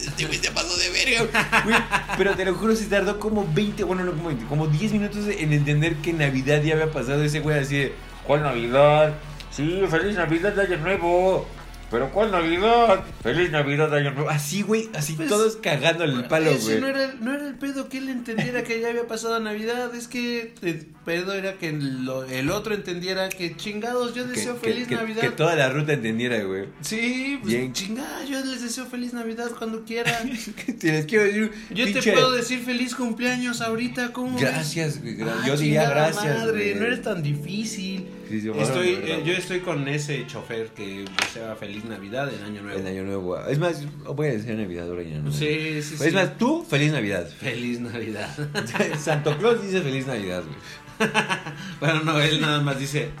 Este 0.00 0.26
güey 0.26 0.38
se 0.38 0.50
pasó 0.50 0.76
de 0.76 0.90
verga, 0.90 1.62
güey. 1.64 1.76
Pero 2.16 2.34
te 2.34 2.44
lo 2.44 2.54
juro, 2.54 2.74
se 2.74 2.86
tardó 2.86 3.20
como 3.20 3.46
20, 3.54 3.84
bueno, 3.84 4.04
no 4.04 4.12
como 4.12 4.28
20, 4.28 4.44
como 4.46 4.66
10 4.66 4.92
minutos 4.92 5.26
en 5.28 5.52
entender 5.52 5.96
que 5.96 6.12
Navidad 6.12 6.62
ya 6.62 6.74
había 6.74 6.90
pasado. 6.90 7.22
Ese 7.22 7.40
güey 7.40 7.58
así 7.58 7.76
de, 7.76 7.92
¿cuál 8.26 8.42
Navidad? 8.42 9.14
Sí, 9.50 9.82
feliz 9.90 10.16
Navidad 10.16 10.52
de 10.54 10.62
Año 10.62 10.76
Nuevo. 10.78 11.46
¿Pero 11.90 12.10
cuál 12.12 12.30
Navidad? 12.30 13.02
Feliz 13.22 13.50
Navidad 13.50 13.94
Año 13.94 14.12
Nuevo. 14.12 14.28
Así, 14.28 14.60
güey, 14.62 14.90
así 14.94 15.14
Pues, 15.14 15.28
todos 15.28 15.56
cagándole 15.56 16.12
el 16.12 16.24
palo, 16.24 16.50
güey. 16.54 16.80
no 16.80 16.86
era, 16.86 17.14
no 17.20 17.32
era 17.34 17.46
el 17.46 17.54
pedo 17.54 17.88
que 17.88 17.96
él 17.98 18.10
entendiera 18.10 18.62
que 18.62 18.80
ya 18.80 18.88
había 18.88 19.06
pasado 19.06 19.40
Navidad, 19.40 19.94
es 19.94 20.06
que 20.06 20.52
el 20.62 20.86
pedo 21.06 21.32
era 21.32 21.54
que 21.54 21.72
lo- 21.72 22.24
el 22.24 22.50
otro 22.50 22.74
entendiera 22.74 23.30
que 23.30 23.56
chingados, 23.56 24.14
yo 24.14 24.26
deseo 24.26 24.60
que- 24.60 24.68
feliz 24.70 24.86
que- 24.86 24.96
Navidad. 24.96 25.22
Que 25.22 25.30
toda 25.30 25.56
la 25.56 25.70
ruta 25.70 25.94
entendiera, 25.94 26.42
güey. 26.44 26.66
Sí, 26.82 27.38
pues 27.40 27.54
Bien. 27.54 27.72
chingada, 27.72 28.22
yo 28.26 28.44
les 28.44 28.60
deseo 28.62 28.84
feliz 28.84 29.14
Navidad 29.14 29.50
cuando 29.58 29.84
quieran. 29.84 30.30
Te 30.78 30.92
les 30.92 31.06
quiero 31.06 31.24
decir. 31.24 31.52
Yo 31.70 31.90
te 31.90 32.12
puedo 32.12 32.32
decir 32.32 32.60
feliz 32.60 32.94
cumpleaños 32.94 33.62
ahorita, 33.62 34.12
¿cómo? 34.12 34.38
Gracias, 34.38 35.00
güey. 35.00 35.16
gra- 35.16 35.32
Ah, 35.42 35.46
yo 35.46 35.56
diría 35.56 35.88
gracias. 35.88 36.38
Madre, 36.38 36.52
güey. 36.52 36.74
no 36.74 36.84
eres 36.84 37.00
tan 37.02 37.22
difícil. 37.22 38.06
Sí, 38.28 38.42
sí, 38.42 38.50
Estoy, 38.58 38.88
eh, 39.04 39.22
yo 39.24 39.32
estoy 39.32 39.60
con 39.60 39.88
ese 39.88 40.26
chofer 40.26 40.66
que 40.76 41.06
desea 41.18 41.56
feliz 41.56 41.77
Navidad 41.84 42.32
en 42.32 42.42
Año 42.44 42.62
Nuevo. 42.62 42.78
En 42.78 42.86
Año 42.86 43.04
Nuevo. 43.04 43.38
Es 43.46 43.58
más, 43.58 43.84
voy 44.04 44.28
a 44.28 44.32
decir 44.32 44.54
Navidad 44.56 44.88
ahora 44.88 45.02
ya, 45.02 45.18
¿no? 45.18 45.32
Sí, 45.32 45.82
sí, 45.82 45.96
sí. 45.96 46.04
Es 46.06 46.14
más, 46.14 46.36
tú, 46.38 46.64
feliz 46.68 46.92
Navidad. 46.92 47.28
Feliz 47.28 47.80
Navidad. 47.80 48.28
Santo 48.98 49.36
Claus 49.38 49.62
dice 49.62 49.80
feliz 49.82 50.06
Navidad, 50.06 50.42
güey. 50.44 51.10
bueno, 51.80 52.02
no, 52.02 52.20
él 52.20 52.40
nada 52.40 52.60
más 52.60 52.78
dice, 52.78 53.10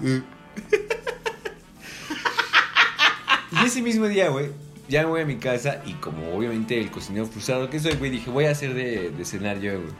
Y 3.50 3.64
ese 3.66 3.80
mismo 3.82 4.06
día, 4.08 4.28
güey, 4.28 4.50
ya 4.88 5.02
me 5.02 5.08
voy 5.08 5.20
a 5.22 5.24
mi 5.26 5.36
casa 5.36 5.82
y 5.86 5.94
como 5.94 6.34
obviamente 6.36 6.78
el 6.78 6.90
cocinero 6.90 7.26
frustrado 7.26 7.70
que 7.70 7.80
soy, 7.80 7.94
güey, 7.94 8.10
dije, 8.10 8.30
voy 8.30 8.44
a 8.44 8.50
hacer 8.50 8.74
de, 8.74 9.10
de 9.10 9.24
cenar 9.24 9.58
yo, 9.60 9.72
güey. 9.80 9.92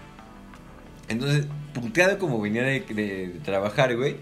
Entonces, 1.08 1.46
puteado 1.72 2.18
como 2.18 2.40
venía 2.40 2.62
de, 2.62 2.80
de- 2.80 3.28
de 3.28 3.40
trabajar, 3.42 3.96
güey. 3.96 4.16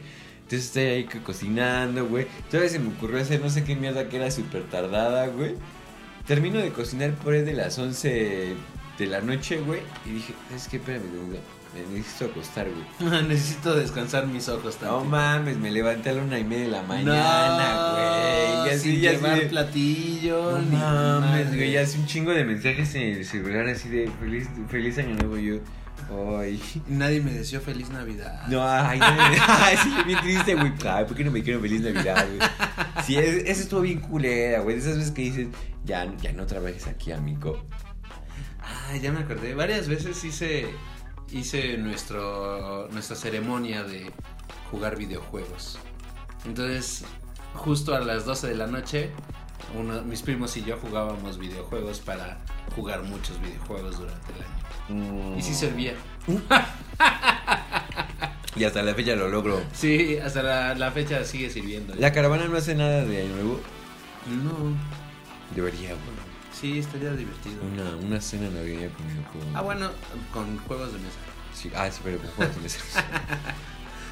Entonces 0.47 0.67
estoy 0.69 0.83
ahí 0.85 1.05
co- 1.05 1.19
cocinando, 1.25 2.07
güey. 2.07 2.29
Todavía 2.49 2.71
se 2.71 2.79
me 2.79 2.91
ocurrió 2.91 3.21
hacer 3.21 3.41
no 3.41 3.51
sé 3.51 3.65
qué 3.65 3.75
mierda 3.75 4.09
que 4.09 4.17
era 4.17 4.31
súper 4.31 4.63
tardada, 4.71 5.27
güey. 5.27 5.57
Termino 6.25 6.61
de 6.61 6.71
cocinar 6.71 7.11
por 7.15 7.35
ahí 7.35 7.43
de 7.43 7.53
las 7.53 7.77
11 7.79 8.55
de 8.99 9.07
la 9.07 9.21
noche, 9.21 9.59
güey. 9.59 9.81
Y 10.07 10.11
dije, 10.11 10.35
es 10.55 10.69
que 10.69 10.77
espérame, 10.77 11.03
güey, 11.27 11.41
me 11.91 11.97
necesito 11.99 12.27
acostar, 12.27 12.67
güey. 13.01 13.23
necesito 13.29 13.75
descansar 13.75 14.27
mis 14.29 14.49
ojos 14.49 14.79
No 14.81 14.89
también. 14.89 15.11
mames, 15.11 15.57
me 15.59 15.71
levanté 15.73 16.11
a 16.11 16.13
la 16.15 16.23
una 16.23 16.39
y 16.39 16.45
media 16.45 16.65
de 16.65 16.71
la 16.71 16.83
mañana, 16.83 17.93
güey. 17.93 18.67
Y 18.69 18.75
así, 18.77 18.91
sin 18.93 19.01
ya 19.01 19.13
llevar 19.13 19.41
de- 19.41 19.47
platillo. 19.47 20.59
No 20.61 20.79
mames, 20.79 21.55
güey, 21.57 21.73
ya 21.73 21.81
hace 21.83 21.99
un 21.99 22.07
chingo 22.07 22.31
de 22.33 22.45
mensajes 22.45 22.95
en 22.95 23.03
el 23.17 23.25
celular 23.25 23.67
así 23.69 23.89
de 23.89 24.09
feliz, 24.21 24.49
feliz 24.69 24.97
año 24.99 25.15
nuevo 25.17 25.37
yo. 25.39 25.57
Ay. 26.39 26.63
Nadie 26.87 27.21
me 27.21 27.33
deseó 27.33 27.61
feliz 27.61 27.89
Navidad. 27.91 28.47
No, 28.49 28.63
ay, 28.67 28.99
no, 28.99 29.07
ay, 29.07 29.77
sí, 29.83 29.91
bien 30.07 30.21
triste, 30.21 30.55
güey. 30.55 30.73
Ay, 30.89 31.05
¿por 31.05 31.17
qué 31.17 31.25
no 31.25 31.31
me 31.31 31.41
dijeron 31.41 31.61
feliz 31.63 31.81
Navidad, 31.81 32.27
güey? 32.37 32.49
Sí, 33.05 33.17
es- 33.17 33.45
eso 33.45 33.63
estuvo 33.63 33.81
bien 33.81 34.01
culera, 34.01 34.61
güey. 34.61 34.77
Esas 34.77 34.97
veces 34.99 35.11
que 35.13 35.23
dices, 35.23 35.49
ya, 35.85 36.07
ya 36.21 36.33
no 36.33 36.47
trabajes 36.47 36.87
aquí, 36.87 37.13
amigo. 37.13 37.65
Ah, 38.61 38.97
ya 38.97 39.13
me 39.13 39.21
acordé. 39.21 39.55
Varias 39.55 39.89
veces 39.89 40.23
hice 40.25 40.67
hice 41.33 41.77
nuestro 41.79 42.89
nuestra 42.93 43.17
ceremonia 43.17 43.83
de 43.83 44.13
jugar 44.71 44.97
videojuegos. 44.97 45.79
Entonces, 46.45 47.05
justo 47.55 47.95
a 47.95 48.01
las 48.01 48.25
12 48.25 48.47
de 48.49 48.55
la 48.55 48.67
noche, 48.69 49.11
uno, 49.75 50.03
mis 50.03 50.23
primos 50.23 50.57
y 50.57 50.65
yo 50.65 50.77
jugábamos 50.79 51.39
videojuegos 51.39 52.01
para 52.01 52.39
jugar 52.75 53.03
muchos 53.03 53.41
videojuegos 53.41 53.99
durante 53.99 54.33
el 54.33 54.43
año. 54.43 55.37
Y 55.37 55.43
sí 55.43 55.55
servía. 55.55 55.95
Y 58.55 58.65
hasta 58.65 58.83
la 58.83 58.95
fecha 58.95 59.15
lo 59.17 59.29
logro. 59.29 59.63
Sí, 59.75 60.17
hasta 60.19 60.43
la, 60.43 60.75
la 60.75 60.91
fecha 60.93 61.25
sigue 61.25 61.51
sirviendo. 61.51 61.95
La 61.97 62.13
caravana 62.13 62.47
no 62.49 62.57
hace 62.57 62.75
nada 62.75 63.05
de 63.05 63.23
año 63.23 63.35
nuevo. 63.35 63.61
No, 64.43 64.75
Debería, 65.55 65.91
güey. 65.91 66.01
sí, 66.53 66.79
estaría 66.79 67.13
divertido. 67.13 67.57
Una, 67.63 67.97
una 67.97 68.21
cena 68.21 68.49
navideña 68.49 68.89
con 68.95 69.07
videojuegos. 69.09 69.49
Ah, 69.55 69.61
bueno, 69.63 69.91
con 70.33 70.59
juegos 70.59 70.93
de 70.93 70.99
mesa. 70.99 71.17
Sí, 71.55 71.71
ah, 71.77 71.91
sí, 71.91 72.01
pero 72.03 72.19
con 72.19 72.31
juegos 72.31 72.55
de 72.57 72.63
mesa. 72.63 72.79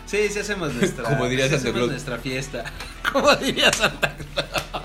Sí, 0.06 0.28
sí 0.28 0.38
hacemos 0.38 0.72
nuestra. 0.74 1.02
Como 1.04 1.26
diría 1.28 1.46
sí 1.48 1.54
Santa 1.54 1.72
Claus. 1.72 1.90
nuestra 1.90 2.18
fiesta. 2.18 2.64
Como 3.12 3.34
diría 3.36 3.72
Santa 3.72 4.14
Claus. 4.14 4.84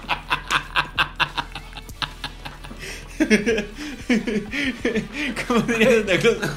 Como 5.47 5.61
diría 5.61 5.91
Santa 5.91 6.19
Claus. 6.19 6.37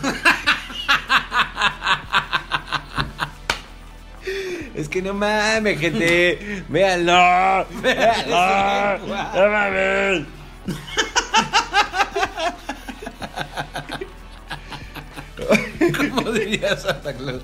Es 4.74 4.88
que 4.88 5.02
no 5.02 5.12
mames, 5.12 5.78
gente. 5.78 6.64
Véanlo. 6.68 7.66
Véanlo. 7.82 9.06
No 9.34 9.48
mames. 9.50 10.26
Como 15.98 16.32
diría 16.32 16.74
Santa 16.76 17.12
Claus. 17.12 17.42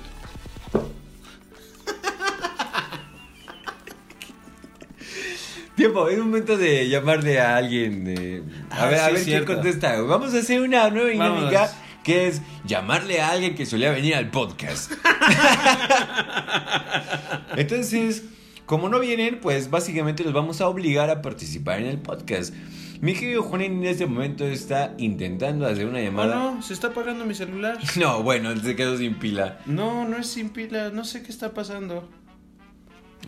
Tiempo, 5.79 6.09
es 6.09 6.19
momento 6.19 6.57
de 6.57 6.89
llamarle 6.89 7.39
a 7.39 7.55
alguien. 7.55 8.03
eh, 8.05 8.43
a 8.69 8.83
Ah, 8.83 8.89
ver, 8.89 8.99
a 8.99 9.07
sí, 9.07 9.13
ver 9.13 9.23
quién 9.23 9.45
contesta. 9.45 10.01
Vamos 10.01 10.33
a 10.33 10.39
hacer 10.39 10.59
una 10.59 10.89
nueva 10.89 11.29
Vamos. 11.29 11.49
dinámica 11.49 11.71
que 12.03 12.27
es 12.27 12.41
llamarle 12.65 13.21
a 13.21 13.29
alguien 13.31 13.55
que 13.55 13.65
solía 13.65 13.89
venir 13.91 14.13
al 14.15 14.29
podcast. 14.29 14.91
Entonces, 17.55 18.25
como 18.65 18.89
no 18.89 18.99
vienen, 18.99 19.39
pues 19.39 19.69
básicamente 19.69 20.25
los 20.25 20.33
vamos 20.33 20.59
a 20.59 20.67
obligar 20.67 21.09
a 21.09 21.21
participar 21.21 21.79
en 21.79 21.85
el 21.87 21.99
podcast. 21.99 22.53
Mi 23.01 23.13
querido 23.13 23.43
Juanín 23.43 23.77
en 23.81 23.85
este 23.85 24.05
momento 24.05 24.45
está 24.45 24.93
intentando 24.97 25.65
hacer 25.65 25.85
una 25.85 25.99
Oh, 25.99 26.03
llamada. 26.03 26.35
no, 26.35 26.61
se 26.61 26.73
está 26.73 26.87
apagando 26.87 27.23
mi 27.25 27.35
celular. 27.35 27.77
No, 27.95 28.21
bueno, 28.21 28.53
se 28.57 28.75
quedó 28.75 28.97
sin 28.97 29.15
pila. 29.15 29.59
No, 29.65 30.05
no 30.05 30.17
es 30.17 30.27
sin 30.27 30.49
pila, 30.49 30.89
no 30.89 31.05
sé 31.05 31.23
qué 31.23 31.31
está 31.31 31.53
pasando. 31.53 32.09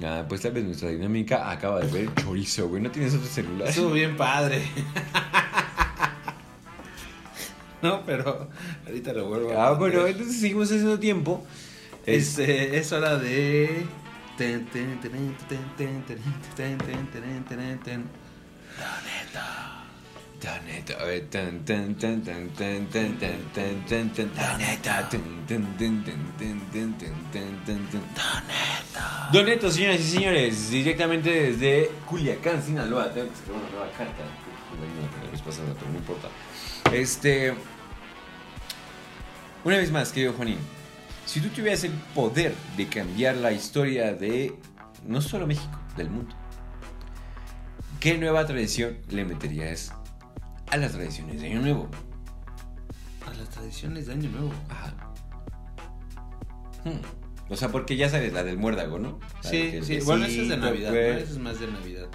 Ah, 0.03 0.25
pues 0.27 0.41
tal 0.41 0.53
vez 0.53 0.63
nuestra 0.63 0.89
dinámica 0.89 1.51
acaba 1.51 1.79
de 1.81 1.91
ver 1.91 2.15
chorizo, 2.15 2.67
güey. 2.67 2.81
¿No 2.81 2.89
tienes 2.89 3.13
otro 3.13 3.27
celular? 3.27 3.67
Estuvo 3.67 3.91
bien 3.91 4.15
padre. 4.17 4.63
No, 7.81 8.05
pero 8.05 8.47
ahorita 8.85 9.13
lo 9.13 9.27
vuelvo 9.27 9.57
a 9.57 9.67
Ah, 9.67 9.71
bueno, 9.71 10.05
entonces 10.05 10.39
seguimos 10.39 10.67
haciendo 10.69 10.99
tiempo. 10.99 11.43
Es, 12.05 12.37
Este, 12.37 12.77
es 12.77 12.91
hora 12.91 13.17
de. 13.17 13.85
Ten, 14.37 14.67
ten, 20.41 20.61
ten, 20.85 20.85
ten, 20.85 20.85
ten, 20.85 20.89
ten, 20.89 20.89
ten, 20.89 20.89
ten, 20.89 20.89
ten, 20.89 20.89
ten, 20.89 20.89
ten. 20.89 20.89
Tan 20.89 20.89
neta, 20.89 20.93
a 20.99 21.05
ver, 21.05 21.29
tan, 21.29 21.63
tan, 21.63 21.93
tan, 21.95 22.21
tan, 22.23 22.49
tan, 22.49 22.87
tan, 22.89 23.19
tan, 23.19 23.51
tan, 23.53 23.85
tan, 23.85 24.09
tan, 24.09 24.29
tan 24.33 24.57
neta, 24.57 25.07
tan, 25.07 25.45
tan, 25.45 25.77
tan, 25.77 26.03
tan, 26.03 26.31
tan, 26.35 26.93
tan, 26.97 27.13
tan, 27.31 27.63
tan, 27.63 27.87
tan, 27.91 28.13
tan. 28.15 29.31
Don 29.31 29.45
Neto, 29.45 29.69
señoras 29.69 29.99
y 29.99 30.03
señores, 30.03 30.71
directamente 30.71 31.29
desde 31.29 31.91
Culiacán, 32.09 32.59
Sinaloa. 32.63 33.13
Tengo 33.13 33.27
que 33.27 33.33
escribir 33.35 33.61
una 33.61 33.69
nueva 33.69 33.91
carta. 33.91 34.23
La 35.23 35.31
vez 35.31 35.41
pasada, 35.41 35.75
pero 35.77 35.91
no 35.91 35.99
importa. 35.99 36.27
Este. 36.91 37.53
Una 39.63 39.77
vez 39.77 39.91
más, 39.91 40.11
querido 40.11 40.33
Juanín. 40.33 40.57
Si 41.27 41.39
tú 41.39 41.49
tuvieras 41.49 41.83
el 41.83 41.91
poder 42.15 42.55
de 42.77 42.87
cambiar 42.87 43.35
la 43.35 43.51
historia 43.51 44.13
de 44.13 44.55
no 45.05 45.21
solo 45.21 45.45
México, 45.45 45.79
del 45.95 46.09
mundo, 46.09 46.35
¿qué 47.99 48.17
nueva 48.17 48.43
tradición 48.47 48.97
le 49.09 49.23
meterías 49.23 49.93
a 50.71 50.77
las 50.77 50.93
tradiciones 50.93 51.41
de 51.41 51.47
Año 51.51 51.61
Nuevo? 51.61 51.89
A 53.27 53.33
las 53.33 53.49
tradiciones 53.49 54.07
de 54.07 54.13
Año 54.13 54.29
Nuevo. 54.29 54.51
Ajá. 54.69 54.93
Hmm. 56.83 57.01
O 57.49 57.55
sea, 57.57 57.69
porque 57.69 57.95
ya 57.97 58.09
sabes, 58.09 58.31
la 58.33 58.43
del 58.43 58.57
muérdago, 58.57 58.97
¿no? 58.97 59.19
La 59.43 59.49
Sí, 59.49 59.79
sí. 59.83 59.99
Bueno, 60.05 60.25
eso 60.25 60.41
es 60.41 60.49
de 60.49 60.57
Navidad, 60.57 60.89
¿no? 60.91 60.95
güey. 60.97 61.21
Eso 61.21 61.33
es 61.33 61.37
más 61.39 61.59
de 61.59 61.67
Navidad. 61.67 62.07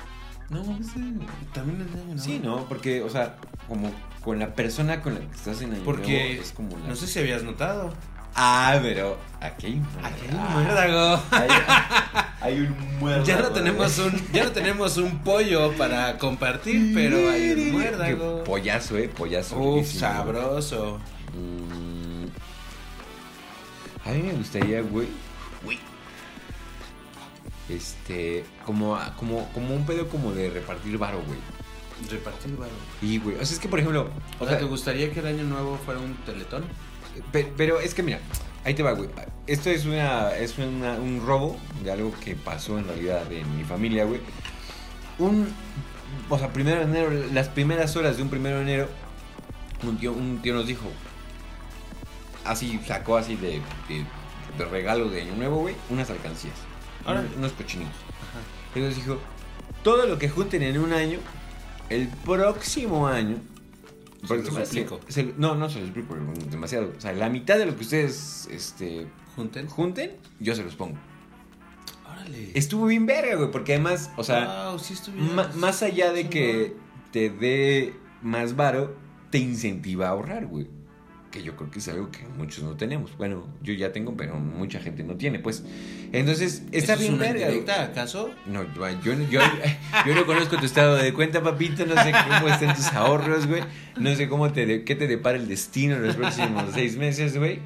No, 0.48 0.60
es 0.80 0.94
de- 0.94 1.26
También 1.52 1.80
es 1.82 1.92
de 1.92 2.00
Año 2.00 2.04
Nuevo. 2.06 2.20
Sí, 2.20 2.40
¿no? 2.42 2.68
Porque, 2.68 3.02
o 3.02 3.10
sea, 3.10 3.36
como 3.68 3.90
con 4.22 4.38
la 4.38 4.54
persona 4.54 5.02
con 5.02 5.14
la 5.14 5.20
que 5.20 5.36
estás 5.36 5.60
en 5.62 5.72
Año 5.74 5.84
Porque 5.84 6.24
Nuevo 6.28 6.42
es 6.42 6.52
como 6.52 6.78
la... 6.78 6.88
no 6.88 6.96
sé 6.96 7.06
si 7.06 7.18
habías 7.18 7.42
notado. 7.44 7.92
Ah, 8.38 8.78
pero 8.82 9.16
aquí 9.40 9.66
hay 9.66 9.72
un 9.74 9.86
Aquí 10.04 10.20
hay 10.28 10.34
un 10.34 10.40
Ah, 10.40 10.50
muérdago. 10.52 11.22
Hay, 11.30 11.48
hay 12.42 12.60
un 12.60 12.98
muérdago. 12.98 13.24
Ya 13.24 13.40
no 13.40 13.48
tenemos 13.48 13.96
güey. 13.98 14.08
un, 14.08 14.32
ya 14.32 14.44
no 14.44 14.52
tenemos 14.52 14.96
un 14.98 15.18
pollo 15.20 15.72
para 15.78 16.18
compartir, 16.18 16.92
pero 16.94 17.30
hay 17.30 17.50
un 17.50 17.56
Qué 17.56 17.72
muérdago. 17.72 18.44
Pollazo, 18.44 18.98
eh, 18.98 19.08
pollazo. 19.08 19.58
Uf, 19.58 19.76
riquísimo, 19.78 20.00
sabroso. 20.00 20.98
Mm, 21.34 22.26
A 24.08 24.12
mí 24.12 24.22
me 24.22 24.32
gustaría, 24.34 24.82
güey. 24.82 25.08
Güey. 25.64 25.78
Este, 27.68 28.44
como, 28.64 28.98
como, 29.18 29.48
como 29.52 29.74
un 29.74 29.84
pedo 29.86 30.08
como 30.08 30.32
de 30.32 30.50
repartir 30.50 30.98
varo, 30.98 31.20
güey. 31.26 31.38
Repartir 32.10 32.54
varo. 32.56 32.70
Y, 33.02 33.18
güey, 33.18 33.36
o 33.36 33.44
sea, 33.44 33.54
es 33.54 33.58
que, 33.58 33.68
por 33.68 33.80
ejemplo, 33.80 34.08
O 34.38 34.46
sea, 34.46 34.58
¿te 34.58 34.64
gustaría 34.64 35.10
que 35.10 35.20
el 35.20 35.26
año 35.26 35.42
nuevo 35.44 35.78
fuera 35.84 35.98
un 36.00 36.14
teletón? 36.26 36.64
Pe- 37.32 37.52
Pero 37.56 37.80
es 37.80 37.94
que 37.94 38.02
mira, 38.02 38.20
ahí 38.64 38.74
te 38.74 38.82
va, 38.82 38.92
güey. 38.92 39.08
Esto 39.46 39.70
es 39.70 39.84
una 39.86 40.34
es 40.36 40.58
una- 40.58 40.94
un 40.94 41.22
robo 41.24 41.56
de 41.84 41.90
algo 41.92 42.12
que 42.24 42.34
pasó 42.34 42.78
en 42.78 42.86
realidad 42.86 43.30
en 43.32 43.56
mi 43.56 43.64
familia, 43.64 44.04
güey. 44.04 44.20
Un 45.18 45.48
o 46.28 46.38
sea, 46.38 46.52
primero 46.52 46.78
de 46.78 46.84
enero, 46.84 47.10
las 47.32 47.48
primeras 47.48 47.94
horas 47.96 48.16
de 48.16 48.22
un 48.22 48.28
primero 48.28 48.56
de 48.56 48.62
enero, 48.62 48.88
un 49.84 49.96
tío, 49.98 50.12
un 50.12 50.40
tío 50.42 50.54
nos 50.54 50.66
dijo, 50.66 50.86
así 52.44 52.80
sacó 52.86 53.16
así 53.16 53.36
de, 53.36 53.60
de, 53.88 54.04
de 54.58 54.64
regalo 54.64 55.08
de 55.08 55.22
año 55.22 55.34
nuevo, 55.36 55.58
güey, 55.60 55.74
unas 55.90 56.08
alcancías, 56.10 56.54
Órale. 57.04 57.26
unos, 57.28 57.36
unos 57.38 57.52
cochinitos. 57.52 57.94
Entonces 58.74 58.96
dijo, 59.04 59.18
todo 59.82 60.06
lo 60.06 60.18
que 60.18 60.28
junten 60.28 60.62
en 60.62 60.78
un 60.78 60.92
año, 60.92 61.18
el 61.90 62.08
próximo 62.08 63.06
año. 63.06 63.36
Se 64.28 64.36
los 64.36 64.54
se- 64.54 64.60
explico. 64.60 65.00
se- 65.08 65.34
no, 65.36 65.54
no 65.54 65.68
se 65.68 65.80
los 65.80 65.88
explico 65.88 66.14
demasiado. 66.50 66.92
O 66.96 67.00
sea, 67.00 67.12
la 67.12 67.28
mitad 67.28 67.58
de 67.58 67.66
lo 67.66 67.76
que 67.76 67.82
ustedes 67.82 68.48
este, 68.50 69.06
Junten. 69.34 69.66
junten, 69.68 70.12
yo 70.40 70.54
se 70.54 70.62
los 70.64 70.74
pongo. 70.76 70.96
Órale. 72.10 72.50
Estuvo 72.54 72.86
bien 72.86 73.06
verga, 73.06 73.34
güey, 73.36 73.50
porque 73.50 73.74
además, 73.74 74.10
o 74.16 74.24
sea, 74.24 74.68
Wow, 74.70 74.78
sí 74.78 74.94
ma- 75.34 75.50
más 75.56 75.82
allá 75.82 76.12
de 76.12 76.28
que 76.28 76.74
te 77.12 77.30
dé 77.30 77.94
más 78.22 78.56
varo, 78.56 78.96
te 79.30 79.38
incentiva 79.38 80.06
a 80.06 80.10
ahorrar, 80.10 80.46
güey. 80.46 80.68
Que 81.30 81.42
yo 81.42 81.54
creo 81.56 81.70
que 81.70 81.80
es 81.80 81.88
algo 81.88 82.10
que 82.10 82.20
muchos 82.38 82.64
no 82.64 82.76
tenemos. 82.76 83.16
Bueno, 83.18 83.46
yo 83.62 83.74
ya 83.74 83.92
tengo, 83.92 84.16
pero 84.16 84.36
mucha 84.36 84.80
gente 84.80 85.02
no 85.02 85.16
tiene, 85.16 85.38
pues. 85.38 85.64
Entonces, 86.12 86.62
está 86.72 86.92
¿Eso 86.92 86.92
es 86.94 86.98
bien 87.00 87.14
una 87.14 87.24
verga. 87.24 87.46
indirecta, 87.48 87.82
acaso? 87.84 88.30
No, 88.46 88.62
yo, 88.74 88.88
yo, 89.02 89.14
yo, 89.30 89.40
yo 90.06 90.14
no 90.14 90.24
conozco 90.24 90.56
tu 90.56 90.64
estado 90.64 90.96
de 90.96 91.12
cuenta, 91.12 91.42
papito. 91.42 91.84
No 91.84 92.00
sé 92.02 92.12
cómo 92.12 92.48
están 92.48 92.74
tus 92.74 92.86
ahorros, 92.92 93.46
güey. 93.46 93.62
No 93.98 94.14
sé 94.14 94.28
cómo 94.28 94.52
te, 94.52 94.84
qué 94.84 94.94
te 94.94 95.06
depara 95.06 95.36
el 95.36 95.48
destino 95.48 95.96
en 95.96 96.06
los 96.06 96.16
próximos 96.16 96.64
seis 96.72 96.96
meses, 96.96 97.36
güey. 97.36 97.60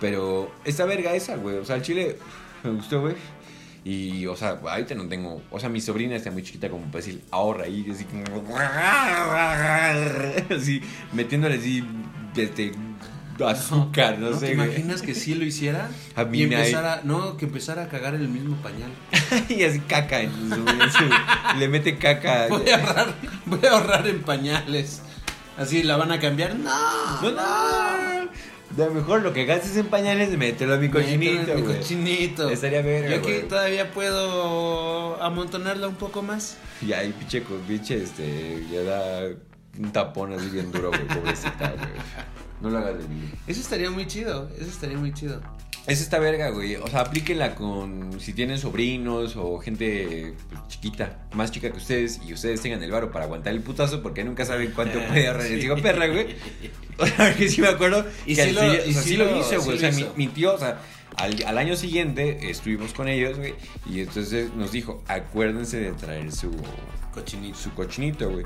Pero 0.00 0.50
esta 0.64 0.84
verga 0.86 1.14
esa, 1.14 1.36
güey. 1.36 1.56
O 1.58 1.64
sea, 1.64 1.76
el 1.76 1.82
chile 1.82 2.16
me 2.64 2.70
gustó, 2.70 3.02
güey. 3.02 3.14
Y, 3.84 4.26
o 4.26 4.36
sea, 4.36 4.58
ahorita 4.62 4.94
no 4.94 5.08
tengo. 5.08 5.42
O 5.50 5.58
sea, 5.58 5.68
mi 5.70 5.80
sobrina 5.80 6.14
está 6.16 6.30
muy 6.30 6.42
chiquita 6.42 6.68
como 6.68 6.84
para 6.86 6.98
decir, 7.04 7.22
ahorra 7.30 7.64
ahí, 7.64 7.86
así 7.90 8.04
como. 8.04 8.24
Así, 10.56 10.82
metiéndole 11.12 11.56
así, 11.56 11.84
este. 12.36 12.72
Azúcar, 13.42 14.18
no, 14.18 14.32
¿No 14.32 14.38
sé, 14.38 14.48
te 14.48 14.54
güey. 14.54 14.66
imaginas 14.68 15.00
que 15.00 15.14
sí 15.14 15.34
lo 15.34 15.46
hiciera? 15.46 15.88
A 16.14 16.26
y 16.30 16.42
empezara, 16.42 17.00
no, 17.04 17.38
que 17.38 17.46
empezara 17.46 17.84
a 17.84 17.88
cagar 17.88 18.14
en 18.14 18.20
el 18.20 18.28
mismo 18.28 18.54
pañal. 18.56 18.90
y 19.48 19.62
así 19.62 19.80
caca 19.80 20.20
en 20.20 20.30
su, 20.50 20.56
en 20.56 20.92
su- 20.92 21.58
le 21.58 21.68
mete 21.68 21.96
caca. 21.96 22.46
Voy 22.50 22.68
a 22.68 22.76
ahorrar, 22.76 23.14
voy 23.46 23.60
a 23.66 23.70
ahorrar 23.70 24.06
en 24.08 24.20
pañales. 24.24 25.00
Así 25.56 25.82
la 25.82 25.96
van 25.96 26.12
a 26.12 26.20
cambiar. 26.20 26.54
No, 26.54 27.22
No, 27.22 27.30
no. 27.30 28.30
De 28.76 28.88
mejor 28.88 29.22
lo 29.22 29.32
que 29.32 29.46
gastes 29.46 29.76
en 29.76 29.86
pañales, 29.86 30.36
mételo 30.36 30.74
a 30.74 30.76
mi 30.76 30.88
cochinito, 30.88 31.54
mi 31.54 31.62
cochinito. 31.62 32.48
Estaría 32.48 32.82
verga, 32.82 33.10
Yo 33.10 33.16
aquí 33.16 33.46
todavía 33.48 33.90
puedo 33.90 35.20
amontonarla 35.22 35.88
un 35.88 35.96
poco 35.96 36.22
más. 36.22 36.56
Y 36.80 36.92
ahí, 36.92 37.12
pinche, 37.12 37.42
pinche, 37.66 38.02
este, 38.02 38.64
le 38.70 38.84
da 38.84 39.28
un 39.78 39.92
tapón 39.92 40.32
así 40.32 40.48
bien 40.50 40.70
duro, 40.70 40.90
güey, 40.90 41.06
pobrecita, 41.06 41.68
güey. 41.70 41.90
No 42.60 42.70
lo 42.70 42.78
hagas 42.78 42.98
de 42.98 43.08
mí. 43.08 43.28
Eso 43.46 43.60
estaría 43.60 43.90
muy 43.90 44.06
chido. 44.06 44.48
Eso 44.56 44.68
estaría 44.68 44.98
muy 44.98 45.12
chido. 45.12 45.40
Es 45.90 46.00
esta 46.00 46.18
verga, 46.18 46.50
güey. 46.50 46.76
O 46.76 46.86
sea, 46.86 47.00
aplíquenla 47.00 47.54
con 47.54 48.20
si 48.20 48.32
tienen 48.32 48.58
sobrinos 48.58 49.34
o 49.36 49.58
gente 49.58 50.34
pues, 50.48 50.60
chiquita, 50.68 51.18
más 51.34 51.50
chica 51.50 51.70
que 51.70 51.76
ustedes, 51.78 52.20
y 52.26 52.32
ustedes 52.32 52.60
tengan 52.60 52.82
el 52.82 52.90
varo 52.90 53.10
para 53.10 53.24
aguantar 53.24 53.52
el 53.52 53.60
putazo, 53.60 54.02
porque 54.02 54.22
nunca 54.24 54.44
saben 54.44 54.72
cuánto 54.74 54.98
puede 55.08 55.26
ahorrar 55.28 55.46
el 55.46 55.62
hijo 55.64 55.76
perra, 55.76 56.06
güey. 56.06 56.28
O 56.98 57.06
sea, 57.06 57.34
que 57.34 57.48
sí 57.48 57.60
me 57.60 57.68
acuerdo. 57.68 58.04
Y 58.26 58.36
que 58.36 58.44
sí 58.44 58.52
lo- 58.52 58.60
sí- 58.60 58.66
y 58.66 58.90
o 58.90 58.92
sea, 58.92 59.02
sí 59.02 59.08
sí 59.10 59.16
lo 59.16 59.24
lo- 59.24 59.40
hice, 59.40 59.58
sí 59.58 59.64
güey. 59.64 59.76
o 59.76 59.80
sea, 59.80 59.90
mi, 59.92 60.00
hizo. 60.02 60.14
mi 60.16 60.26
tío, 60.28 60.54
o 60.54 60.58
sea, 60.58 60.80
al, 61.16 61.42
al 61.44 61.58
año 61.58 61.74
siguiente 61.76 62.50
estuvimos 62.50 62.92
con 62.92 63.08
ellos, 63.08 63.36
güey. 63.38 63.54
Y 63.90 64.00
entonces 64.00 64.54
nos 64.54 64.70
dijo, 64.72 65.02
acuérdense 65.08 65.78
de 65.80 65.92
traer 65.92 66.30
su, 66.30 66.50
Cochinito. 67.14 67.58
su 67.58 67.70
cochinito, 67.74 68.30
güey. 68.30 68.44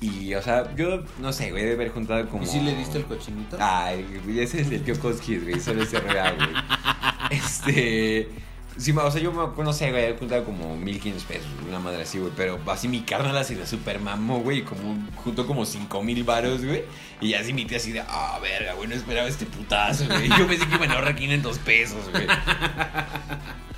Y, 0.00 0.34
o 0.34 0.42
sea, 0.42 0.74
yo 0.76 1.02
no 1.18 1.32
sé, 1.32 1.50
güey, 1.50 1.64
de 1.64 1.74
haber 1.74 1.90
juntado 1.90 2.26
como. 2.28 2.44
¿Y 2.44 2.46
si 2.46 2.60
le 2.60 2.74
diste 2.74 2.98
el 2.98 3.04
cochinito? 3.04 3.58
Ay, 3.60 4.06
güey, 4.24 4.40
ese 4.40 4.62
es 4.62 4.70
el 4.70 4.82
tío 4.82 4.98
Koskis, 4.98 5.44
güey, 5.44 5.60
solo 5.60 5.82
ese 5.82 6.00
real, 6.00 6.36
güey. 6.36 6.50
Este. 7.30 8.28
Sí, 8.76 8.92
o 8.92 9.10
sea, 9.10 9.20
yo 9.20 9.30
me 9.30 9.62
no 9.62 9.72
sé, 9.74 9.90
güey, 9.90 10.04
he 10.04 10.16
juntado 10.16 10.42
como 10.44 10.74
1500 10.74 11.24
pesos, 11.24 11.46
una 11.68 11.78
madre 11.78 12.02
así, 12.02 12.18
güey. 12.18 12.32
Pero 12.34 12.58
así 12.66 12.88
mi 12.88 13.02
carnal 13.02 13.36
así 13.36 13.54
de 13.54 13.66
super 13.66 14.00
mamó, 14.00 14.40
güey, 14.40 14.62
como 14.62 14.96
juntó 15.16 15.46
como 15.46 15.66
5000 15.66 16.24
varos, 16.24 16.64
güey. 16.64 16.84
Y 17.20 17.34
así 17.34 17.52
mi 17.52 17.66
tía 17.66 17.76
así 17.76 17.92
de, 17.92 18.00
ah, 18.00 18.38
verga, 18.40 18.72
güey, 18.74 18.88
no 18.88 18.94
esperaba 18.94 19.28
este 19.28 19.44
putazo, 19.44 20.06
güey. 20.06 20.28
Yo 20.30 20.46
pensé 20.46 20.66
que 20.66 20.76
iban 20.76 20.90
a 20.90 20.94
ahorrar 20.94 21.14
500 21.14 21.58
pesos, 21.58 22.10
güey. 22.10 22.26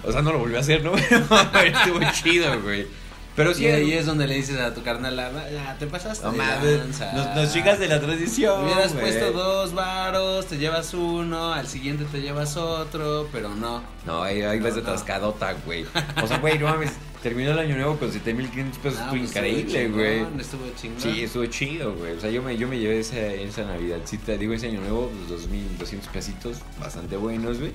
O 0.05 0.11
sea, 0.11 0.21
no 0.21 0.33
lo 0.33 0.41
volvió 0.41 0.57
a 0.57 0.61
hacer, 0.61 0.83
¿no? 0.83 0.93
Pero 1.53 1.79
estuvo 1.79 2.01
chido, 2.13 2.61
güey. 2.61 2.87
Pero 3.35 3.55
sí, 3.55 3.65
y 3.65 3.69
ahí 3.69 3.93
es 3.93 4.05
donde 4.05 4.27
le 4.27 4.35
dices 4.35 4.59
a 4.61 4.75
tu 4.75 4.83
carnal, 4.83 5.19
"Ah, 5.19 5.75
te 5.79 5.87
pasaste. 5.87 6.25
no 6.27 6.33
mames, 6.33 6.79
lanza". 6.79 7.13
nos, 7.13 7.35
nos 7.35 7.53
chicas 7.53 7.79
de 7.79 7.89
la 7.89 8.01
tradición. 8.01 8.65
Hubieras 8.65 8.93
puesto 8.93 9.33
dos 9.33 9.73
varos, 9.73 10.47
te 10.47 10.59
llevas 10.59 10.93
uno, 10.93 11.53
al 11.53 11.67
siguiente 11.67 12.05
te 12.13 12.21
llevas 12.21 12.57
otro, 12.57 13.29
pero 13.33 13.49
no. 13.55 13.83
No, 14.07 14.23
ahí, 14.23 14.43
ahí 14.43 14.61
vas 14.61 14.75
de 14.75 14.83
No, 14.83 14.91
atascadota, 14.91 15.55
güey. 15.65 15.87
O 16.23 16.27
sea, 16.27 16.39
güey, 16.39 16.59
no 16.59 16.67
mames. 16.71 16.93
Terminó 17.23 17.53
el 17.53 17.59
año 17.61 17.77
nuevo 17.77 17.97
con 17.99 18.13
7500 18.13 18.79
pesos. 18.79 18.99
Ah, 18.99 19.05
estuvo 19.05 19.19
pues, 19.21 19.31
increíble, 19.31 19.89
güey. 19.89 20.41
Estuvo 20.41 20.65
chingón. 20.77 21.01
Sí, 21.01 21.23
estuvo 21.23 21.47
chido, 21.47 21.95
güey. 21.95 22.13
O 22.17 22.21
sea, 22.21 22.31
yo 22.31 22.43
me, 22.43 22.57
yo 22.57 22.67
me 22.67 22.79
llevé 22.81 22.99
esa, 22.99 23.17
esa 23.19 23.63
Navidadcita, 23.65 24.33
digo, 24.33 24.53
ese 24.55 24.67
año 24.67 24.81
nuevo, 24.81 25.09
pues 25.29 25.41
2200 25.43 26.09
pesitos, 26.09 26.59
bastante 26.81 27.17
buenos, 27.17 27.61
güey. 27.61 27.73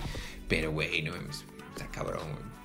Pero, 0.49 0.71
güey, 0.71 1.01
no 1.01 1.13
mames, 1.13 1.45
está 1.75 1.87
cabrón, 1.89 2.23
güey. 2.23 2.56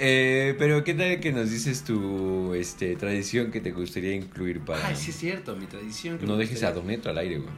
Eh, 0.00 0.54
pero, 0.58 0.84
¿qué 0.84 0.94
tal 0.94 1.18
que 1.20 1.32
nos 1.32 1.50
dices 1.50 1.82
tu 1.84 2.54
este, 2.54 2.94
tradición 2.96 3.50
que 3.50 3.60
te 3.60 3.72
gustaría 3.72 4.14
incluir 4.14 4.60
para. 4.60 4.86
Ay, 4.86 4.96
sí 4.96 5.10
es 5.10 5.16
cierto, 5.18 5.56
mi 5.56 5.66
tradición. 5.66 6.18
que 6.18 6.26
no 6.26 6.36
dejes 6.36 6.62
a 6.62 6.72
Doneto 6.72 7.10
al 7.10 7.18
aire, 7.18 7.38
güey. 7.38 7.50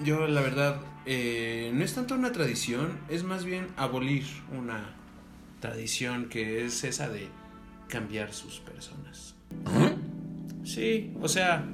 Yo, 0.00 0.26
la 0.26 0.40
verdad, 0.40 0.80
eh, 1.06 1.70
no 1.74 1.84
es 1.84 1.94
tanto 1.94 2.14
una 2.14 2.32
tradición, 2.32 2.98
es 3.08 3.22
más 3.22 3.44
bien 3.44 3.66
abolir 3.76 4.24
una 4.56 4.94
tradición 5.60 6.28
que 6.28 6.64
es 6.64 6.82
esa 6.84 7.08
de 7.08 7.28
cambiar 7.88 8.32
sus 8.32 8.58
personas. 8.60 9.34
Sí, 10.64 11.12
o 11.20 11.28
sea, 11.28 11.64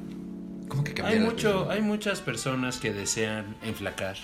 ¿Cómo 0.68 0.82
que 0.84 0.90
hay 0.90 0.94
cambiar 0.96 1.20
las 1.22 1.32
mucho, 1.32 1.70
hay 1.70 1.80
muchas 1.80 2.20
personas 2.20 2.78
que 2.78 2.92
desean 2.92 3.56
enflacar, 3.62 4.16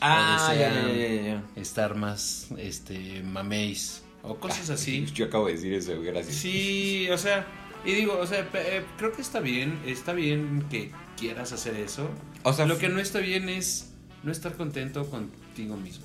Ah, 0.00 0.50
o 0.50 0.54
ya, 0.54 0.68
desean 0.70 0.88
ya, 0.98 1.06
ya, 1.08 1.22
ya. 1.22 1.60
estar 1.60 1.96
más, 1.96 2.48
este, 2.58 3.22
mameis 3.22 4.02
o 4.22 4.36
cosas 4.36 4.70
así. 4.70 5.06
Yo 5.14 5.26
acabo 5.26 5.46
de 5.46 5.54
decir 5.54 5.72
eso, 5.72 6.00
gracias. 6.00 6.36
Sí, 6.36 7.08
o 7.10 7.18
sea, 7.18 7.46
y 7.84 7.92
digo, 7.92 8.18
o 8.18 8.26
sea, 8.26 8.46
eh, 8.54 8.84
creo 8.96 9.12
que 9.12 9.22
está 9.22 9.40
bien, 9.40 9.78
está 9.86 10.12
bien 10.12 10.64
que 10.70 10.90
quieras 11.16 11.52
hacer 11.52 11.74
eso. 11.76 12.10
O 12.42 12.52
sea, 12.52 12.66
Lo 12.66 12.78
que 12.78 12.88
no 12.88 13.00
está 13.00 13.18
bien 13.20 13.48
es 13.48 13.92
no 14.22 14.32
estar 14.32 14.54
contento 14.54 15.08
contigo 15.08 15.76
mismo. 15.76 16.04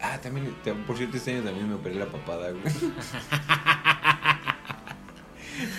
Ah, 0.00 0.18
también, 0.22 0.54
por 0.86 0.96
cierto, 0.96 1.16
este 1.16 1.32
año 1.32 1.42
también 1.42 1.68
me 1.68 1.74
operé 1.74 1.96
la 1.96 2.06
papada, 2.06 2.50
güey. 2.50 2.62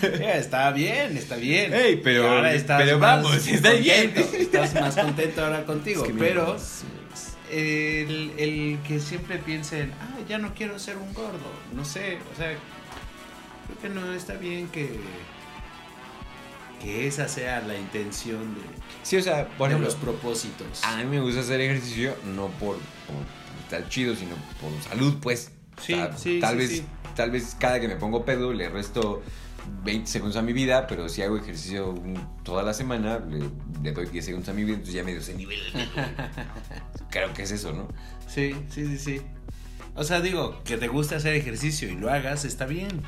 Eh, 0.02 0.34
está 0.36 0.72
bien, 0.72 1.16
está 1.16 1.38
bien. 1.38 1.74
Ey, 1.74 2.02
pero- 2.04 2.30
ahora 2.30 2.54
estás 2.54 2.82
pero 2.84 3.00
más 3.00 3.24
vamos, 3.24 3.48
está 3.48 3.72
bien. 3.72 4.14
Estás 4.38 4.74
más 4.76 4.96
contento 4.96 5.44
ahora 5.46 5.64
contigo, 5.66 6.04
Es 6.04 6.12
que 6.12 6.18
pero 6.18 6.58
el, 7.52 8.34
el 8.38 8.80
que 8.88 9.00
siempre 9.00 9.38
piensen, 9.38 9.92
ah, 10.02 10.18
ya 10.28 10.38
no 10.38 10.54
quiero 10.54 10.78
ser 10.80 10.98
un 10.98 11.14
gordo, 11.14 11.52
no 11.74 11.84
sé, 11.86 12.20
o 12.34 12.38
sea, 12.38 12.56
creo 13.68 13.80
que 13.82 13.90
no 13.90 14.14
está 14.14 14.34
bien 14.34 14.68
que 14.70 15.00
que 16.82 17.08
esa 17.08 17.28
sea 17.28 17.60
la 17.62 17.78
intención 17.78 18.56
de, 18.56 18.62
Sí, 19.04 19.18
o 19.18 19.22
sea, 19.22 19.48
por 19.58 19.68
ejemplo, 19.70 19.88
los 19.88 19.96
propósitos. 19.96 20.84
a 20.84 20.98
mí 20.98 21.04
me 21.06 21.20
gusta 21.20 21.42
hacer 21.42 21.60
ejercicio 21.60 22.16
no 22.36 22.48
por, 22.48 22.78
por 22.78 23.18
estar 23.64 23.90
chido, 23.90 24.16
sino 24.16 24.36
por 24.62 24.72
salud, 24.84 25.18
pues. 25.22 25.52
Sí, 25.82 25.96
sí, 26.18 26.40
tal 26.40 26.54
sí, 26.54 26.58
vez, 26.58 26.70
sí. 26.70 26.86
tal 27.16 27.32
vez 27.32 27.56
cada 27.60 27.80
que 27.80 27.88
me 27.88 27.96
pongo 27.96 28.26
pedo 28.26 28.54
le 28.54 28.70
resto 28.70 29.22
20 29.84 30.08
segundos 30.10 30.38
a 30.38 30.42
mi 30.42 30.54
vida, 30.54 30.88
pero 30.88 31.10
si 31.10 31.22
hago 31.22 31.38
ejercicio 31.38 31.96
toda 32.44 32.64
la 32.64 32.74
semana, 32.74 33.20
le, 33.20 33.50
le 33.82 33.92
doy 33.92 34.06
10 34.08 34.26
segundos 34.26 34.50
a 34.50 34.54
mi 34.54 34.64
vida, 34.64 34.74
entonces 34.76 34.96
ya 34.96 35.04
medio 35.04 35.20
ese 35.20 35.36
nivel. 35.36 35.60
Creo 37.10 37.34
que 37.34 37.44
es 37.44 37.52
eso, 37.52 37.74
¿no? 37.74 37.88
Sí, 38.28 38.54
sí, 38.70 38.86
sí, 38.86 38.98
sí. 38.98 39.22
O 39.96 40.04
sea, 40.04 40.22
digo, 40.22 40.62
que 40.64 40.78
te 40.78 40.88
guste 40.88 41.16
hacer 41.16 41.34
ejercicio 41.36 41.90
y 41.90 41.96
lo 41.96 42.12
hagas, 42.12 42.46
está 42.46 42.66
bien. 42.66 43.02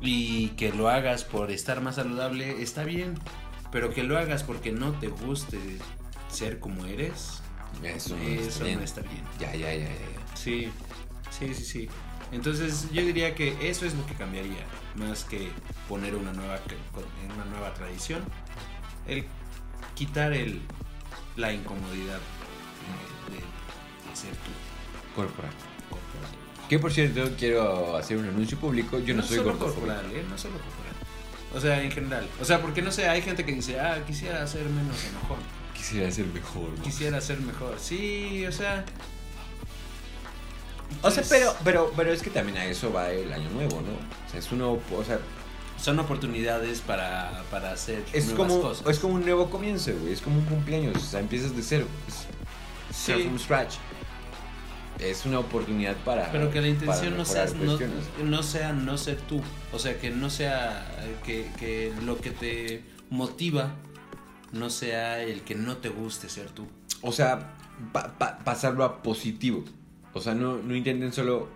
Y 0.00 0.48
que 0.50 0.72
lo 0.72 0.88
hagas 0.88 1.24
por 1.24 1.50
estar 1.50 1.80
más 1.80 1.96
saludable, 1.96 2.62
está 2.62 2.84
bien. 2.84 3.14
Pero 3.70 3.92
que 3.92 4.02
lo 4.02 4.18
hagas 4.18 4.42
porque 4.44 4.72
no 4.72 4.92
te 4.92 5.08
guste 5.08 5.58
ser 6.28 6.58
como 6.58 6.86
eres, 6.86 7.42
Eso 7.82 8.16
no 8.16 8.22
eso 8.22 8.48
está 8.48 8.64
bien. 8.64 8.78
no 8.78 8.84
está 8.84 9.00
bien. 9.02 9.22
Ya, 9.38 9.54
ya, 9.54 9.74
ya. 9.74 9.86
ya. 9.88 9.96
Sí, 10.34 10.70
sí, 11.30 11.54
sí, 11.54 11.64
sí. 11.64 11.88
Entonces 12.32 12.88
yo 12.92 13.02
diría 13.02 13.34
que 13.34 13.56
eso 13.70 13.86
es 13.86 13.94
lo 13.94 14.04
que 14.06 14.14
cambiaría, 14.14 14.64
más 14.96 15.24
que 15.24 15.50
poner 15.88 16.14
una 16.14 16.32
nueva, 16.32 16.60
una 17.34 17.44
nueva 17.46 17.72
tradición. 17.74 18.22
El 19.06 19.24
quitar 19.94 20.32
el, 20.32 20.60
la 21.36 21.52
incomodidad 21.52 22.18
de, 23.28 23.34
de- 23.34 23.40
de 24.10 24.16
ser 24.16 24.30
tú. 24.32 24.50
Corporal. 25.16 25.50
corporal. 25.88 26.30
Que 26.68 26.78
por 26.78 26.92
cierto, 26.92 27.30
quiero 27.38 27.96
hacer 27.96 28.18
un 28.18 28.26
anuncio 28.28 28.58
público. 28.58 28.98
Yo 28.98 29.14
no, 29.14 29.22
soy 29.22 29.38
solo 29.38 29.58
corporal, 29.58 30.04
¿eh? 30.12 30.24
No 30.28 30.36
solo 30.36 30.54
corporal. 30.54 30.94
O 31.54 31.60
sea, 31.60 31.82
en 31.82 31.90
general. 31.90 32.28
O 32.42 32.44
sea, 32.44 32.60
porque 32.60 32.82
no 32.82 32.92
sé, 32.92 33.08
hay 33.08 33.22
gente 33.22 33.46
que 33.46 33.52
dice, 33.52 33.80
ah, 33.80 34.04
quisiera 34.06 34.46
ser 34.46 34.64
menos 34.68 35.02
enojón. 35.06 35.38
Quisiera 35.74 36.10
ser 36.10 36.26
mejor. 36.26 36.68
¿no? 36.76 36.82
Quisiera 36.84 37.20
ser 37.22 37.40
mejor. 37.40 37.76
Sí, 37.78 38.44
o 38.46 38.52
sea. 38.52 38.84
O 41.02 41.10
sea, 41.10 41.22
pero, 41.28 41.54
pero, 41.64 41.92
pero 41.96 42.12
es 42.12 42.22
que 42.22 42.30
también 42.30 42.58
a 42.58 42.64
eso 42.66 42.92
va 42.92 43.10
el 43.10 43.32
año 43.32 43.48
nuevo, 43.50 43.80
¿no? 43.80 43.92
O 44.26 44.30
sea, 44.30 44.40
es 44.40 44.50
uno, 44.52 44.72
o 44.72 45.04
sea, 45.04 45.18
Son 45.80 45.98
oportunidades 46.00 46.80
para, 46.80 47.44
para 47.50 47.72
hacer 47.72 48.02
es 48.12 48.26
nuevas 48.26 48.48
como, 48.48 48.62
cosas. 48.62 48.86
es 48.88 48.98
como 48.98 49.14
un 49.14 49.20
nuevo 49.24 49.48
comienzo, 49.50 49.92
güey. 50.00 50.12
Es 50.12 50.20
como 50.20 50.38
un 50.40 50.44
cumpleaños. 50.46 50.96
O 50.96 51.00
sea, 51.00 51.20
empiezas 51.20 51.54
de 51.54 51.62
cero. 51.62 51.86
Es 52.08 52.26
from 53.22 53.38
scratch. 53.38 53.74
Es 54.98 55.24
una 55.24 55.38
oportunidad 55.38 55.94
para. 55.98 56.32
Pero 56.32 56.50
que 56.50 56.60
la 56.60 56.66
intención 56.68 57.16
no 57.16 57.24
sea, 57.24 57.44
mejorar 57.44 57.88
no, 58.24 58.42
sea 58.42 58.72
no 58.72 58.98
ser 58.98 59.18
tú. 59.18 59.40
O 59.72 59.78
sea, 59.78 59.96
que 60.00 60.10
no 60.10 60.28
sea 60.30 60.84
que, 61.24 61.48
que 61.60 61.92
lo 62.04 62.18
que 62.20 62.30
te 62.32 62.82
motiva 63.08 63.74
no 64.50 64.70
sea 64.70 65.22
el 65.22 65.42
que 65.42 65.54
no 65.54 65.76
te 65.76 65.90
guste 65.90 66.28
ser 66.28 66.48
tú. 66.50 66.66
O 67.02 67.12
sea, 67.12 67.54
pa- 67.92 68.18
pa- 68.18 68.38
pasarlo 68.40 68.82
a 68.82 69.00
positivo. 69.04 69.64
O 70.14 70.20
sea, 70.20 70.34
no, 70.34 70.58
no 70.58 70.74
intenten 70.74 71.12
solo 71.12 71.48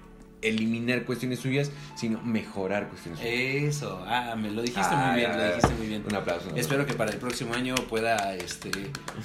eliminar 0.43 1.05
cuestiones 1.05 1.39
suyas, 1.39 1.71
sino 1.95 2.21
mejorar 2.23 2.89
cuestiones 2.89 3.21
suyas. 3.21 3.33
Eso, 3.33 4.05
ah, 4.09 4.35
me 4.37 4.51
lo 4.51 4.61
dijiste 4.63 4.81
Ah, 4.93 5.07
muy 5.13 5.21
bien, 5.21 5.31
ya, 5.31 5.37
lo 5.37 5.43
ya. 5.45 5.49
dijiste 5.55 5.75
muy 5.77 5.87
bien. 5.87 6.03
Un 6.05 6.15
aplauso. 6.17 6.49
un 6.51 6.59
Espero 6.59 6.85
que 6.85 6.95
para 6.95 7.13
el 7.13 7.19
próximo 7.19 7.55
año 7.55 7.77
pueda 7.77 8.35
este, 8.35 8.71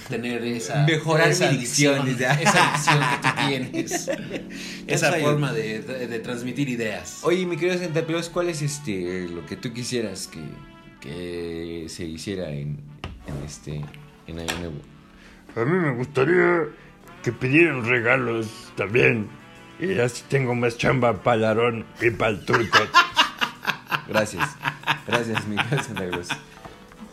tener 0.09 0.43
esa 0.45 0.85
Mejorar 0.85 1.29
esa 1.29 1.49
mi 1.51 1.57
dicción, 1.57 2.05
dicción, 2.05 2.29
dice. 2.35 2.43
esa 2.43 2.71
dicción 2.71 2.99
que 2.99 3.27
tú 3.27 3.47
tienes, 3.47 3.91
esa 4.87 5.07
Esa- 5.09 5.19
forma 5.19 5.53
de, 5.53 5.79
de- 5.81 6.07
de 6.07 6.19
transmitir 6.19 6.69
ideas. 6.69 7.21
Oye, 7.23 7.47
mi 7.47 7.57
querido 7.57 7.79
Santa 7.79 8.05
Claus, 8.05 8.29
¿cuál 8.29 8.49
es 8.49 8.61
este 8.61 9.27
lo 9.27 9.43
que 9.47 9.55
tú 9.55 9.73
quisieras 9.73 10.27
que, 10.27 10.39
que 11.01 11.85
se 11.89 12.05
hiciera 12.05 12.49
en, 12.51 12.77
en 13.25 13.43
este 13.45 13.81
en 14.27 14.39
Año 14.39 14.53
Nuevo? 14.59 14.75
A 15.55 15.65
mí 15.65 15.71
me 15.71 15.95
gustaría 15.95 16.63
que 17.23 17.31
pidieran 17.31 17.85
regalos 17.85 18.71
también. 18.75 19.29
Y 19.79 19.99
así 19.99 20.23
tengo 20.27 20.55
más 20.55 20.77
chamba 20.77 21.21
para 21.21 21.37
el 21.37 21.45
Aarón 21.45 21.85
y 22.01 22.09
para 22.09 22.31
el 22.31 22.45
turco. 22.45 22.79
Gracias. 24.07 24.49
Gracias, 25.05 25.47
mi 25.47 25.55
Santa 25.55 26.09
Claus. 26.09 26.29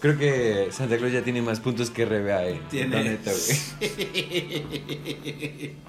Creo 0.00 0.18
que 0.18 0.68
Santa 0.70 0.96
Claus 0.96 1.12
ya 1.12 1.22
tiene 1.22 1.42
más 1.42 1.60
puntos 1.60 1.90
que 1.90 2.04
RBA, 2.04 2.46
eh. 2.46 2.60
Tiene. 2.70 2.96
La 2.96 3.02
neta, 3.02 3.30
güey. 3.32 5.76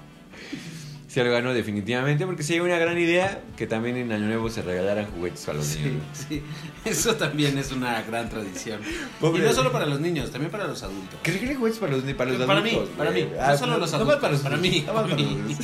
Se 1.16 1.24
lo 1.24 1.30
ganó 1.32 1.54
definitivamente 1.54 2.26
porque 2.26 2.42
sería 2.42 2.62
una 2.62 2.76
gran 2.78 2.98
idea 2.98 3.40
que 3.56 3.66
también 3.66 3.96
en 3.96 4.12
Año 4.12 4.26
Nuevo 4.26 4.50
se 4.50 4.60
regalaran 4.60 5.06
juguetes 5.06 5.46
para 5.46 5.56
los 5.56 5.66
Sí, 5.66 5.78
niños. 5.78 6.02
sí, 6.12 6.42
eso 6.84 7.16
también 7.16 7.56
es 7.56 7.72
una 7.72 8.02
gran 8.02 8.28
tradición. 8.28 8.82
Pobre- 9.18 9.42
Y 9.42 9.46
no 9.46 9.54
solo 9.54 9.72
para 9.72 9.86
los 9.86 9.98
niños, 9.98 10.30
también 10.30 10.50
para 10.52 10.66
los 10.66 10.82
adultos. 10.82 11.18
¿Qué 11.22 11.32
regalen 11.32 11.56
juguetes 11.56 11.78
para 11.78 11.92
los, 11.96 12.02
para 12.12 12.32
los 12.32 12.46
para 12.46 12.58
adultos? 12.60 12.90
mí, 12.90 12.94
para 12.98 13.10
mí, 13.12 13.28
no 13.34 13.56
solo 13.56 13.78
los 13.78 13.90
no 13.92 13.96
adultos, 13.96 14.06
más 14.08 14.16
para 14.20 14.32
los 14.34 14.42
para 14.42 14.56
mí, 14.58 14.84
no 14.86 14.92
para 14.92 15.06
para 15.08 15.16
mí. 15.16 15.56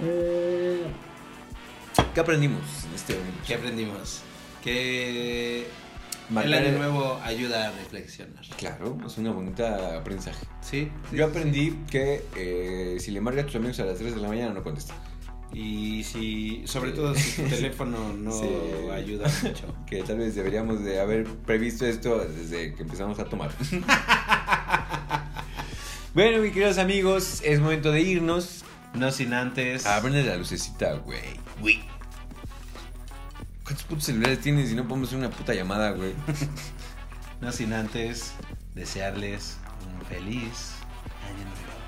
¿Qué 2.14 2.20
aprendimos 2.20 2.62
en 2.88 2.94
este 2.96 3.14
momento? 3.14 3.40
¿Qué 3.46 3.54
aprendimos? 3.54 4.20
Que 4.64 5.66
Marcar 6.30 6.52
el 6.52 6.66
año 6.68 6.78
nuevo 6.78 7.18
ayuda 7.24 7.68
a 7.68 7.72
reflexionar. 7.72 8.44
Claro, 8.58 8.98
es 9.06 9.16
una 9.18 9.30
bonita 9.32 9.96
aprendizaje. 9.96 10.46
Sí. 10.60 10.90
Yo 11.12 11.26
aprendí 11.26 11.70
que 11.90 12.22
eh, 12.36 12.96
si 13.00 13.10
le 13.12 13.20
marcas 13.20 13.44
a 13.44 13.46
tus 13.46 13.56
amigos 13.56 13.80
a 13.80 13.84
las 13.86 13.98
3 13.98 14.14
de 14.14 14.20
la 14.20 14.28
mañana 14.28 14.52
no 14.52 14.62
contesta. 14.62 14.94
Y 15.54 16.04
si, 16.04 16.62
sobre 16.66 16.92
todo 16.92 17.14
si 17.14 17.42
tu 17.42 17.48
teléfono 17.48 18.12
no 18.12 18.32
Sí. 18.32 18.46
ayuda 18.92 19.26
mucho. 19.42 19.74
Que 19.86 20.02
tal 20.02 20.18
vez 20.18 20.34
deberíamos 20.34 20.84
de 20.84 21.00
haber 21.00 21.24
previsto 21.26 21.86
esto 21.86 22.18
desde 22.18 22.74
que 22.74 22.82
empezamos 22.82 23.18
a 23.18 23.24
tomar. 23.24 23.50
bueno, 26.14 26.42
mis 26.42 26.52
queridos 26.52 26.76
amigos, 26.78 27.40
es 27.44 27.60
momento 27.60 27.90
de 27.90 28.02
irnos. 28.02 28.64
No 28.94 29.10
sin 29.12 29.32
antes. 29.34 29.86
A 29.86 30.00
prender 30.00 30.24
la 30.26 30.36
lucecita, 30.36 30.94
güey. 30.94 31.20
¿Cuántos 33.78 33.84
putos 33.84 34.04
celulares 34.06 34.40
tienes 34.40 34.72
y 34.72 34.74
no 34.74 34.88
podemos 34.88 35.08
hacer 35.08 35.20
una 35.20 35.30
puta 35.30 35.54
llamada, 35.54 35.90
güey? 35.92 36.12
no 37.40 37.52
sin 37.52 37.72
antes 37.72 38.32
desearles 38.74 39.56
un 39.86 40.04
feliz 40.06 40.72
año 41.24 41.44
nuevo. 41.44 41.78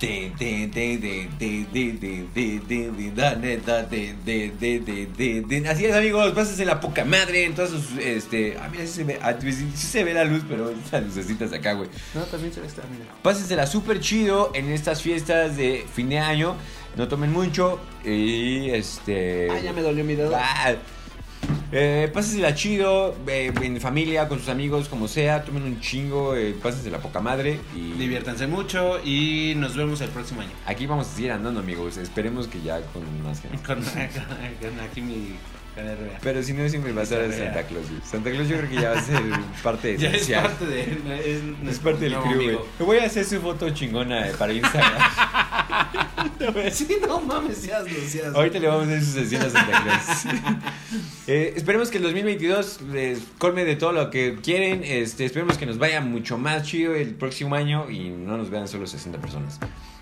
Así 5.68 5.84
es 5.84 5.96
amigos, 5.96 6.32
pásense 6.32 6.64
la 6.64 6.80
poca 6.80 7.04
madre 7.04 7.44
en 7.44 7.56
todas 7.56 7.70
sus 7.70 7.98
este. 7.98 8.56
Ah, 8.60 8.68
mira, 8.70 8.86
sí 8.86 8.92
se 8.92 9.04
ve, 9.04 9.18
sí 9.50 9.72
se 9.74 10.04
ve 10.04 10.14
la 10.14 10.24
luz, 10.24 10.44
pero 10.48 10.70
estas 10.70 11.04
lucecitas 11.04 11.52
acá, 11.52 11.72
güey. 11.72 11.88
No, 12.14 12.22
también 12.22 12.54
se 12.54 12.60
ve 12.60 12.68
esta, 12.68 12.82
mira. 12.82 13.12
Pásensela 13.22 13.66
súper 13.66 13.98
chido 13.98 14.52
en 14.54 14.70
estas 14.70 15.02
fiestas 15.02 15.56
de 15.56 15.84
fin 15.92 16.08
de 16.08 16.20
año. 16.20 16.54
No 16.96 17.08
tomen 17.08 17.32
mucho. 17.32 17.80
Y 18.04 18.70
este. 18.70 19.48
Ah, 19.50 19.58
ya 19.58 19.72
me 19.72 19.82
dolió 19.82 20.04
mi 20.04 20.14
dedo. 20.14 20.36
Ah, 20.36 20.76
eh, 21.72 22.10
pásensela 22.12 22.54
chido, 22.54 23.14
eh, 23.26 23.52
en 23.62 23.80
familia, 23.80 24.28
con 24.28 24.38
sus 24.38 24.48
amigos, 24.48 24.88
como 24.88 25.06
sea, 25.08 25.44
tomen 25.44 25.62
un 25.62 25.80
chingo, 25.80 26.34
eh, 26.36 26.54
pásensela 26.62 26.98
poca 26.98 27.20
madre 27.20 27.58
y 27.76 27.92
Diviértanse 27.92 28.46
mucho 28.46 29.00
y 29.04 29.54
nos 29.56 29.76
vemos 29.76 30.00
el 30.00 30.10
próximo 30.10 30.40
año. 30.40 30.50
aquí 30.66 30.86
vamos 30.86 31.06
a 31.08 31.10
seguir 31.14 31.32
andando 31.32 31.60
amigos, 31.60 31.96
esperemos 31.96 32.48
que 32.48 32.60
ya 32.62 32.80
con 32.92 33.02
más 33.22 33.40
gente. 33.40 33.58
Con, 33.66 33.76
con- 33.82 34.70
con 34.70 34.80
aquí 34.80 35.00
mi. 35.00 35.34
Pero 36.22 36.42
si 36.42 36.52
no 36.52 36.68
siempre 36.68 36.92
va 36.92 37.02
a 37.02 37.06
ser 37.06 37.32
Santa 37.32 37.62
Claus, 37.64 37.88
güey. 37.88 38.02
Santa 38.04 38.30
Claus 38.30 38.48
yo 38.48 38.58
creo 38.58 38.68
que 38.70 38.76
ya 38.76 38.90
va 38.90 38.98
a 38.98 39.02
ser 39.02 39.22
parte 39.62 39.96
Ya 39.98 40.08
es 40.08 40.14
esencial. 40.14 40.42
parte 40.44 40.66
de 40.66 40.80
es, 40.82 41.40
Es 41.70 41.78
parte 41.78 42.04
del 42.04 42.14
crew, 42.16 42.42
güey. 42.42 42.58
voy 42.78 42.98
a 42.98 43.04
hacer 43.06 43.24
su 43.24 43.40
foto 43.40 43.70
chingona 43.70 44.28
eh, 44.28 44.32
para 44.38 44.52
Instagram. 44.52 44.92
Sí, 46.72 46.98
no 47.06 47.20
mames, 47.20 47.58
seas 47.58 47.84
seas. 48.08 48.34
Ahorita 48.34 48.58
le 48.58 48.66
vamos 48.66 48.88
a 48.88 48.90
hacer 48.90 49.04
su 49.04 49.12
sesión 49.12 49.42
a 49.42 49.50
Santa 49.50 49.82
Claus. 49.82 50.34
Eh, 51.26 51.52
esperemos 51.56 51.90
que 51.90 51.98
el 51.98 52.02
2022 52.04 52.82
les 52.92 53.20
colme 53.38 53.64
de 53.64 53.76
todo 53.76 53.92
lo 53.92 54.10
que 54.10 54.36
quieren. 54.42 54.82
Este, 54.84 55.24
esperemos 55.24 55.58
que 55.58 55.66
nos 55.66 55.78
vaya 55.78 56.00
mucho 56.00 56.38
más 56.38 56.64
chido 56.66 56.94
el 56.94 57.14
próximo 57.14 57.54
año 57.54 57.90
y 57.90 58.10
no 58.10 58.36
nos 58.36 58.50
vean 58.50 58.68
solo 58.68 58.86
60 58.86 59.18
personas. 59.20 59.60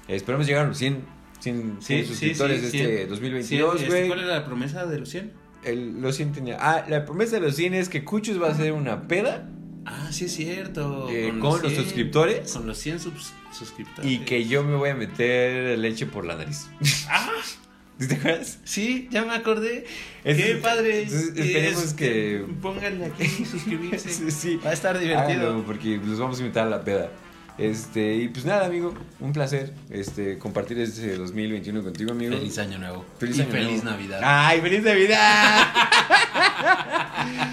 Eh, 0.09 0.17
esperemos 0.17 0.47
llegar 0.47 0.65
a 0.65 0.69
los 0.69 0.79
100, 0.79 1.05
100, 1.41 1.77
100 1.81 2.07
suscriptores 2.07 2.63
de 2.63 2.67
este 2.69 3.07
2022, 3.07 3.79
Sí, 3.79 3.85
este, 3.85 3.95
güey. 3.95 4.09
¿Cuál 4.09 4.21
era 4.21 4.35
la 4.39 4.45
promesa 4.47 4.87
de 4.87 4.99
los 5.01 5.09
100? 5.09 5.33
El- 5.65 6.01
los 6.01 6.17
100 6.17 6.33
tenía- 6.33 6.57
Ah, 6.61 6.85
la 6.89 7.05
promesa 7.05 7.37
de 7.37 7.41
los 7.43 7.57
100 7.57 7.75
es 7.75 7.89
que 7.89 8.05
Cuchus 8.05 8.41
va 8.41 8.49
a 8.49 8.53
hacer 8.53 8.73
una 8.73 9.07
peda 9.09 9.49
Ah, 9.91 10.09
sí 10.13 10.27
es 10.27 10.35
cierto. 10.35 11.09
Eh, 11.11 11.33
con 11.41 11.63
los 11.63 11.73
suscriptores. 11.73 12.53
Con 12.53 12.67
los 12.67 12.77
100 12.79 12.99
subs- 12.99 13.33
suscriptores. 13.53 14.11
y 14.11 14.19
que 14.19 14.45
yo 14.47 14.63
me 14.63 14.77
voy 14.77 14.91
a 14.91 14.95
meter 14.95 15.79
leche 15.79 16.05
por 16.05 16.27
la 16.27 16.37
nariz. 16.37 16.69
Ah, 17.09 17.31
¿Te 17.99 18.15
acuerdas? 18.15 18.59
sí, 18.65 19.09
ya 19.11 19.25
me 19.25 19.33
acordé. 19.35 19.87
Es- 20.25 20.37
Qué 20.37 20.55
padre. 20.57 21.03
entonces, 21.05 21.33
esperemos 21.37 21.83
Es- 21.85 21.95
que- 21.95 22.45
Pónganle 22.61 23.07
aquí 23.07 23.27
suscribirse. 23.47 24.09
Sí, 24.13 24.31
sí. 24.31 24.61
Va 24.65 24.71
a 24.71 24.73
estar 24.75 24.99
divertido. 24.99 25.41
Háganlo, 25.49 25.65
porque 25.65 25.97
los 25.97 26.19
vamos 26.19 26.39
a 26.39 26.43
invitar 26.43 26.67
a 26.67 26.71
la 26.71 26.85
peda. 26.85 27.11
Este, 27.59 28.15
y 28.15 28.29
pues 28.29 28.45
nada, 28.45 28.67
amigo, 28.67 28.95
un 29.19 29.33
placer 29.33 29.75
este, 29.91 30.39
compartir 30.39 30.79
este 30.79 31.17
2021 31.17 31.83
contigo, 31.83 32.13
amigo. 32.13 32.37
Feliz 32.37 32.57
año 32.59 32.79
nuevo. 32.79 33.05
Feliz 33.19 33.37
y 33.37 33.43
año 33.43 33.51
feliz 33.51 33.83
nuevo. 33.83 33.99
Navidad. 33.99 34.21
¡Ay, 34.23 34.61
feliz 34.61 34.83
Navidad! 34.85 35.67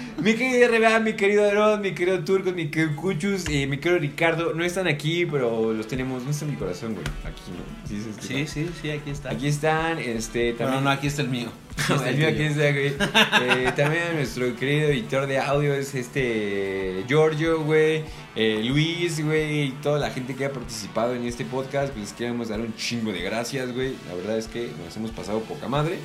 mi 0.26 0.34
querido 0.34 0.66
RBA, 0.66 0.98
mi 0.98 1.12
querido 1.12 1.44
Aarón, 1.44 1.80
mi 1.82 1.92
querido 1.92 2.24
Turcos, 2.24 2.52
mi 2.52 2.66
querido 2.68 2.96
Cuchus 2.96 3.48
y 3.48 3.68
mi 3.68 3.78
querido 3.78 4.00
Ricardo 4.00 4.54
no 4.54 4.64
están 4.64 4.88
aquí, 4.88 5.24
pero 5.24 5.72
los 5.72 5.86
tenemos, 5.86 6.24
no 6.24 6.30
está 6.32 6.44
en 6.46 6.50
mi 6.50 6.56
corazón, 6.56 6.94
güey. 6.94 7.06
Aquí, 7.24 7.42
¿no? 7.52 7.88
Sí, 7.88 8.00
sí, 8.00 8.26
Sí, 8.26 8.46
sí, 8.48 8.70
sí, 8.82 8.90
aquí 8.90 9.10
está. 9.10 9.30
Aquí 9.30 9.46
están, 9.46 10.00
este, 10.00 10.50
No, 10.50 10.58
también. 10.58 10.82
no, 10.84 10.90
aquí 10.90 11.06
está 11.06 11.22
el 11.22 11.28
mío. 11.28 11.48
Está 11.76 12.08
El 12.08 12.16
mío 12.16 12.28
aquí 12.28 12.42
está, 12.42 12.72
güey. 12.72 12.86
Eh, 12.88 13.72
también 13.76 14.02
nuestro 14.16 14.56
querido 14.56 14.88
editor 14.88 15.28
de 15.28 15.38
audio 15.38 15.74
es 15.74 15.94
este 15.94 17.04
Giorgio, 17.06 17.62
güey. 17.62 18.02
eh, 18.34 18.62
Luis, 18.64 19.24
güey. 19.24 19.66
Y 19.66 19.70
toda 19.80 20.00
la 20.00 20.10
gente 20.10 20.34
que 20.34 20.46
ha 20.46 20.52
participado 20.52 21.14
en 21.14 21.24
este 21.24 21.44
podcast. 21.44 21.92
Pues 21.92 22.06
les 22.06 22.12
queremos 22.14 22.48
dar 22.48 22.60
un 22.60 22.74
chingo 22.74 23.12
de 23.12 23.20
gracias, 23.22 23.72
güey. 23.72 23.94
La 24.08 24.14
verdad 24.14 24.38
es 24.38 24.48
que 24.48 24.70
nos 24.84 24.96
hemos 24.96 25.12
pasado 25.12 25.38
poca 25.40 25.68
madre. 25.68 25.98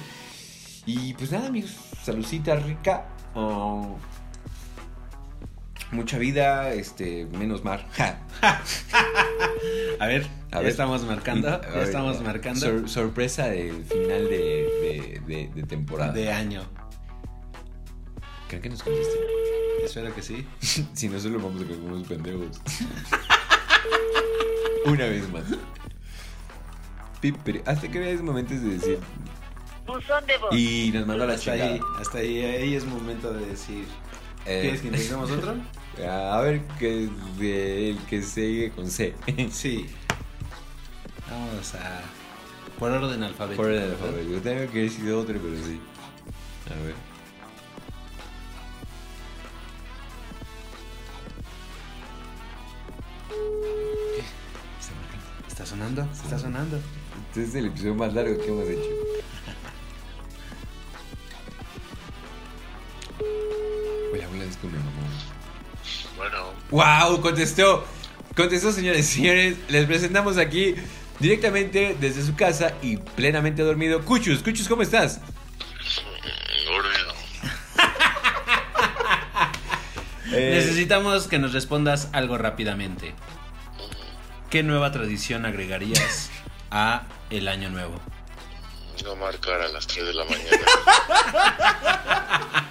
Y 0.86 1.14
pues 1.16 1.32
nada, 1.32 1.48
amigos. 1.48 1.72
Saludcita 2.04 2.56
rica. 2.58 3.08
oh, 3.34 3.98
mucha 5.92 6.18
vida, 6.18 6.74
este, 6.74 7.26
menos 7.38 7.64
mar. 7.64 7.88
Ja. 7.94 8.20
A 10.00 10.08
ver, 10.08 10.26
A 10.52 10.56
ya 10.56 10.60
ver. 10.62 10.70
estamos 10.70 11.04
marcando. 11.06 11.62
Ya 11.62 11.70
ver, 11.70 11.84
estamos 11.84 12.22
marcando. 12.22 12.60
sor- 12.60 12.90
sorpresa 12.90 13.48
del 13.48 13.84
final 13.86 14.30
de, 14.30 14.70
de- 14.82 15.22
de- 15.28 15.50
de 15.54 15.64
temporada. 15.64 16.12
De 16.14 16.32
año. 16.32 16.64
¿Creen 18.48 18.62
que 18.64 18.70
nos 18.70 18.84
conteste? 18.84 19.14
Espero 19.86 20.14
que 20.16 20.22
sí. 20.22 20.46
Si 20.94 21.08
no, 21.10 21.20
solo 21.20 21.40
vamos 21.40 21.62
a 21.62 21.66
quedar 21.68 21.80
unos 21.80 22.08
pendejos. 22.08 22.60
Una 24.86 25.06
vez 25.06 25.30
más. 25.32 25.44
Pipere, 27.22 27.62
hasta 27.68 27.88
que 27.88 28.00
veas 28.00 28.22
momentos 28.22 28.60
de 28.62 28.70
decir. 28.70 29.00
Buzón 29.86 30.26
de 30.26 30.38
voz. 30.38 30.56
Y 30.56 30.92
nos 30.94 31.06
mandó 31.06 31.24
a 31.24 31.28
la 31.28 31.34
Hasta 31.34 31.52
chingada. 31.54 31.74
ahí, 31.74 31.80
hasta 32.00 32.18
ahí, 32.18 32.44
ahí 32.44 32.76
es 32.76 32.86
momento 32.86 33.32
de 33.32 33.46
decir. 33.46 33.86
Eh, 34.46 34.62
¿Quieres 34.62 34.82
que 34.82 34.88
intentemos 34.88 35.30
otro? 35.30 35.54
A 36.00 36.40
ver, 36.42 36.62
que 36.80 37.04
el 37.40 37.98
que 38.10 38.22
sigue 38.22 38.72
con 38.72 38.90
C. 38.90 39.14
Sí. 39.52 39.88
Vamos 41.30 41.76
a. 41.76 42.02
Por 42.80 42.92
orden 42.92 43.24
alfabético. 43.24 43.64
Por 43.64 43.72
alfabeto. 43.72 44.30
Yo 44.30 44.42
tengo 44.42 44.72
que 44.72 44.80
decir 44.80 45.12
otro, 45.12 45.38
pero 45.40 45.56
sí. 45.64 45.80
A 46.70 46.84
ver. 46.84 46.96
Está 54.80 54.96
marcando. 54.96 55.48
¿Está 55.48 55.66
sonando? 55.66 56.02
¿Está 56.12 56.40
sonando? 56.40 56.80
Este 57.28 57.44
es 57.44 57.56
el 57.56 57.68
episodio 57.68 57.96
más 57.96 58.14
largo 58.14 58.38
que 58.38 58.48
hemos 58.48 58.68
hecho. 58.68 58.90
¡Wow! 66.72 67.22
Contestó. 67.22 67.86
Contestó, 68.36 68.72
señores 68.72 69.10
y 69.12 69.16
señores. 69.16 69.58
Les 69.70 69.86
presentamos 69.86 70.38
aquí 70.38 70.76
directamente 71.20 71.96
desde 72.00 72.24
su 72.26 72.36
casa 72.36 72.74
y 72.82 72.98
plenamente 72.98 73.62
dormido. 73.62 74.02
Cuchus, 74.04 74.42
Cuchus, 74.42 74.68
¿cómo 74.68 74.82
estás? 74.82 75.20
dormido. 76.66 77.14
Eh, 80.34 80.52
Necesitamos 80.54 81.28
que 81.28 81.40
nos 81.40 81.52
respondas 81.52 82.08
algo 82.14 82.38
rápidamente. 82.38 83.14
¿Qué 84.50 84.64
nueva 84.64 84.90
tradición 84.94 85.46
agregarías 85.46 86.30
a 86.70 87.04
el 87.30 87.50
año 87.50 87.70
nuevo? 87.70 88.00
No 89.04 89.18
marcar 89.18 89.62
a 89.62 89.68
las 89.68 89.88
3 89.88 90.06
de 90.06 90.14
la 90.14 90.24
mañana. 90.24 90.58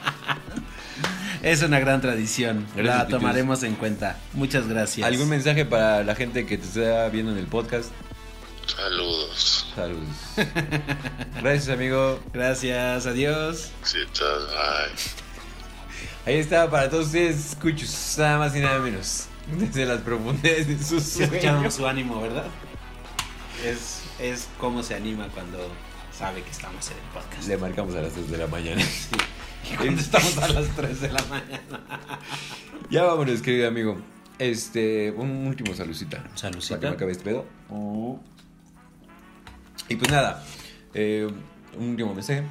Es 1.42 1.62
una 1.62 1.80
gran 1.80 2.00
tradición. 2.00 2.66
Gracias, 2.76 2.96
la 2.98 3.06
Pitus. 3.06 3.20
tomaremos 3.20 3.62
en 3.62 3.74
cuenta. 3.76 4.18
Muchas 4.34 4.68
gracias. 4.68 5.06
¿Algún 5.06 5.28
mensaje 5.28 5.64
para 5.64 6.04
la 6.04 6.14
gente 6.14 6.44
que 6.46 6.58
te 6.58 6.66
está 6.66 7.08
viendo 7.08 7.32
en 7.32 7.38
el 7.38 7.46
podcast? 7.46 7.90
Saludos. 8.66 9.66
Saludos. 9.74 10.06
Gracias, 11.42 11.68
amigo. 11.70 12.20
Gracias, 12.32 13.06
adiós. 13.06 13.70
Citas, 13.82 14.42
bye. 14.48 16.32
Ahí 16.34 16.38
está 16.38 16.70
para 16.70 16.88
todos 16.88 17.06
ustedes, 17.06 17.56
Cuchus. 17.60 18.14
Nada 18.18 18.38
más 18.38 18.54
y 18.54 18.60
nada 18.60 18.78
menos. 18.78 19.26
Desde 19.58 19.86
las 19.86 20.00
profundidades 20.02 20.68
de 20.68 20.78
sus 20.84 21.02
Sí, 21.02 21.22
escuchamos 21.24 21.54
sueños. 21.56 21.74
su 21.74 21.86
ánimo, 21.86 22.20
¿verdad? 22.20 22.44
Es, 23.64 24.02
es 24.20 24.46
cómo 24.58 24.82
se 24.84 24.94
anima 24.94 25.26
cuando 25.34 25.58
sabe 26.16 26.42
que 26.42 26.50
estamos 26.50 26.86
en 26.90 26.96
el 26.98 27.02
podcast. 27.12 27.48
Le 27.48 27.56
marcamos 27.56 27.94
a 27.96 28.02
las 28.02 28.12
3 28.12 28.30
de 28.30 28.38
la 28.38 28.46
mañana. 28.46 28.82
Sí. 28.82 29.08
Estamos 29.98 30.38
a 30.38 30.48
las 30.48 30.68
3 30.76 31.00
de 31.00 31.12
la 31.12 31.24
mañana. 31.24 31.80
Ya 32.90 33.04
vámonos, 33.04 33.40
querido 33.40 33.68
amigo. 33.68 33.98
Este, 34.40 35.12
un 35.12 35.46
último 35.46 35.72
saludcita. 35.76 36.24
Saludcita. 36.34 36.80
Para 36.80 36.80
que 36.80 36.86
me 36.88 36.96
acabe 36.96 37.12
este 37.12 37.22
pedo. 37.22 37.46
Y 39.88 39.94
pues 39.94 40.10
nada, 40.10 40.44
eh, 40.92 41.28
un 41.78 41.90
último 41.90 42.12
mensaje. 42.14 42.42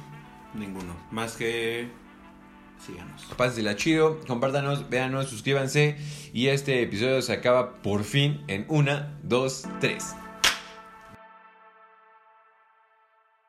Ninguno. 0.54 0.96
Más 1.10 1.36
que. 1.36 1.90
Síganos. 2.86 3.24
Pásensela 3.36 3.76
chido, 3.76 4.18
compártanos, 4.26 4.88
véanos, 4.88 5.28
suscríbanse. 5.28 5.98
Y 6.32 6.46
este 6.46 6.82
episodio 6.82 7.20
se 7.20 7.34
acaba 7.34 7.82
por 7.82 8.04
fin 8.04 8.42
en 8.46 8.64
una, 8.68 9.18
dos, 9.22 9.64
tres. 9.78 10.14